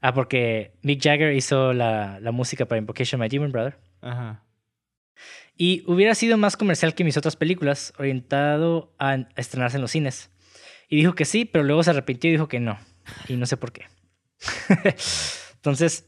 [0.02, 3.78] Ah, porque Mick Jagger hizo la, la música para Invocation of My Demon Brother.
[4.02, 4.42] Ajá.
[5.56, 9.90] Y hubiera sido más comercial que mis otras películas, orientado a, a estrenarse en los
[9.90, 10.30] cines.
[10.90, 12.78] Y dijo que sí, pero luego se arrepintió y dijo que no.
[13.26, 13.86] Y no sé por qué.
[15.54, 16.04] Entonces,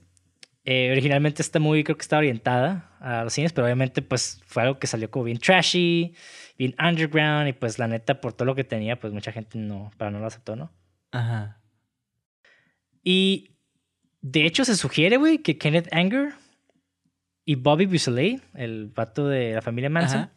[0.71, 4.65] eh, originalmente esta movie creo que estaba orientada a los cines, pero obviamente pues fue
[4.65, 6.15] algo que salió como bien trashy,
[6.59, 9.91] bien underground y pues la neta por todo lo que tenía pues mucha gente no,
[9.97, 10.73] para no lo aceptó, ¿no?
[11.13, 11.61] Ajá.
[13.05, 13.57] Y
[14.21, 16.33] de hecho se sugiere, güey, que Kenneth Anger
[17.45, 20.31] y Bobby Buscemi, el vato de la familia Manson, Ajá.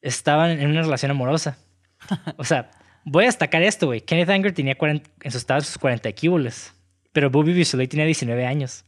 [0.00, 1.58] estaban en una relación amorosa.
[2.38, 2.70] O sea,
[3.04, 4.00] voy a destacar esto, güey.
[4.00, 6.72] Kenneth Anger tenía 40, en sus estados sus 40 equívoles,
[7.12, 8.84] pero Bobby Buscemi tenía 19 años.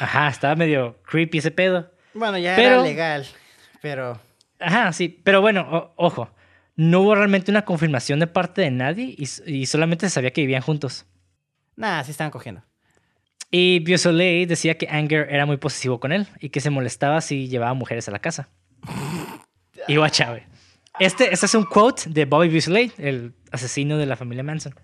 [0.00, 1.90] Ajá, estaba medio creepy ese pedo.
[2.14, 3.26] Bueno, ya Pero- era legal,
[3.82, 4.20] pero...
[4.60, 6.30] Ajá, sí, pero bueno, o- ojo,
[6.76, 10.62] no hubo realmente una confirmación de parte de nadie y, solamente se sabía que vivían
[10.62, 11.06] juntos.
[11.76, 12.62] Nah, sí estaban cogiendo.
[13.50, 17.48] Y Beausoleil decía que Anger era muy posesivo con él y que se molestaba si
[17.48, 18.48] llevaba mujeres a la casa.
[19.86, 20.42] Y guacha, güey.
[21.00, 24.74] Este, este es un quote de Bobby Beausoleil, el asesino de la familia Manson.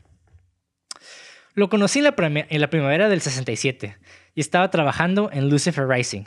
[1.54, 3.98] Lo conocí en la, en la primavera del 67
[4.34, 6.24] y estaba trabajando en Lucifer Rising.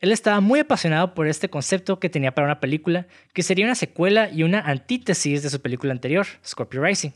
[0.00, 3.74] Él estaba muy apasionado por este concepto que tenía para una película que sería una
[3.74, 7.10] secuela y una antítesis de su película anterior, Scorpio Rising.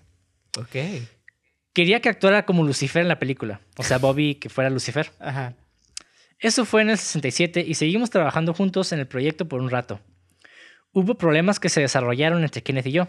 [0.59, 0.77] Ok.
[1.73, 5.11] Quería que actuara como Lucifer en la película, o sea, Bobby que fuera Lucifer.
[5.19, 5.55] Ajá.
[6.39, 10.01] Eso fue en el 67 y seguimos trabajando juntos en el proyecto por un rato.
[10.93, 13.09] Hubo problemas que se desarrollaron entre Kenneth y yo.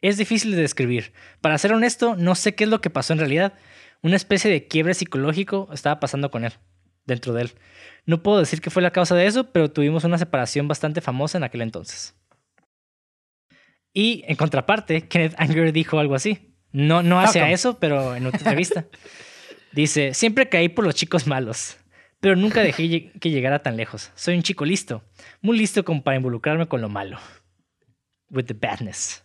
[0.00, 1.12] Es difícil de describir.
[1.40, 3.52] Para ser honesto, no sé qué es lo que pasó en realidad.
[4.00, 6.54] Una especie de quiebre psicológico estaba pasando con él,
[7.04, 7.52] dentro de él.
[8.04, 11.38] No puedo decir qué fue la causa de eso, pero tuvimos una separación bastante famosa
[11.38, 12.14] en aquel entonces.
[13.92, 16.54] Y en contraparte, Kenneth Anger dijo algo así.
[16.72, 18.86] No, no hacia eso, pero en otra entrevista.
[19.72, 21.78] Dice, siempre caí por los chicos malos,
[22.20, 24.10] pero nunca dejé que llegara tan lejos.
[24.14, 25.02] Soy un chico listo,
[25.40, 27.18] muy listo como para involucrarme con lo malo.
[28.28, 29.24] With the badness.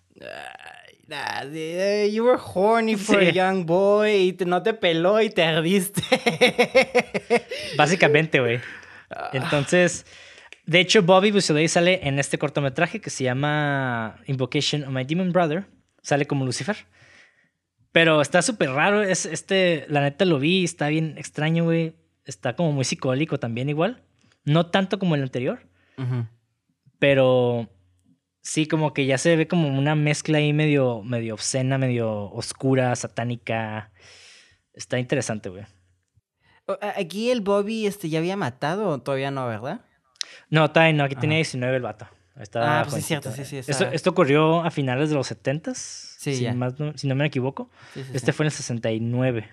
[1.07, 3.27] Nah, you were horny for Sí.
[3.29, 6.01] a young boy y te- no te peló y te ardiste.
[7.77, 8.59] Básicamente, güey.
[9.33, 10.05] Entonces,
[10.65, 15.31] de hecho, Bobby Buscemi sale en este cortometraje que se llama Invocation of My Demon
[15.31, 15.65] Brother.
[16.01, 16.75] Sale como Lucifer.
[17.93, 19.01] Pero está súper raro.
[19.01, 21.95] Es, este, la neta lo vi, está bien extraño, güey.
[22.25, 24.03] Está como muy psicólico también igual.
[24.43, 25.59] No tanto como el anterior,
[26.99, 27.69] pero
[28.47, 32.95] sí como que ya se ve como una mezcla ahí medio, medio obscena, medio oscura,
[32.95, 33.91] satánica.
[34.73, 35.65] Está interesante, güey.
[36.95, 39.81] Aquí el Bobby este, ya había matado o todavía no, ¿verdad?
[40.49, 41.21] No, todavía no, aquí Ajá.
[41.21, 42.07] tenía 19 el vato.
[42.39, 45.75] Estaba Ah, pues sí, es cierto, sí, sí, Esto, ocurrió a finales de los 70s,
[46.17, 47.69] Sí, si, más no, si no me equivoco.
[47.93, 48.35] Sí, sí, Este sí.
[48.37, 49.49] fue en el 69.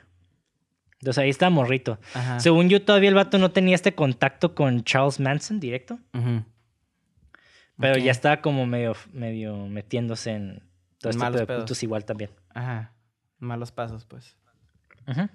[1.00, 1.98] Entonces ahí está morrito.
[2.14, 2.38] Ajá.
[2.40, 6.44] Según yo, todavía el vato no tenía este contacto con Charles Manson directo, Ujú.
[7.78, 10.58] Pero ya estaba como medio, medio metiéndose en
[10.98, 12.30] todo este malos pedo de cultos igual también.
[12.54, 12.94] Ajá.
[13.38, 14.36] Malos pasos, pues.
[15.06, 15.28] Ujú.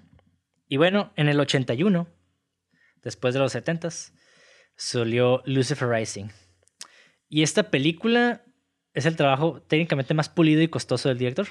[0.68, 2.08] Y bueno, en el 81,
[3.02, 4.12] después de los 70s,
[4.76, 6.28] salió Lucifer Rising.
[7.28, 8.42] Y esta película
[8.94, 11.46] es el trabajo técnicamente más pulido y costoso del director.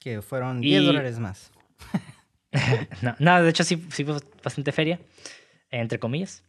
[0.00, 1.52] Que fueron Y- 10 dólares más.
[3.02, 5.00] no, no, de hecho sí, sí fue bastante feria,
[5.70, 6.44] entre comillas,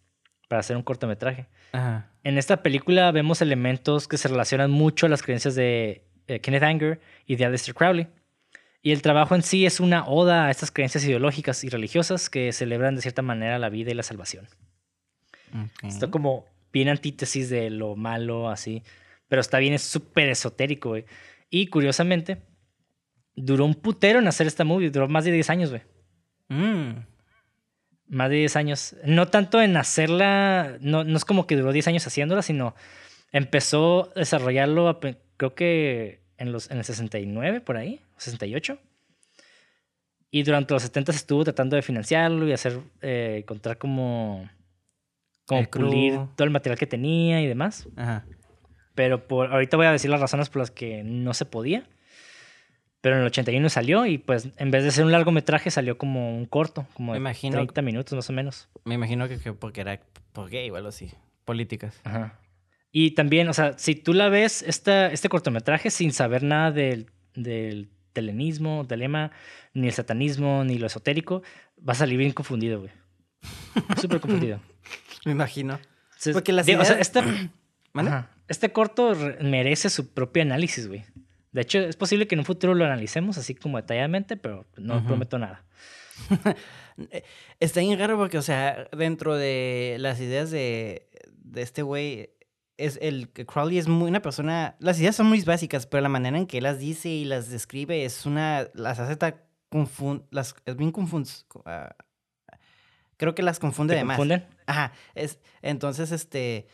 [0.50, 1.48] para hacer un cortometraje.
[1.74, 2.10] Ajá.
[2.24, 6.64] En esta película vemos elementos que se relacionan mucho a las creencias de eh, Kenneth
[6.64, 8.08] Anger y de Aleister Crowley.
[8.82, 12.52] Y el trabajo en sí es una oda a estas creencias ideológicas y religiosas que
[12.54, 14.48] celebran de cierta manera la vida y la salvación.
[15.54, 15.84] Ok.
[15.84, 18.84] Está como bien antítesis de lo malo, así.
[19.28, 21.06] Pero está bien, es súper esotérico, güey.
[21.50, 22.42] Y curiosamente,
[23.36, 24.90] duró un putero en hacer esta movie.
[24.90, 25.82] Duró más de 10 años, güey.
[26.50, 27.06] Mm.
[28.08, 28.96] Más de 10 años.
[29.06, 32.76] No tanto en hacerla, no, no es como que duró 10 años haciéndola, sino
[33.32, 35.00] empezó a desarrollarlo,
[35.38, 38.78] creo que en, los, en el 69, por ahí, 68.
[40.32, 44.50] Y durante los 70 estuvo tratando de financiarlo y hacer, eh, encontrar como,
[45.46, 47.88] como pulir todo el material que tenía y demás.
[47.96, 48.26] Ajá.
[48.96, 51.88] Pero por, ahorita voy a decir las razones por las que no se podía.
[53.04, 56.38] Pero en el 81 salió y pues en vez de ser un largometraje salió como
[56.38, 58.70] un corto, como Me de imagino- 30 minutos más o menos.
[58.86, 60.00] Me imagino que, que porque era
[60.32, 61.12] por gay o algo así.
[61.44, 62.00] Políticas.
[62.06, 62.40] Ajá.
[62.94, 67.08] Y también, o sea, si tú la ves, esta, este cortometraje sin saber nada del,
[67.36, 69.32] del telenismo, telema,
[69.74, 71.44] ni el satanismo, ni lo esotérico,
[71.78, 72.92] va a salir bien confundido, güey.
[74.00, 74.62] Súper confundido.
[75.26, 75.78] Me imagino.
[76.06, 77.12] Entonces, Porque las digo, o sea, ideas-.
[77.96, 78.30] Ajá.
[78.48, 81.04] este corto re- merece su propio análisis, güey.
[81.54, 85.06] De hecho, es posible que en un futuro lo analicemos así como detalladamente, pero no
[85.06, 85.64] prometo nada.
[87.60, 91.08] Está bien raro porque, o sea, dentro de las ideas de,
[91.38, 92.32] de este güey,
[92.78, 94.76] es el Crowley es muy una persona.
[94.80, 98.04] Las ideas son muy básicas, pero la manera en que las dice y las describe
[98.04, 98.68] es una.
[98.74, 99.36] Las hace tan
[99.70, 101.28] confun, las Es bien confund.
[101.66, 101.96] ah,
[103.18, 104.18] creo que las confunde ¿Te de más.
[104.18, 104.46] confunden?
[104.66, 104.94] Ajá.
[105.16, 106.68] Es, entonces, este.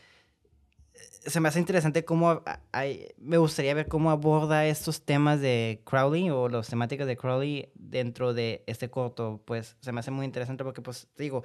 [1.25, 2.43] Se me hace interesante cómo.
[2.71, 7.69] hay- me gustaría ver cómo aborda estos temas de Crowley o las temáticas de Crowley
[7.75, 9.41] dentro de este corto.
[9.45, 11.43] Pues se me hace muy interesante porque, pues, te digo,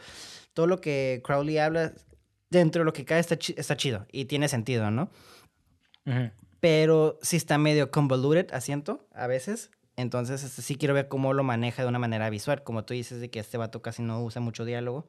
[0.52, 1.92] todo lo que Crowley habla
[2.50, 5.10] dentro de lo que cae está, chi- está chido y tiene sentido, ¿no?
[6.60, 9.70] Pero sí está medio convoluted, asiento, a veces.
[9.96, 12.62] Entonces, este, sí quiero ver cómo lo maneja de una manera visual.
[12.62, 15.06] Como tú dices, de que este vato casi no usa mucho diálogo.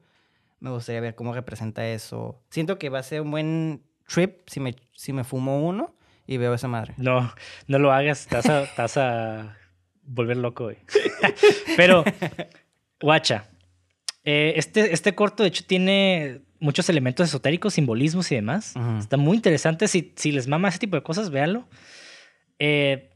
[0.60, 2.40] Me gustaría ver cómo representa eso.
[2.50, 5.94] Siento que va a ser un buen trip si me, si me fumo uno
[6.26, 6.94] y veo esa madre.
[6.96, 7.32] No,
[7.66, 9.56] no lo hagas, te vas a, te vas a
[10.04, 10.76] volver loco, güey.
[11.76, 12.04] Pero,
[13.00, 13.48] guacha,
[14.24, 18.74] eh, este, este corto de hecho tiene muchos elementos esotéricos, simbolismos y demás.
[18.98, 19.88] Está muy interesante.
[19.88, 21.68] Si, si les mama ese tipo de cosas, véanlo.
[22.58, 23.10] Eh,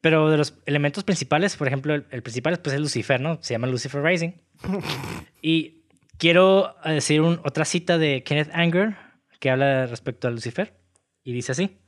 [0.00, 3.38] pero de los elementos principales, por ejemplo, el, el principal pues, es Lucifer, ¿no?
[3.42, 4.30] Se llama Lucifer Rising.
[5.42, 5.82] y
[6.18, 8.96] quiero eh, decir un- otra cita de Kenneth Anger
[9.38, 10.74] que habla respecto a Lucifer.
[11.22, 11.78] Y dice así.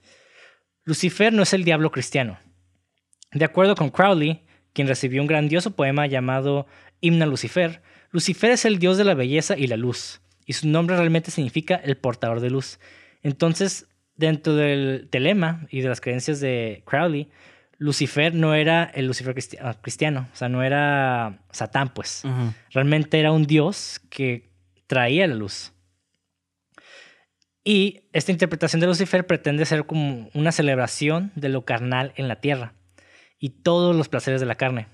[0.84, 2.38] Lucifer no es el diablo cristiano.
[3.32, 6.66] De acuerdo con Crowley, quien recibió un grandioso poema llamado
[7.00, 10.66] Himna a Lucifer, Lucifer es el dios de la belleza y la luz, y su
[10.68, 12.80] nombre realmente significa el portador de luz.
[13.22, 13.86] Entonces,
[14.16, 17.30] dentro del telema y de las creencias de Crowley,
[17.78, 22.22] Lucifer no era el Lucifer cristi- ah, cristiano, o sea, no era Satán, pues.
[22.72, 24.50] Realmente era un dios que
[24.88, 25.72] traía la luz.
[27.72, 32.40] Y esta interpretación de Lucifer pretende ser como una celebración de lo carnal en la
[32.40, 32.74] tierra
[33.38, 34.88] y todos los placeres de la carne,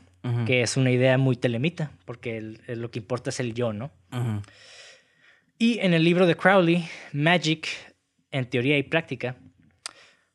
[0.44, 3.72] que es una idea muy telemita, porque el- el- lo que importa es el yo,
[3.72, 3.92] ¿no?
[5.58, 7.66] Y en el libro de Crowley, Magic,
[8.30, 9.36] en teoría y práctica,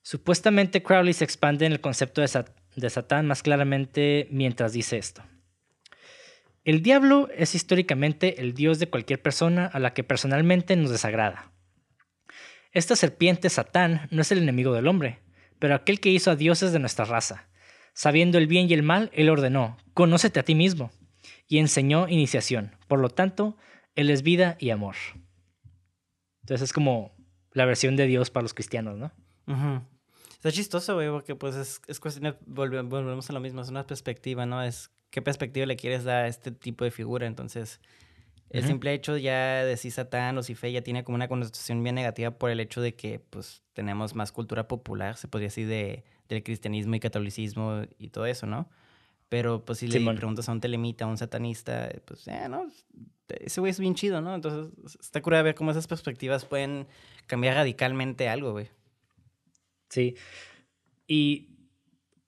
[0.02, 4.98] supuestamente Crowley se expande en el concepto de, Sat- de Satán más claramente mientras dice
[4.98, 5.22] esto.
[6.64, 11.52] El diablo es históricamente el dios de cualquier persona a la que personalmente nos desagrada.
[12.72, 15.20] Esta serpiente Satán no es el enemigo del hombre,
[15.60, 17.48] pero aquel que hizo a dioses de nuestra raza.
[17.94, 20.92] Sabiendo el bien y el mal, él ordenó, conócete a ti mismo,
[21.48, 22.76] y enseñó iniciación.
[22.88, 23.58] Por lo tanto,
[23.96, 24.96] él es vida y amor.
[26.42, 27.14] Entonces es como
[27.52, 29.12] la versión de Dios para los cristianos, ¿no?
[29.48, 29.82] Ujú.
[30.34, 33.70] Está chistoso, güey, porque pues es, es cuestión de, volve- volvemos a lo mismo, es
[33.70, 34.64] una perspectiva, ¿no?
[34.64, 37.28] Es qué perspectiva le quieres dar a este tipo de figura.
[37.28, 37.82] Entonces,
[38.54, 42.32] el simple hecho ya de decir Satán, Lucifer, ya tiene como una connotación bien negativa
[42.32, 46.44] por el hecho de que pues tenemos más cultura popular, se podría decir, de, del
[46.44, 48.70] cristianismo y catolicismo y todo eso, ¿no?
[49.30, 52.70] Pero pues si le preguntas a un telemita, a un satanista, pues, eh, ¿no?
[53.30, 54.36] Ese güey es bien chido, ¿no?
[54.36, 56.86] Entonces, está curada ver cómo esas perspectivas pueden
[57.28, 58.68] cambiar radicalmente algo, güey.
[59.88, 60.16] Sí.
[61.08, 61.50] Y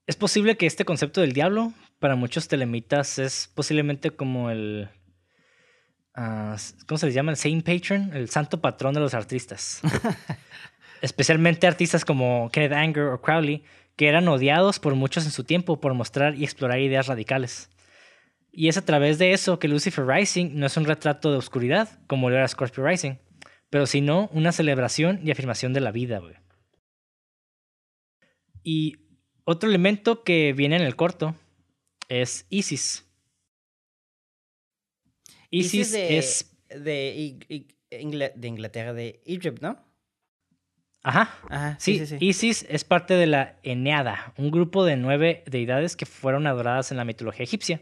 [0.07, 4.89] es posible que este concepto del diablo, para muchos telemitas, es posiblemente como el.
[6.15, 6.55] Ah,
[6.87, 7.31] ¿Cómo se les llama?
[7.31, 9.81] El Saint Patron, el santo patrón de los artistas.
[11.01, 13.63] Especialmente artistas como Kenneth Anger o Crowley,
[13.95, 17.69] que eran odiados por muchos en su tiempo por mostrar y explorar ideas radicales.
[18.51, 21.89] Y es a través de eso que Lucifer Rising no es un retrato de oscuridad,
[22.07, 23.15] como lo era Scorpio Rising,
[23.69, 26.35] pero sino una celebración y afirmación de la vida, güey.
[28.63, 28.97] Y
[29.43, 31.35] otro elemento que viene en el corto
[32.09, 33.05] es Isis.
[35.59, 36.55] Isis, de, es...
[36.69, 37.65] De,
[38.35, 39.77] de Inglaterra, de Egypt, ¿no?
[41.03, 41.37] Ajá.
[41.49, 42.17] Ajá, Sí, sí, sí.
[42.17, 42.25] sí.
[42.25, 46.97] Isis es parte de la Eneada, un grupo de nueve deidades que fueron adoradas en
[46.97, 47.81] la mitología egipcia.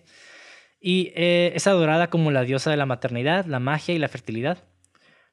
[0.80, 4.58] Y eh, es adorada como la diosa de la maternidad, la magia y la fertilidad.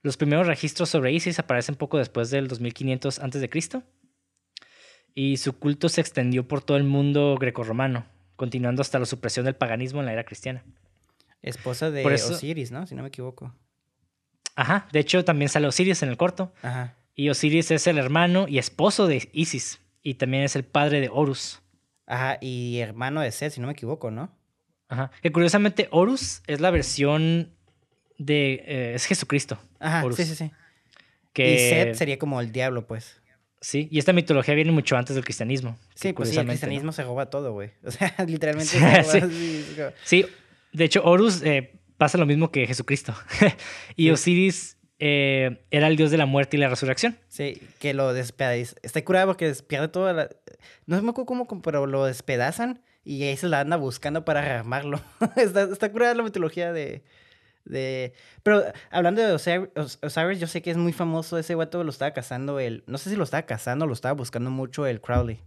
[0.03, 3.51] Los primeros registros sobre Isis aparecen poco después del 2500 a.C.
[5.15, 8.07] y su culto se extendió por todo el mundo grecorromano,
[8.37, 10.63] continuando hasta la supresión del paganismo en la era cristiana.
[11.43, 12.87] Esposa de eso- Osiris, ¿no?
[12.87, 13.55] Si no me equivoco.
[14.57, 16.95] Ajá, de hecho también sale Osiris en el corto, Ajá.
[17.15, 21.09] y Osiris es el hermano y esposo de Isis, y también es el padre de
[21.13, 21.61] Horus.
[22.07, 24.35] Ajá, y hermano de Seth, si no me equivoco, ¿no?
[24.89, 25.11] Ajá.
[25.23, 27.53] Que curiosamente Horus es la versión
[28.17, 28.65] de...
[28.67, 29.59] eh, es Jesucristo.
[29.79, 30.17] Ajá, Horus.
[30.17, 30.51] sí, sí, sí.
[31.35, 33.21] Que, Y Seth sería como el diablo, pues.
[33.61, 35.77] Sí, y esta mitología viene mucho antes del cristianismo.
[35.95, 37.71] Sí, pues sí, el cristianismo se roba todo, güey.
[37.85, 39.19] O sea, literalmente Sí, se roba sí.
[39.19, 40.27] así, es como- Sí,
[40.73, 43.15] de hecho, Horus eh, pasa lo mismo que Jesucristo.
[43.97, 44.11] y Sí.
[44.11, 47.17] Osiris eh, era el dios de la muerte y la resurrección.
[47.29, 48.79] Sí, que lo despedazan.
[48.83, 50.29] Está curado porque despierde toda la...
[50.87, 55.01] No me acuerdo cómo, pero lo despedazan y ahí se la anda buscando para rearmarlo.
[55.37, 57.03] está, está curada la mitología de...
[57.65, 58.13] de...
[58.43, 61.91] Pero hablando de Osir- Os- Osiris, yo sé que es muy famoso ese guato, lo
[61.91, 62.83] estaba cazando el...
[62.87, 65.39] No sé si lo estaba cazando o lo estaba buscando mucho el Crowley.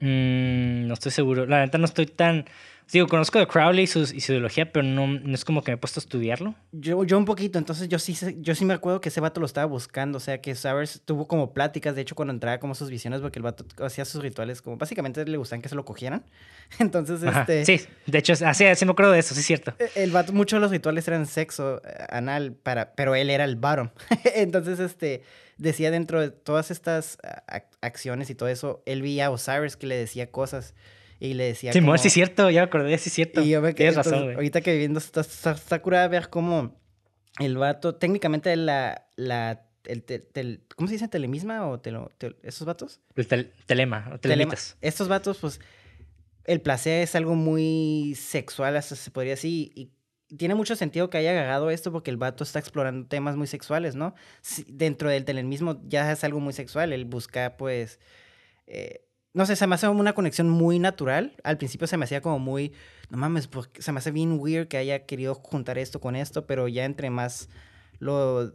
[0.00, 1.46] Mm, no estoy seguro.
[1.46, 2.44] La neta no estoy tan...
[2.90, 5.70] Digo, conozco de Crowley y su, y su ideología, pero no, no es como que
[5.70, 6.54] me he puesto a estudiarlo.
[6.72, 9.46] Yo, yo un poquito, entonces yo sí, yo sí me acuerdo que ese vato lo
[9.46, 12.88] estaba buscando, o sea que Osiris tuvo como pláticas, de hecho cuando entraba como sus
[12.88, 16.24] visiones, porque el vato hacía sus rituales, como básicamente le gustaban que se lo cogieran.
[16.78, 17.64] Entonces, Ajá, este...
[17.66, 19.74] Sí, de hecho, así, sí me acuerdo de eso, sí es cierto.
[19.78, 23.44] Eh, El vato, muchos de los rituales eran sexo eh, anal, para, pero él era
[23.44, 23.90] el bottom.
[24.34, 25.22] Entonces, este,
[25.58, 29.86] decía dentro de todas estas ac- acciones y todo eso, él veía a Osiris que
[29.86, 30.74] le decía cosas
[31.20, 31.96] y le decía Sí, como...
[31.98, 33.40] sí cierto, ya me acordé, sí cierto.
[33.42, 34.34] Y yo me quedé, Tienes razón, güey.
[34.36, 36.76] ahorita que viendo, está, está, está curada ver cómo
[37.40, 41.08] el vato, técnicamente la, la, el, te- tel- ¿cómo se dice?
[41.08, 43.00] ¿Telemisma o telo- tel- esos vatos?
[43.16, 44.54] El tel- telema, o Telema-.
[44.80, 45.60] Estos vatos, pues,
[46.44, 49.90] el placer es algo muy sexual, hasta se podría decir, y
[50.36, 53.94] tiene mucho sentido que haya agarrado esto porque el vato está explorando temas muy sexuales,
[53.94, 54.14] ¿no?
[54.66, 57.98] Dentro del telemismo ya es algo muy sexual, él busca, pues,
[58.66, 59.04] eh,
[59.38, 61.36] no sé, se me hace una conexión muy natural.
[61.44, 62.72] Al principio se me hacía como muy,
[63.08, 66.44] no mames, porque se me hace bien weird que haya querido juntar esto con esto,
[66.44, 67.48] pero ya entre más
[68.00, 68.52] lo eh,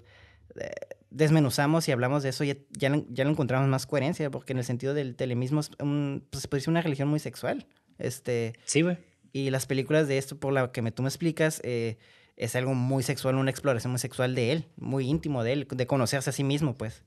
[1.10, 4.94] desmenuzamos y hablamos de eso, ya, ya, le encontramos más coherencia, porque en el sentido
[4.94, 7.66] del telemismo es un, pues, decir una religión muy sexual.
[7.98, 8.98] Este, Sí, güey.
[9.32, 11.98] y las películas de esto, por lo que me, tú me explicas, eh,
[12.36, 15.88] es algo muy sexual, una exploración muy sexual de él, muy íntimo de él, de
[15.88, 17.04] conocerse a sí mismo, pues.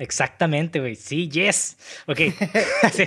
[0.00, 0.96] Exactamente, güey.
[0.96, 1.76] Sí, yes.
[2.06, 2.20] Ok.
[2.92, 3.04] Sí.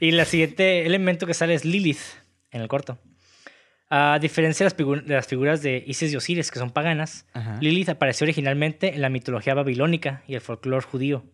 [0.00, 2.00] Y el siguiente elemento que sale es Lilith
[2.50, 2.98] en el corto.
[3.88, 7.26] A diferencia de las, figu- de las figuras de Isis y Osiris, que son paganas,
[7.32, 7.58] Ajá.
[7.60, 11.24] Lilith apareció originalmente en la mitología babilónica y el folclore judío.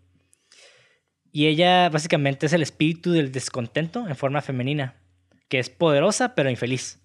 [1.32, 4.97] Y ella básicamente es el espíritu del descontento en forma femenina,
[5.48, 7.01] que es poderosa pero infeliz.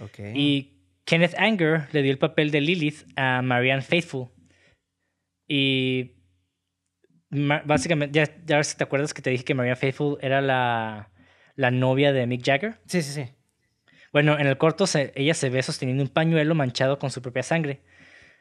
[0.00, 0.18] Ok.
[0.34, 4.28] Y Kenneth Anger le dio el papel de Lilith a Marianne Faithful.
[5.46, 6.12] Y
[7.64, 11.10] básicamente, ya, ya si te acuerdas que te dije que Marianne Faithful era la,
[11.56, 12.78] la novia de Mick Jagger.
[12.86, 13.30] Sí, sí, sí.
[14.12, 17.42] Bueno, en el corto se- ella se ve sosteniendo un pañuelo manchado con su propia
[17.42, 17.80] sangre.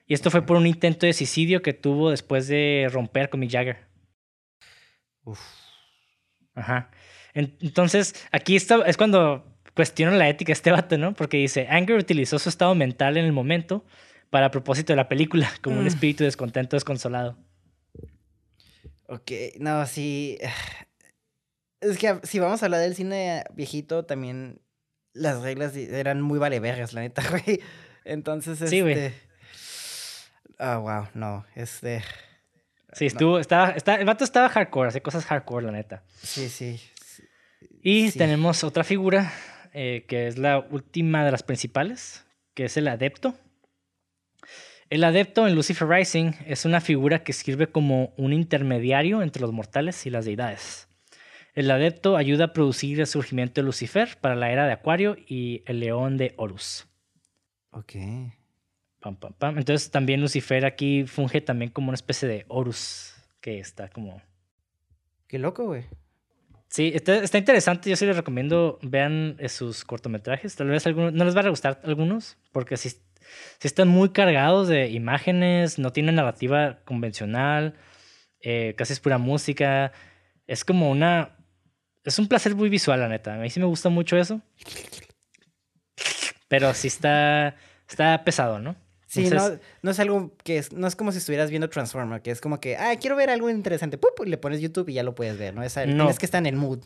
[0.06, 3.52] Y esto fue por un intento de suicidio que tuvo después de romper con Mick
[3.52, 3.78] Jagger.
[5.24, 5.40] Uf.
[6.56, 6.92] Ajá.
[7.34, 11.14] En- Entonces, aquí está, es cuando cuestionan la ética este vato, ¿no?
[11.14, 13.86] Porque dice, Anger utilizó su estado mental en el momento
[14.30, 15.88] para propósito de la película, como un Mm.
[15.88, 17.38] espíritu descontento, desconsolado.
[19.12, 20.38] Ok, no, sí.
[21.82, 24.62] Es que si vamos a hablar del cine viejito, también
[25.14, 27.60] las reglas eran muy valevergas, la neta, güey.
[28.06, 28.68] Entonces, este...
[28.70, 29.12] Sí, güey.
[30.60, 32.04] Ah, wow, no, este...
[32.94, 36.04] Sí, estuvo, estaba, está- el vato estaba hardcore, hace cosas hardcore, la neta.
[36.22, 36.80] Sí, sí.
[37.04, 37.24] sí.
[37.82, 38.18] Y Sí.
[38.20, 39.34] tenemos otra figura,
[39.74, 43.34] eh, que es la última de las principales, que es el adepto.
[44.92, 49.54] El adepto en Lucifer Rising es una figura que sirve como un intermediario entre los
[49.54, 50.90] mortales y las deidades.
[51.54, 55.64] El adepto ayuda a producir el surgimiento de Lucifer para la era de Acuario y
[55.66, 56.90] el león de Horus.
[57.70, 57.94] Ok.
[59.00, 59.58] Pam, pam, pam.
[59.58, 64.22] Entonces también Lucifer aquí funge también como una especie de Horus, que está como...
[65.30, 65.86] Qué loco, güey.
[66.68, 67.90] Sí, está, está interesante.
[67.90, 70.54] Yo sí les recomiendo vean eh, sus cortometrajes.
[70.58, 72.90] Tal vez algunos, no les va a gustar algunos, porque sí,
[73.60, 77.76] sí están muy cargados de imágenes, no tienen narrativa convencional,
[78.42, 79.92] eh, casi es pura música.
[80.48, 81.38] Es como una.
[82.04, 83.36] Es un placer muy visual, la neta.
[83.36, 84.42] A mí sí me gusta mucho eso.
[86.48, 87.56] Pero sí está,
[87.88, 88.76] está pesado, ¿no?
[89.08, 92.22] Sí, Entonces- no, no es algo que es, no es como si estuvieras viendo Transformer,
[92.22, 94.26] que es como que, ah, quiero ver algo interesante, ¡pup!
[94.26, 95.64] y le pones YouTube y ya lo puedes ver, ¿no?
[95.64, 95.84] Es, No.
[96.06, 96.80] Tienes que estar en el mood.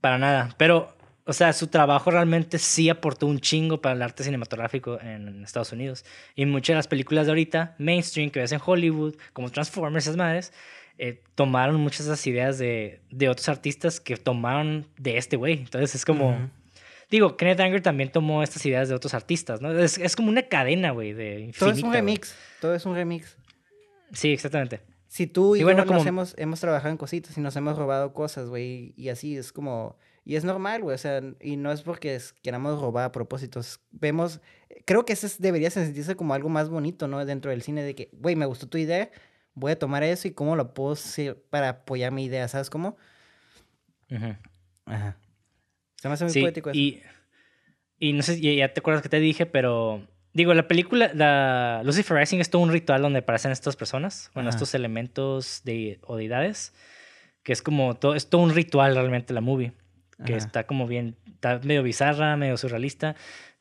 [0.00, 0.54] Para nada.
[0.58, 0.94] Pero,
[1.26, 5.72] o sea, su trabajo realmente sí aportó un chingo para el arte cinematográfico en Estados
[5.72, 6.04] Unidos.
[6.34, 10.16] Y muchas de las películas de ahorita, mainstream, que ves en Hollywood, como Transformers, esas
[10.16, 10.52] madres,
[10.98, 15.54] eh, tomaron muchas de esas ideas de, de otros artistas que tomaron de este güey.
[15.54, 16.30] Entonces es como...
[16.30, 16.50] Ujú.
[17.10, 19.70] Digo, Kenneth Anger también tomó estas ideas de otros artistas, ¿no?
[19.78, 22.36] Es, es como una cadena, güey, de Todo es un infinita, remix.
[22.60, 23.36] Todo es un remix.
[24.12, 24.80] Sí, exactamente.
[25.06, 27.54] Si tú y, Y yo bueno, nos como- hemos, hemos trabajado en cositas y nos
[27.56, 29.96] hemos robado cosas, güey, y así es como...
[30.24, 33.80] Y es normal, güey, o sea, y no es porque queramos robar a propósitos.
[33.90, 34.40] Vemos,
[34.86, 37.24] creo que ese es- debería sentirse como algo más bonito, ¿no?
[37.26, 39.10] Dentro del cine, de que, güey, me gustó tu idea,
[39.54, 42.96] voy a tomar eso y cómo lo puedo hacer para apoyar mi idea, ¿sabes cómo?
[44.10, 44.34] Ujú.
[44.86, 45.16] Ajá.
[45.96, 46.78] Se me hace muy Sí, poético eso.
[46.78, 47.02] y,
[47.98, 52.16] y no sé, ya te acuerdas que te dije, pero digo, la película, la Lucifer
[52.18, 54.56] Rising es todo un ritual donde aparecen estas personas, bueno, Ajá.
[54.56, 56.72] estos elementos de o deidades,
[57.42, 59.72] que es como todo, es todo un ritual realmente la movie,
[60.24, 60.36] que Ajá.
[60.46, 63.16] está como bien, está medio bizarra, medio surrealista.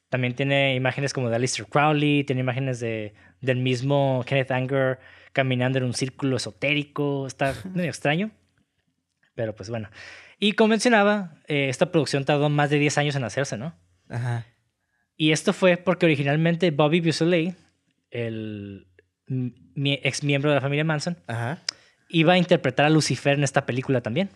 [0.09, 4.99] También tiene imágenes como de Aleister Crowley, tiene imágenes de, del mismo Kenneth Anger
[5.31, 8.29] caminando en un círculo esotérico, está medio extraño,
[9.33, 9.89] pero pues bueno.
[10.39, 13.73] Y como mencionaba, eh, esta producción tardó más de 10 años en hacerse, ¿no?
[14.09, 14.45] Ajá.
[15.15, 17.55] Y esto fue porque originalmente Bobby Beausoleil,
[18.11, 18.87] el
[19.27, 21.59] mi- ex miembro de la familia Manson, Ajá.
[22.09, 24.29] iba a interpretar a Lucifer en esta película también.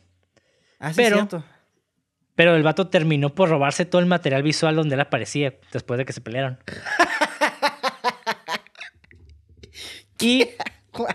[0.80, 1.44] Ah, sí, Pero- cierto.
[2.38, 6.06] Pero el vato terminó por robarse todo el material visual donde él aparecía después de
[6.06, 6.58] que se pelearon.
[10.20, 10.50] Y,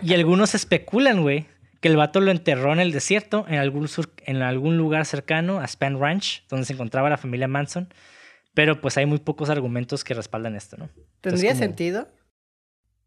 [0.01, 1.47] y algunos especulan, güey,
[1.81, 5.59] que el vato lo enterró en el desierto, en algún, sur- en algún lugar cercano
[5.59, 7.93] a Span Ranch, donde se encontraba la familia Manson.
[8.53, 10.89] Pero pues hay muy pocos argumentos que respaldan esto, ¿no?
[11.21, 12.07] ¿Tendría como- sentido?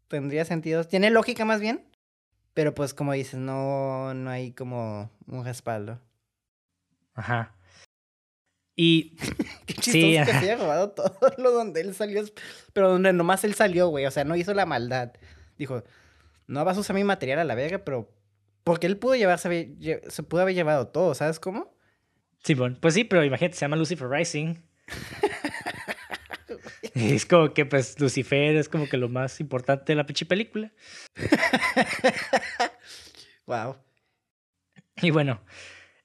[0.07, 0.83] ¿Tendría sentido?
[0.83, 1.83] Tiene lógica más bien.
[2.53, 5.99] Pero pues como dices, no, no hay como un respaldo.
[7.15, 7.53] Ajá.
[8.79, 9.15] Y
[9.65, 10.31] Qué Sí, chistoso que ajá.
[10.31, 12.23] se haya robado todo lo donde él salió.
[12.73, 14.05] Pero donde nomás él salió, güey.
[14.05, 15.11] O sea, no hizo la maldad.
[15.57, 15.83] Dijo,
[16.45, 18.13] no vas a usar mi material a la verga, pero...
[18.63, 19.49] Porque él pudo llevarse,
[19.79, 21.73] lle- se pudo haber llevado todo, ¿sabes cómo?
[22.43, 24.55] Simón, pues sí, pero imagínate, se llama Lucifer Rising.
[26.93, 30.25] Y es como que, pues, Lucifer es como que lo más importante de la pinche
[30.25, 30.71] película.
[33.45, 33.77] Wow.
[35.01, 35.39] Y bueno,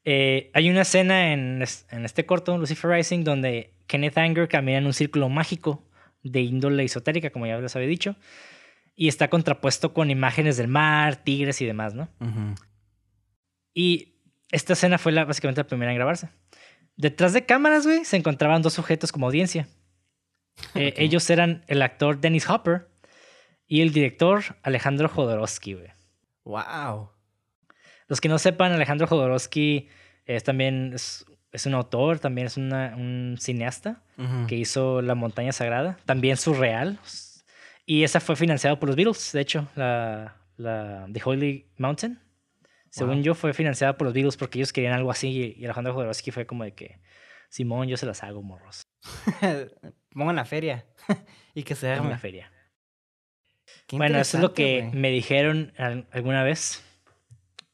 [0.05, 4.79] eh, hay una escena en, es- en este corto, Lucifer Rising, donde Kenneth Anger camina
[4.79, 5.85] en un círculo mágico
[6.23, 8.17] de índole esotérica, como ya les había dicho,
[8.95, 12.09] y está contrapuesto con imágenes del mar, tigres y demás, ¿no?
[13.75, 14.17] Y
[14.51, 16.29] esta escena fue la, básicamente la primera en grabarse.
[16.97, 19.69] Detrás de cámaras, güey, se encontraban dos sujetos como audiencia.
[20.75, 20.93] Eh.
[20.99, 22.87] Ellos eran el actor Dennis Hopper
[23.67, 25.89] y el director Alejandro Jodorowsky, güey.
[26.45, 27.11] Wow.
[28.13, 29.89] Los que no sepan, Alejandro Jodorowsky
[30.27, 34.03] es también es, es un autor, también es una- un cineasta
[34.49, 36.99] que hizo La Montaña Sagrada, también surreal.
[37.87, 42.21] Y esa fue financiada por los Beatles, de hecho, la, la The Holy Mountain.
[42.91, 43.23] Según Wow.
[43.23, 46.45] yo, fue financiada por los Beatles porque ellos querían algo así y Alejandro Jodorowsky fue
[46.45, 47.01] como de que,
[47.49, 48.83] Simón, yo se las hago, morros,
[50.13, 50.85] Pongan la feria.
[51.55, 52.09] y que se en arme.
[52.09, 52.53] una feria.
[53.87, 56.85] Qué Bueno, eso es lo que me dijeron al- alguna vez.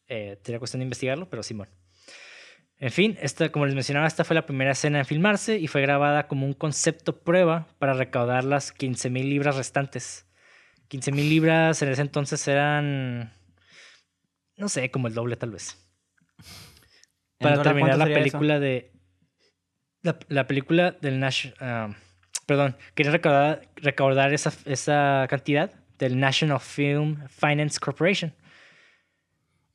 [0.08, 1.68] Eh, sería cuestión de investigarlo, pero Simón.
[2.80, 5.82] En fin, esta, como les mencionaba, esta fue la primera escena en filmarse y fue
[5.82, 10.26] grabada como un concepto prueba para recaudar las 15 mil libras restantes.
[10.86, 13.32] 15 mil libras en ese entonces eran,
[14.56, 15.76] no sé, como el doble tal vez.
[17.40, 18.24] ¿En Para terminar la sería eso?
[18.24, 18.92] película de...
[20.02, 21.96] La, la película del National...
[22.46, 28.32] perdón, quería recaudar, recaudar esa, esa cantidad del National Film Finance Corporation.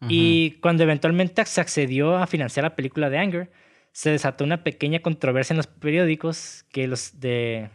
[0.09, 3.51] Y cuando eventualmente se accedió a financiar la película de Anger,
[3.91, 7.69] se desató una pequeña controversia en los periódicos que los de...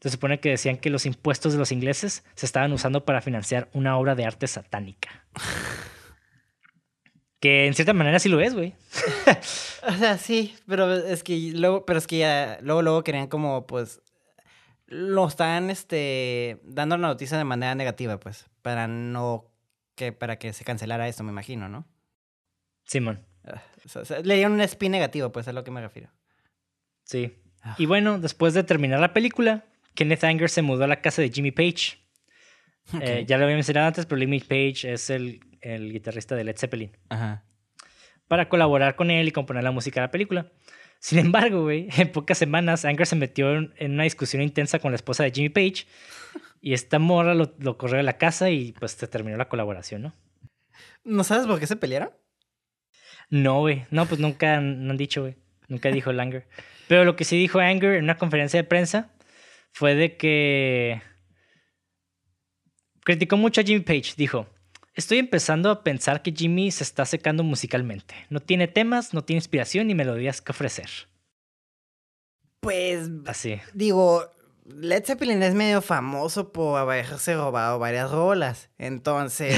[0.00, 3.70] Se supone que decían que los impuestos de los ingleses se estaban usando para financiar
[3.72, 5.24] una obra de arte satánica.
[7.40, 8.72] Que en cierta manera sí lo es, güey.
[9.88, 13.66] O sea, sí, pero es que luego, pero es que ya, luego, luego querían como,
[13.66, 14.00] pues,
[14.86, 19.51] lo están, este, dando la noticia de manera negativa, pues, para no,
[19.94, 21.86] que, para que se cancelara esto, me imagino, ¿no?
[22.84, 23.60] Simón, Ah,
[23.96, 26.10] o sea, le dieron un spin negativo, pues, es a lo que me refiero.
[27.04, 27.36] sí.
[27.64, 27.76] Ah.
[27.78, 29.64] Y bueno, después de terminar la película,
[29.94, 31.98] Kenneth Anger se mudó a la casa de Jimmy Page.
[33.00, 36.56] Eh, ya lo había mencionado antes, pero Jimmy Page es el, el guitarrista de Led
[36.58, 36.96] Zeppelin.
[37.08, 37.44] Ajá.
[38.32, 40.50] Para colaborar con él y componer la música de la película.
[41.00, 44.96] Sin embargo, güey, en pocas semanas Anger se metió en una discusión intensa con la
[44.96, 45.84] esposa de Jimmy Page
[46.62, 50.00] y esta morra lo, lo corrió de la casa y pues se terminó la colaboración,
[50.00, 50.14] ¿no?
[51.04, 52.10] ¿No sabes por qué se pelearon?
[53.28, 55.36] No, güey, no, pues nunca no han dicho, güey,
[55.68, 56.48] nunca dijo el Anger.
[56.88, 59.10] Pero lo que sí dijo Anger en una conferencia de prensa
[59.72, 61.02] fue de que
[63.04, 64.48] criticó mucho a Jimmy Page, dijo,
[64.94, 68.14] estoy empezando a pensar que Jimmy se está secando musicalmente.
[68.30, 70.88] No tiene temas, no tiene inspiración ni melodías que ofrecer.
[72.60, 73.60] Pues, Así.
[73.74, 74.30] digo,
[74.64, 78.70] Led Zeppelin es medio famoso por haberse robado varias rolas.
[78.78, 79.56] Entonces,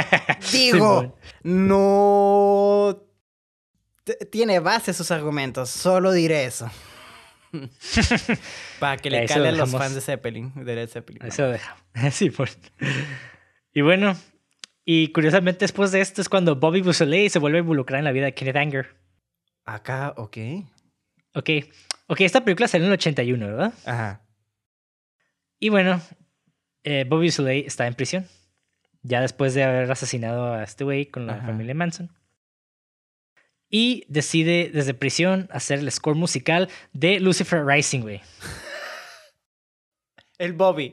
[0.52, 3.02] digo, no
[4.30, 5.70] tiene base sus argumentos.
[5.70, 6.70] Solo diré eso.
[8.78, 11.22] Para que le se lo calen los fans de Zeppelin, de Led Zeppelin.
[11.36, 11.82] Lo dejamos.
[12.12, 12.58] Sí, pues.
[13.72, 14.16] Y bueno,
[14.84, 18.12] y curiosamente después de esto es cuando Bobby Beausoleil se vuelve a involucrar en la
[18.12, 18.96] vida de Kenneth Anger.
[19.64, 20.36] Acá, ok.
[21.34, 21.50] Ok,
[22.06, 23.74] ok, esta película salió en el 81, ¿verdad?
[23.86, 24.20] Ajá.
[25.58, 26.00] Y bueno,
[26.82, 28.26] eh, Bobby Beausoleil está en prisión.
[29.02, 31.46] Ya después de haber asesinado a este güey con la Ajá.
[31.46, 32.10] familia Manson.
[33.68, 38.20] Y decide desde prisión hacer el score musical de Lucifer Rising, güey.
[40.38, 40.92] El Bobby.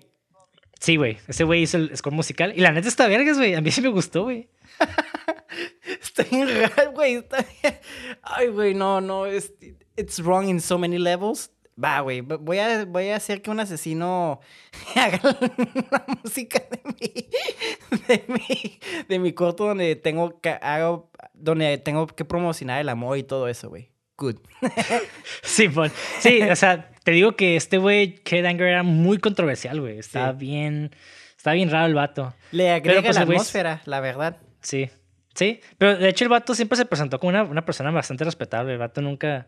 [0.82, 1.20] Sí, güey.
[1.28, 2.53] Ese güey hizo el score musical.
[2.56, 3.53] Y la neta está vergas, güey.
[3.53, 4.49] A mí sí me gustó, güey.
[6.02, 7.16] Está bien raro, güey.
[7.16, 7.80] Está bien.
[8.24, 9.28] Ay, güey, no, no.
[9.28, 11.52] It's wrong in so many levels.
[11.82, 12.22] Va, güey.
[12.22, 14.40] Voy a, voy a hacer que un asesino
[14.95, 15.20] haga
[15.91, 17.30] la música de mi,
[18.08, 23.20] de mi, de mi corto donde tengo que hago, donde tengo que promocionar el amor
[23.20, 23.91] y todo eso, güey.
[24.18, 24.38] Good.
[25.44, 29.80] Sí, pues, sí, o sea, te digo que este güey, Kenneth Anger, era muy controversial,
[29.82, 29.98] güey.
[29.99, 30.38] Está Sí.
[30.38, 30.91] bien,
[31.38, 32.34] está bien raro el vato.
[32.52, 34.38] Le agrega pues, la atmósfera, la verdad.
[34.61, 34.90] Sí,
[35.34, 35.60] sí.
[35.78, 38.73] Pero de hecho el vato siempre se presentó como una, una persona bastante respetable.
[38.73, 39.48] El vato nunca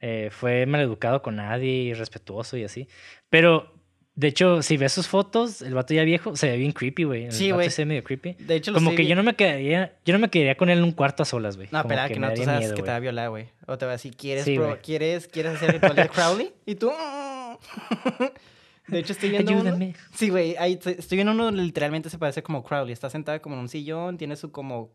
[0.00, 2.88] eh, fue maleducado con nadie respetuoso y así.
[3.28, 3.74] Pero,
[4.20, 7.30] de hecho, si ves sus fotos, el vato ya viejo se ve bien creepy, güey.
[7.30, 7.70] Sí, güey.
[7.70, 8.32] se ve medio creepy.
[8.40, 10.84] De hecho, Como que yo no me quedaría, yo no me quedaría con él en
[10.84, 11.68] un cuarto a solas, güey.
[11.70, 13.46] No, espera, que, no, tú sabes miedo, que te va a violar, güey.
[13.68, 14.76] O te va a decir, ¿quieres, Sí, pro-.
[14.82, 16.52] ¿quieres, ¿quieres hacer el ritual de Crowley?
[16.66, 16.90] Y tú...
[18.88, 19.94] De hecho, estoy viendo uno- Ayúdame.
[20.14, 22.92] Sí, güey, estoy viendo uno literalmente se parece como Crowley.
[22.92, 24.90] Está sentada como en un sillón, tiene su como...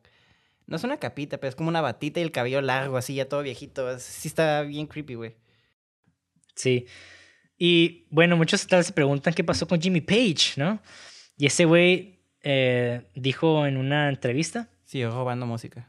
[0.66, 3.30] No es una capita, pero es como una batita y el cabello largo, así ya
[3.30, 4.00] todo viejito.
[4.00, 5.36] Sí está bien creepy, güey.
[6.56, 6.88] Sí.
[7.58, 10.82] Y bueno, muchos tal vez se preguntan qué pasó con Jimmy Page, ¿no?
[11.38, 15.88] Y ese güey eh, dijo en una entrevista, Siguió robando música.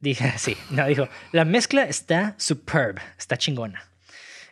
[0.00, 3.82] dije, sí, no, dijo, la mezcla está superb, está chingona.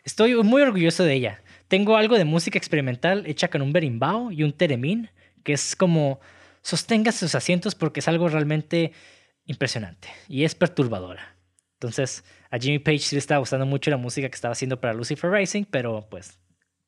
[0.03, 1.43] Estoy muy orgulloso de ella.
[1.67, 5.11] Tengo algo de música experimental hecha con un berimbau y un teremín,
[5.43, 6.19] que es como
[6.61, 8.93] sostenga sus asientos porque es algo realmente
[9.45, 11.36] impresionante y es perturbadora.
[11.79, 14.93] Entonces, a Jimmy Page sí le estaba gustando mucho la música que estaba haciendo para
[14.93, 16.39] Lucifer Rising, pero pues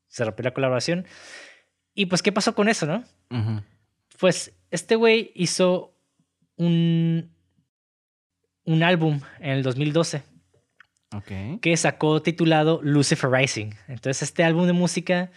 [0.07, 1.05] se rompió la colaboración.
[1.93, 3.03] Y pues, ¿qué pasó con eso, no?
[4.19, 5.95] Pues este güey hizo
[6.55, 7.31] un,
[8.65, 10.23] un álbum en el 2012
[11.15, 11.59] Ok.
[11.61, 13.71] que sacó titulado Lucifer Rising.
[13.87, 15.31] Entonces este álbum de música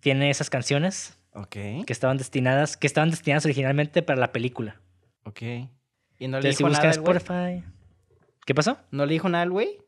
[0.00, 1.18] tiene esas canciones
[1.50, 4.80] que estaban destinadas, que estaban destinadas originalmente para la película.
[5.24, 5.42] Ok.
[5.42, 7.16] ¿Y no le Entonces si dijo buscan nada al güey?
[7.16, 7.72] Spotify...
[8.48, 8.78] ¿Qué pasó?
[8.90, 9.78] ¿No le dijo nada al güey?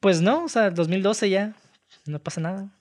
[0.00, 1.56] Pues no, o sea, 2012 ya,
[2.04, 2.78] no pasa nada.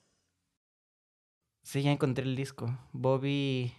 [1.62, 2.78] Sí, ya encontré el disco.
[2.92, 3.74] Bobby.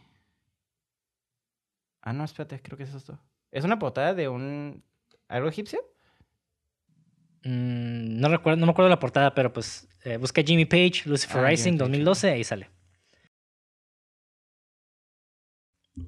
[2.00, 3.20] Ah, no, espérate, creo que es esto.
[3.50, 4.82] ¿Es una portada de un.
[5.28, 5.80] algo egipcio?
[7.42, 11.44] Mm, no recuerdo, no me acuerdo la portada, pero pues eh, busca Jimmy Page, Lucifer
[11.44, 12.70] Ah, Rising Page, 2012, ahí sale.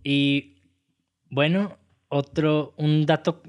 [0.03, 0.63] Y
[1.29, 1.77] bueno,
[2.09, 3.43] otro, un dato,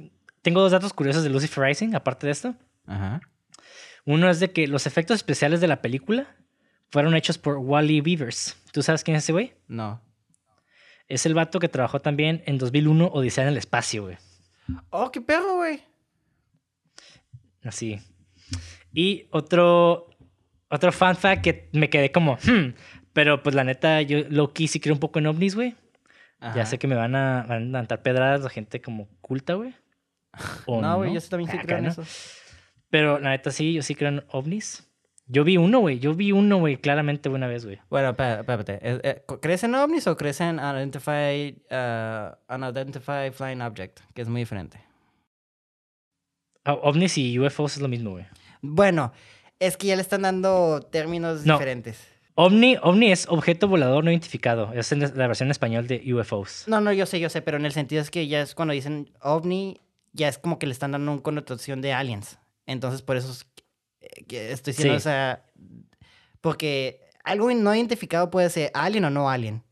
[0.48, 2.56] tengo dos datos curiosos de Lucifer Rising, aparte de esto.
[2.86, 3.20] Ajá.
[4.06, 6.38] Uno es de que los efectos especiales de la película
[6.90, 8.56] fueron hechos por Wally Beavers.
[8.72, 9.56] ¿Tú sabes quién es ese güey?
[9.68, 10.02] No.
[11.10, 14.16] Es el vato que trabajó también en 2001 Odisea en el espacio, güey.
[14.90, 15.82] Oh, qué perro, güey.
[17.66, 18.00] Así.
[18.94, 20.08] Y otro,
[20.70, 22.74] otro fan fact que me quedé como, hmm,
[23.12, 25.76] pero pues la neta, yo Loki sí creo un poco en ovnis, güey.
[26.56, 29.74] Ya sé que me van a, van a levantar pedradas la gente como culta, güey.
[30.66, 31.90] O No, güey, yo sí también sí Acá, creo en ¿no?
[31.92, 32.04] eso.
[32.90, 34.84] Pero la neta sí, yo sí creo en ovnis.
[35.30, 36.00] Yo vi uno, güey.
[36.00, 37.80] Yo vi uno, güey, claramente una vez, güey.
[37.90, 38.80] Bueno, espérate.
[38.82, 44.00] Eh, eh, ¿Crees en ovnis o crees en unidentified, uh, unidentified flying object?
[44.14, 44.80] Que es muy diferente.
[46.64, 48.26] Ah, ovnis y UFOs es lo mismo, güey.
[48.62, 49.12] Bueno,
[49.60, 51.54] es que ya le están dando términos No.
[51.54, 52.08] diferentes.
[52.40, 54.72] OVNI, OVNI es objeto volador no identificado.
[54.74, 56.66] Es la versión en español de UFOs.
[56.68, 58.74] No, no, yo sé, yo sé, pero en el sentido es que ya es cuando
[58.76, 59.82] dicen ovni,
[60.14, 62.40] ya es como que le están dando una connotación de aliens.
[62.66, 63.46] Entonces, por eso es
[64.28, 64.98] que estoy diciendo, Sí.
[64.98, 65.46] o sea,
[66.42, 69.64] porque algo no identificado puede ser alien o no alien.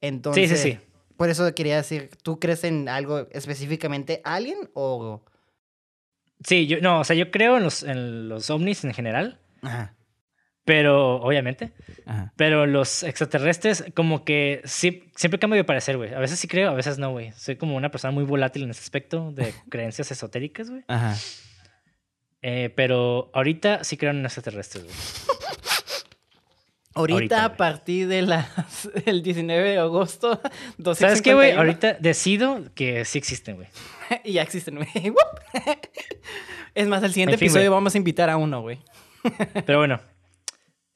[0.00, 0.78] Entonces, sí, sí.
[1.16, 5.22] por eso quería decir, ¿tú crees en algo específicamente alien o...?
[6.46, 9.40] Sí, yo, no, o sea, yo creo en los, en los ovnis en general.
[9.62, 9.94] Ajá.
[10.64, 11.72] Pero, obviamente.
[12.06, 12.32] Ajá.
[12.36, 16.14] Pero los extraterrestres, como que sí, siempre cambio de parecer, güey.
[16.14, 17.32] A veces sí creo, a veces no, güey.
[17.32, 20.82] Soy como una persona muy volátil en ese aspecto de creencias esotéricas, güey.
[20.88, 21.16] Ajá.
[22.40, 24.96] Eh, pero ahorita sí creo en extraterrestres, güey.
[26.96, 30.40] Ahorita, Ahorita, a partir de las, el 19 de agosto,
[30.78, 31.50] 12 ¿Sabes qué, güey?
[31.50, 33.66] Ahorita decido que sí existen, güey.
[34.22, 34.88] Y ya existen, güey.
[36.76, 38.78] Es más, el siguiente En fin, episodio vamos a invitar a uno, güey.
[39.66, 40.00] Pero bueno.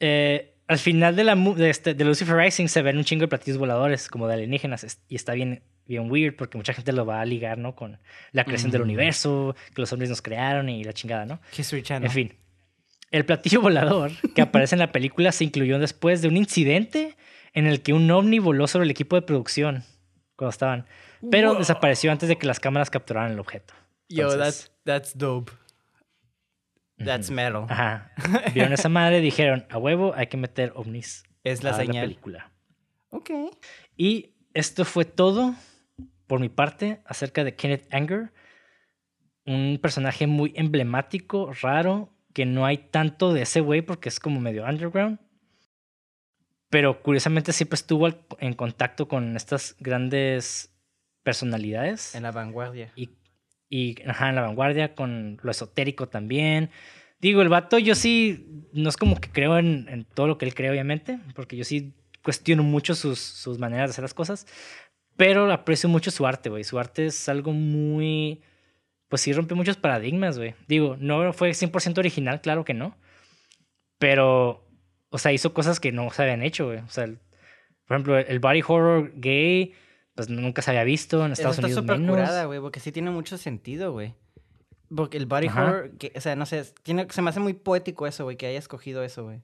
[0.01, 3.23] Eh, al final de, la, mu- de, este, de Lucifer Rising se ven un chingo
[3.23, 4.99] de platillos voladores, como de alienígenas.
[5.09, 7.75] Y está bien, bien weird porque mucha gente lo va a ligar, ¿no?
[7.75, 7.99] Con
[8.33, 8.85] la creación del Mm.
[8.85, 11.41] universo, que los hombres nos crearon y la chingada, ¿no?
[11.57, 12.07] History Channel.
[12.07, 12.33] En fin.
[13.11, 17.16] El platillo volador que aparece en la película se incluyó después de un incidente
[17.55, 19.85] en el que un ovni voló sobre el equipo de producción
[20.37, 20.87] cuando estaban,
[21.31, 21.59] pero Wow.
[21.61, 23.73] desapareció antes de que las cámaras capturaran el objeto.
[24.11, 25.51] Yo, that's, that's dope.
[27.05, 27.66] That's metal.
[27.69, 28.12] Ajá.
[28.55, 32.05] Vieron esa madre dijeron, a huevo hay que meter ovnis Es la a la señal.
[32.07, 32.53] película.
[33.11, 33.31] ok.
[33.97, 35.55] Y esto fue todo
[36.27, 38.33] por mi parte acerca de Kenneth Anger,
[39.47, 44.41] un personaje muy emblemático, raro, que no hay tanto de ese güey porque es como
[44.41, 45.19] medio underground.
[46.70, 48.09] Pero curiosamente siempre estuvo
[48.39, 50.70] en contacto con estas grandes
[51.23, 52.15] personalidades.
[52.15, 52.93] En la vanguardia.
[52.95, 53.11] Y,
[53.69, 56.70] y ajá, en la vanguardia, con lo esotérico también.
[57.20, 60.47] Digo, el vato, yo sí, no es como que creo en, en todo lo que
[60.47, 64.47] él cree, obviamente, porque yo sí cuestiono mucho sus, sus maneras de hacer las cosas,
[65.16, 66.65] pero aprecio mucho su arte, güey.
[66.65, 68.40] Su arte es algo muy,
[69.09, 70.55] pues sí rompe muchos paradigmas, güey.
[70.69, 72.97] Digo, no fue 100% original, claro que no,
[73.99, 74.65] pero,
[75.11, 76.78] o sea, hizo cosas que no se habían hecho, güey.
[76.78, 77.19] O sea, el-
[77.86, 79.73] por ejemplo, el body horror gay,
[80.19, 82.16] pues nunca se había visto en Estados está Unidos súper menos.
[82.16, 84.16] curada, güey, porque sí tiene mucho sentido, güey.
[84.95, 85.62] Porque el body Ajá.
[85.65, 88.47] horror, que, o sea, no sé, tiene, se me hace muy poético eso, güey, que
[88.47, 89.43] haya escogido eso, güey.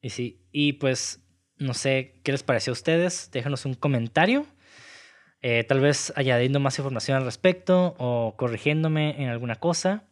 [0.00, 1.20] Y sí, y pues
[1.58, 3.30] no sé qué les pareció a ustedes.
[3.32, 4.46] Déjanos un comentario.
[5.42, 10.04] eh, tal vez añadiendo más información al respecto o corrigiéndome en alguna cosa.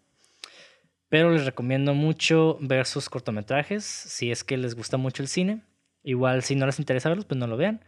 [1.09, 5.63] Pero les recomiendo mucho ver sus cortometrajes si es que les gusta mucho el cine.
[6.03, 7.85] Igual si no les interesa verlos, pues no lo vean.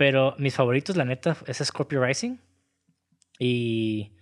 [0.00, 2.38] Pero mis favoritos, la neta, es Scorpio Rising
[3.38, 4.12] y,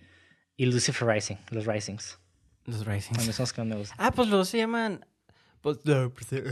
[0.57, 2.19] y Lucifer Rising, los Risings.
[2.65, 3.23] Los Risings.
[3.33, 3.95] son los que me gustan.
[3.97, 5.05] Ah, pues los se llaman.
[5.61, 5.77] Pues.
[5.85, 6.43] no, pues, eh,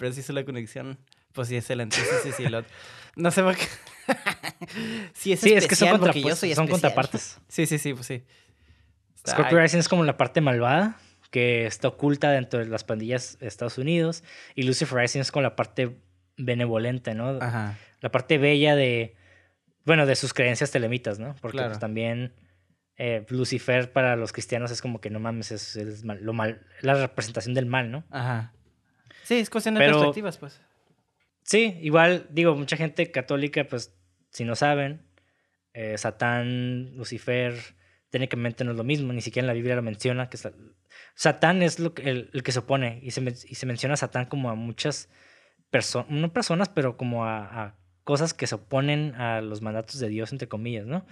[0.00, 0.98] pero sí hizo la conexión.
[1.32, 1.96] Pues sí, excelente.
[1.96, 2.48] Sí, sí, sí.
[2.48, 2.64] lo-
[3.14, 3.62] No sé por qué.
[5.14, 7.38] sí, es Sí, es que son, porque yo soy son contrapartes.
[7.48, 8.24] Sí, sí, sí, pues sí.
[9.14, 10.98] Está- Scorpio Rising es como la parte malvada
[11.30, 14.24] que está oculta dentro de las pandillas de Estados Unidos
[14.56, 16.00] y Lucifer Rising es como la parte
[16.36, 17.38] benevolente, ¿no?
[17.40, 17.78] Ajá.
[18.00, 19.16] La parte bella de,
[19.84, 21.34] bueno, de sus creencias telemitas, ¿no?
[21.40, 21.70] Porque Claro.
[21.70, 22.34] pues, también
[22.96, 26.66] eh, Lucifer para los cristianos es como que no mames, es, es mal- lo mal,
[26.80, 28.04] la representación del mal, ¿no?
[28.10, 28.52] Ajá.
[29.22, 30.60] Sí, es cuestión de Pero- perspectivas, pues.
[31.42, 33.94] Sí, igual, digo, mucha gente católica, pues,
[34.30, 35.06] si no saben,
[35.72, 37.54] eh, Satán, Lucifer,
[38.10, 40.28] técnicamente no es lo mismo, ni siquiera en la Biblia lo menciona.
[40.28, 40.52] Que sa-
[41.14, 43.96] Satán es lo que- el, el que se opone, y se, y se menciona a
[43.96, 45.08] Satán como a muchas
[45.70, 50.08] personas, no personas, pero como a, a cosas que se oponen a los mandatos de
[50.08, 51.04] Dios, entre comillas, ¿no?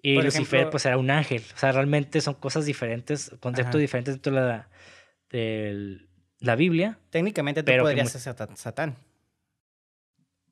[0.00, 1.42] Y Por Lucifer, ejemplo- pues, era un ángel.
[1.54, 3.78] O sea, realmente son cosas diferentes, conceptos Ajá.
[3.78, 4.68] diferentes dentro de la,
[5.30, 6.08] del-
[6.40, 6.98] la Biblia.
[7.10, 8.94] Técnicamente tú Pero podrías ser Sat- Satán.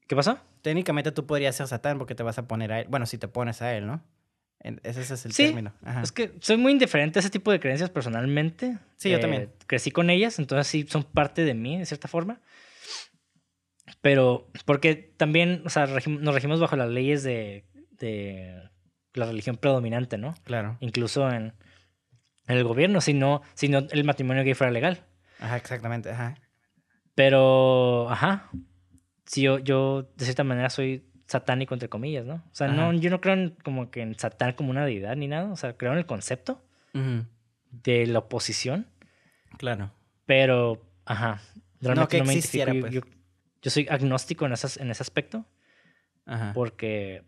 [0.07, 0.39] ¿Qué pasó?
[0.61, 2.87] Técnicamente tú podrías ser Satán porque te vas a poner a él.
[2.91, 4.03] Bueno, si te pones a él, ¿no?
[4.61, 5.73] Ese, ese es el Sí, término.
[5.83, 6.03] Ajá.
[6.03, 8.79] Es que soy muy indiferente a ese tipo de creencias personalmente.
[8.97, 9.51] Sí, yo Eh, también.
[9.67, 12.41] Crecí con ellas, entonces sí son parte de mí, de cierta forma.
[14.05, 18.69] Pero, porque también, o sea, nos regimos bajo las leyes de, de
[19.15, 20.35] la religión predominante, ¿no?
[20.45, 20.77] Claro.
[20.81, 21.55] Incluso en,
[22.47, 25.07] en el gobierno, si no, si no el matrimonio gay fuera legal.
[25.41, 26.11] Ajá, exactamente.
[26.11, 26.35] Ajá.
[27.15, 28.51] Pero, ajá.
[29.25, 32.35] Sí, yo, yo de cierta manera soy satánico, entre comillas, ¿no?
[32.35, 35.29] O sea, no, yo no creo en, como que en Satán como una deidad ni
[35.29, 35.51] nada.
[35.51, 36.63] O sea, creo en el concepto
[37.71, 38.87] de la oposición.
[39.57, 39.93] Claro.
[40.27, 41.41] Pero, ajá.
[41.81, 42.93] Realmente que no, me existiera, pues.
[42.93, 43.01] yo-
[43.65, 45.47] yo soy agnóstico en, esas, en ese aspecto.
[46.27, 46.53] Ajá.
[46.55, 47.23] Porque,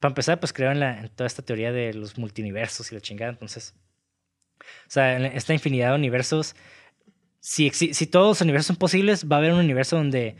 [0.00, 3.02] para empezar, pues creo en, la, en toda esta teoría de los multiversos y la
[3.02, 3.30] chingada.
[3.30, 3.74] Entonces,
[4.60, 6.56] o sea, en esta infinidad de universos,
[7.40, 10.36] si, si todos los universos son posibles, va a haber un universo donde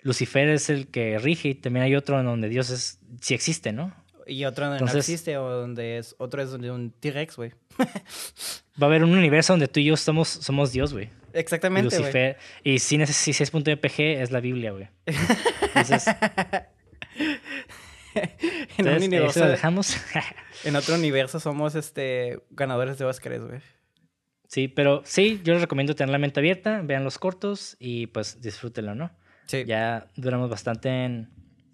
[0.00, 3.72] Lucifer es el que rige y también hay otro en donde Dios es, sí existe,
[3.72, 3.94] ¿no?
[4.26, 6.16] Y otro donde no Entonces- existe o donde es...
[6.18, 7.52] Otro es donde un T-Rex, güey.
[7.78, 11.10] Va a haber un universo donde tú y yo somos, somos Dios, güey.
[11.36, 11.98] Exactamente.
[11.98, 12.36] Lucifer.
[12.64, 14.88] Y Cine 66.mpg es la Biblia, güey.
[15.62, 16.06] Entonces,
[18.78, 19.96] en, un universo, dejamos.
[20.64, 23.60] en otro universo somos este ganadores de Óscares, güey.
[24.48, 28.40] Sí, pero sí, yo les recomiendo tener la mente abierta, vean los cortos y pues
[28.40, 29.10] disfrútenlo, ¿no?
[29.46, 29.64] Sí.
[29.66, 31.30] Ya duramos bastante en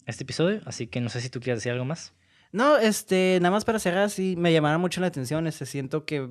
[0.06, 2.14] este episodio, así que no sé si tú quieres decir algo más.
[2.50, 5.46] No, este, nada más para cerrar, sí, me llamaron mucho la atención.
[5.46, 6.28] Este, siento que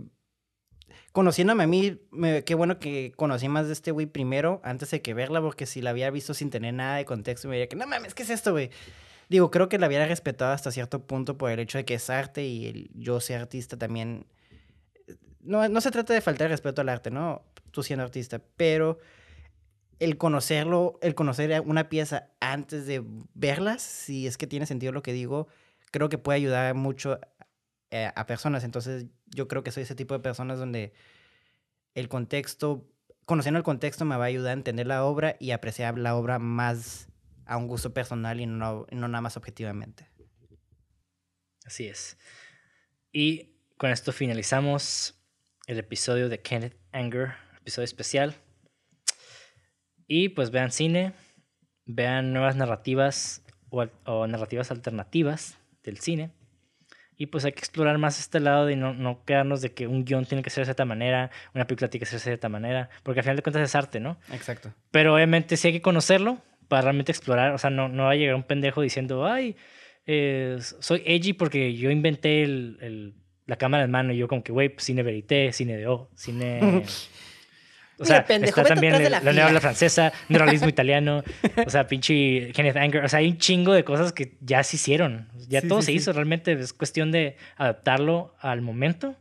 [1.11, 5.01] conociéndome a mí, me- qué bueno que conocí más de este güey primero antes de
[5.01, 7.75] que verla, porque si la había visto sin tener nada de contexto, me diría que
[7.75, 8.69] no mames, ¿qué es esto, güey?
[9.29, 12.09] Digo, creo que la hubiera respetado hasta cierto punto por el hecho de que es
[12.09, 14.25] arte y yo ser artista también.
[15.41, 17.41] No, no se trata de faltar respeto al arte, ¿no?
[17.71, 18.99] Tú siendo artista, pero
[19.99, 25.01] el conocerlo, el conocer una pieza antes de verla, si es que tiene sentido lo
[25.01, 25.47] que digo,
[25.91, 27.19] creo que puede ayudar mucho
[27.91, 28.63] eh, a personas.
[28.63, 30.93] Entonces, yo creo que soy ese tipo de personas donde
[31.93, 32.89] el contexto,
[33.25, 36.39] conociendo el contexto, me va a ayudar a entender la obra y apreciar la obra
[36.39, 37.09] más
[37.45, 40.07] a un gusto personal y no, nada más objetivamente.
[41.65, 42.17] Así es.
[43.11, 45.21] Y con esto finalizamos
[45.67, 48.35] el episodio de Kenneth Anger, episodio especial.
[50.07, 51.11] Y pues vean cine,
[51.85, 56.31] vean nuevas narrativas o narrativas alternativas del cine.
[57.21, 60.03] Y pues hay que explorar más este lado de no, no quedarnos de que un
[60.05, 62.89] guion tiene que ser de cierta manera, una película tiene que ser de cierta manera,
[63.03, 64.17] porque al final de cuentas es arte, ¿no?
[64.33, 64.73] Exacto.
[64.89, 67.53] Pero obviamente sí hay que conocerlo para realmente explorar.
[67.53, 69.55] O sea, no, no va a llegar un pendejo diciendo, ay,
[70.07, 73.13] eh, soy edgy porque yo inventé el, el-
[73.45, 74.13] la cámara en mano.
[74.13, 76.83] Y yo como que, güey, pues, cine verité, cine de O, cine...
[78.01, 79.43] O Mira, sea, pendejo, está también de la, la la fila.
[79.45, 81.23] neola francesa, neuralismo italiano,
[81.65, 83.05] o sea, pinche Kenneth Anger.
[83.05, 85.29] O sea, hay un chingo de cosas que ya se hicieron.
[85.47, 85.97] Ya Sí, todo sí, se sí.
[85.97, 86.13] hizo.
[86.13, 89.15] Realmente es cuestión de adaptarlo al momento.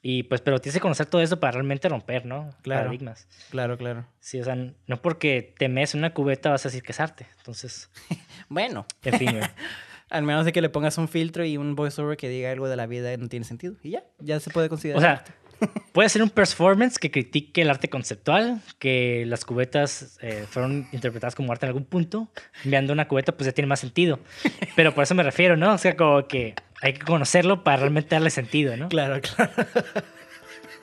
[0.00, 2.50] Y pues, pero tienes que conocer todo eso para realmente romper, ¿no?
[2.62, 2.82] Claro.
[2.82, 3.26] Paradigmas.
[3.50, 4.06] Claro, claro.
[4.20, 7.00] Sí, o sea, no porque te mees en una cubeta vas a decir que es
[7.00, 7.26] arte.
[7.38, 7.90] Entonces,
[8.48, 9.42] Bueno, en fin, güey.
[10.10, 12.76] al menos de que le pongas un filtro y un voiceover que diga algo de
[12.76, 13.74] la vida no tiene sentido.
[13.82, 14.98] Y ya, ya se puede considerar.
[14.98, 15.32] O sea, arte.
[15.92, 21.34] Puede ser un performance que critique el arte conceptual, que las cubetas eh, fueron interpretadas
[21.34, 22.28] como arte en algún punto.
[22.64, 24.20] Enviando una cubeta, pues ya tiene más sentido.
[24.76, 25.74] Pero por eso me refiero, ¿no?
[25.74, 28.88] O sea, como que hay que conocerlo para realmente darle sentido, ¿no?
[28.88, 29.52] Claro, claro.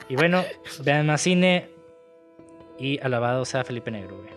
[0.08, 0.44] Y bueno,
[0.84, 1.68] vean más cine
[2.78, 4.30] y alabado sea Felipe Negro, güey.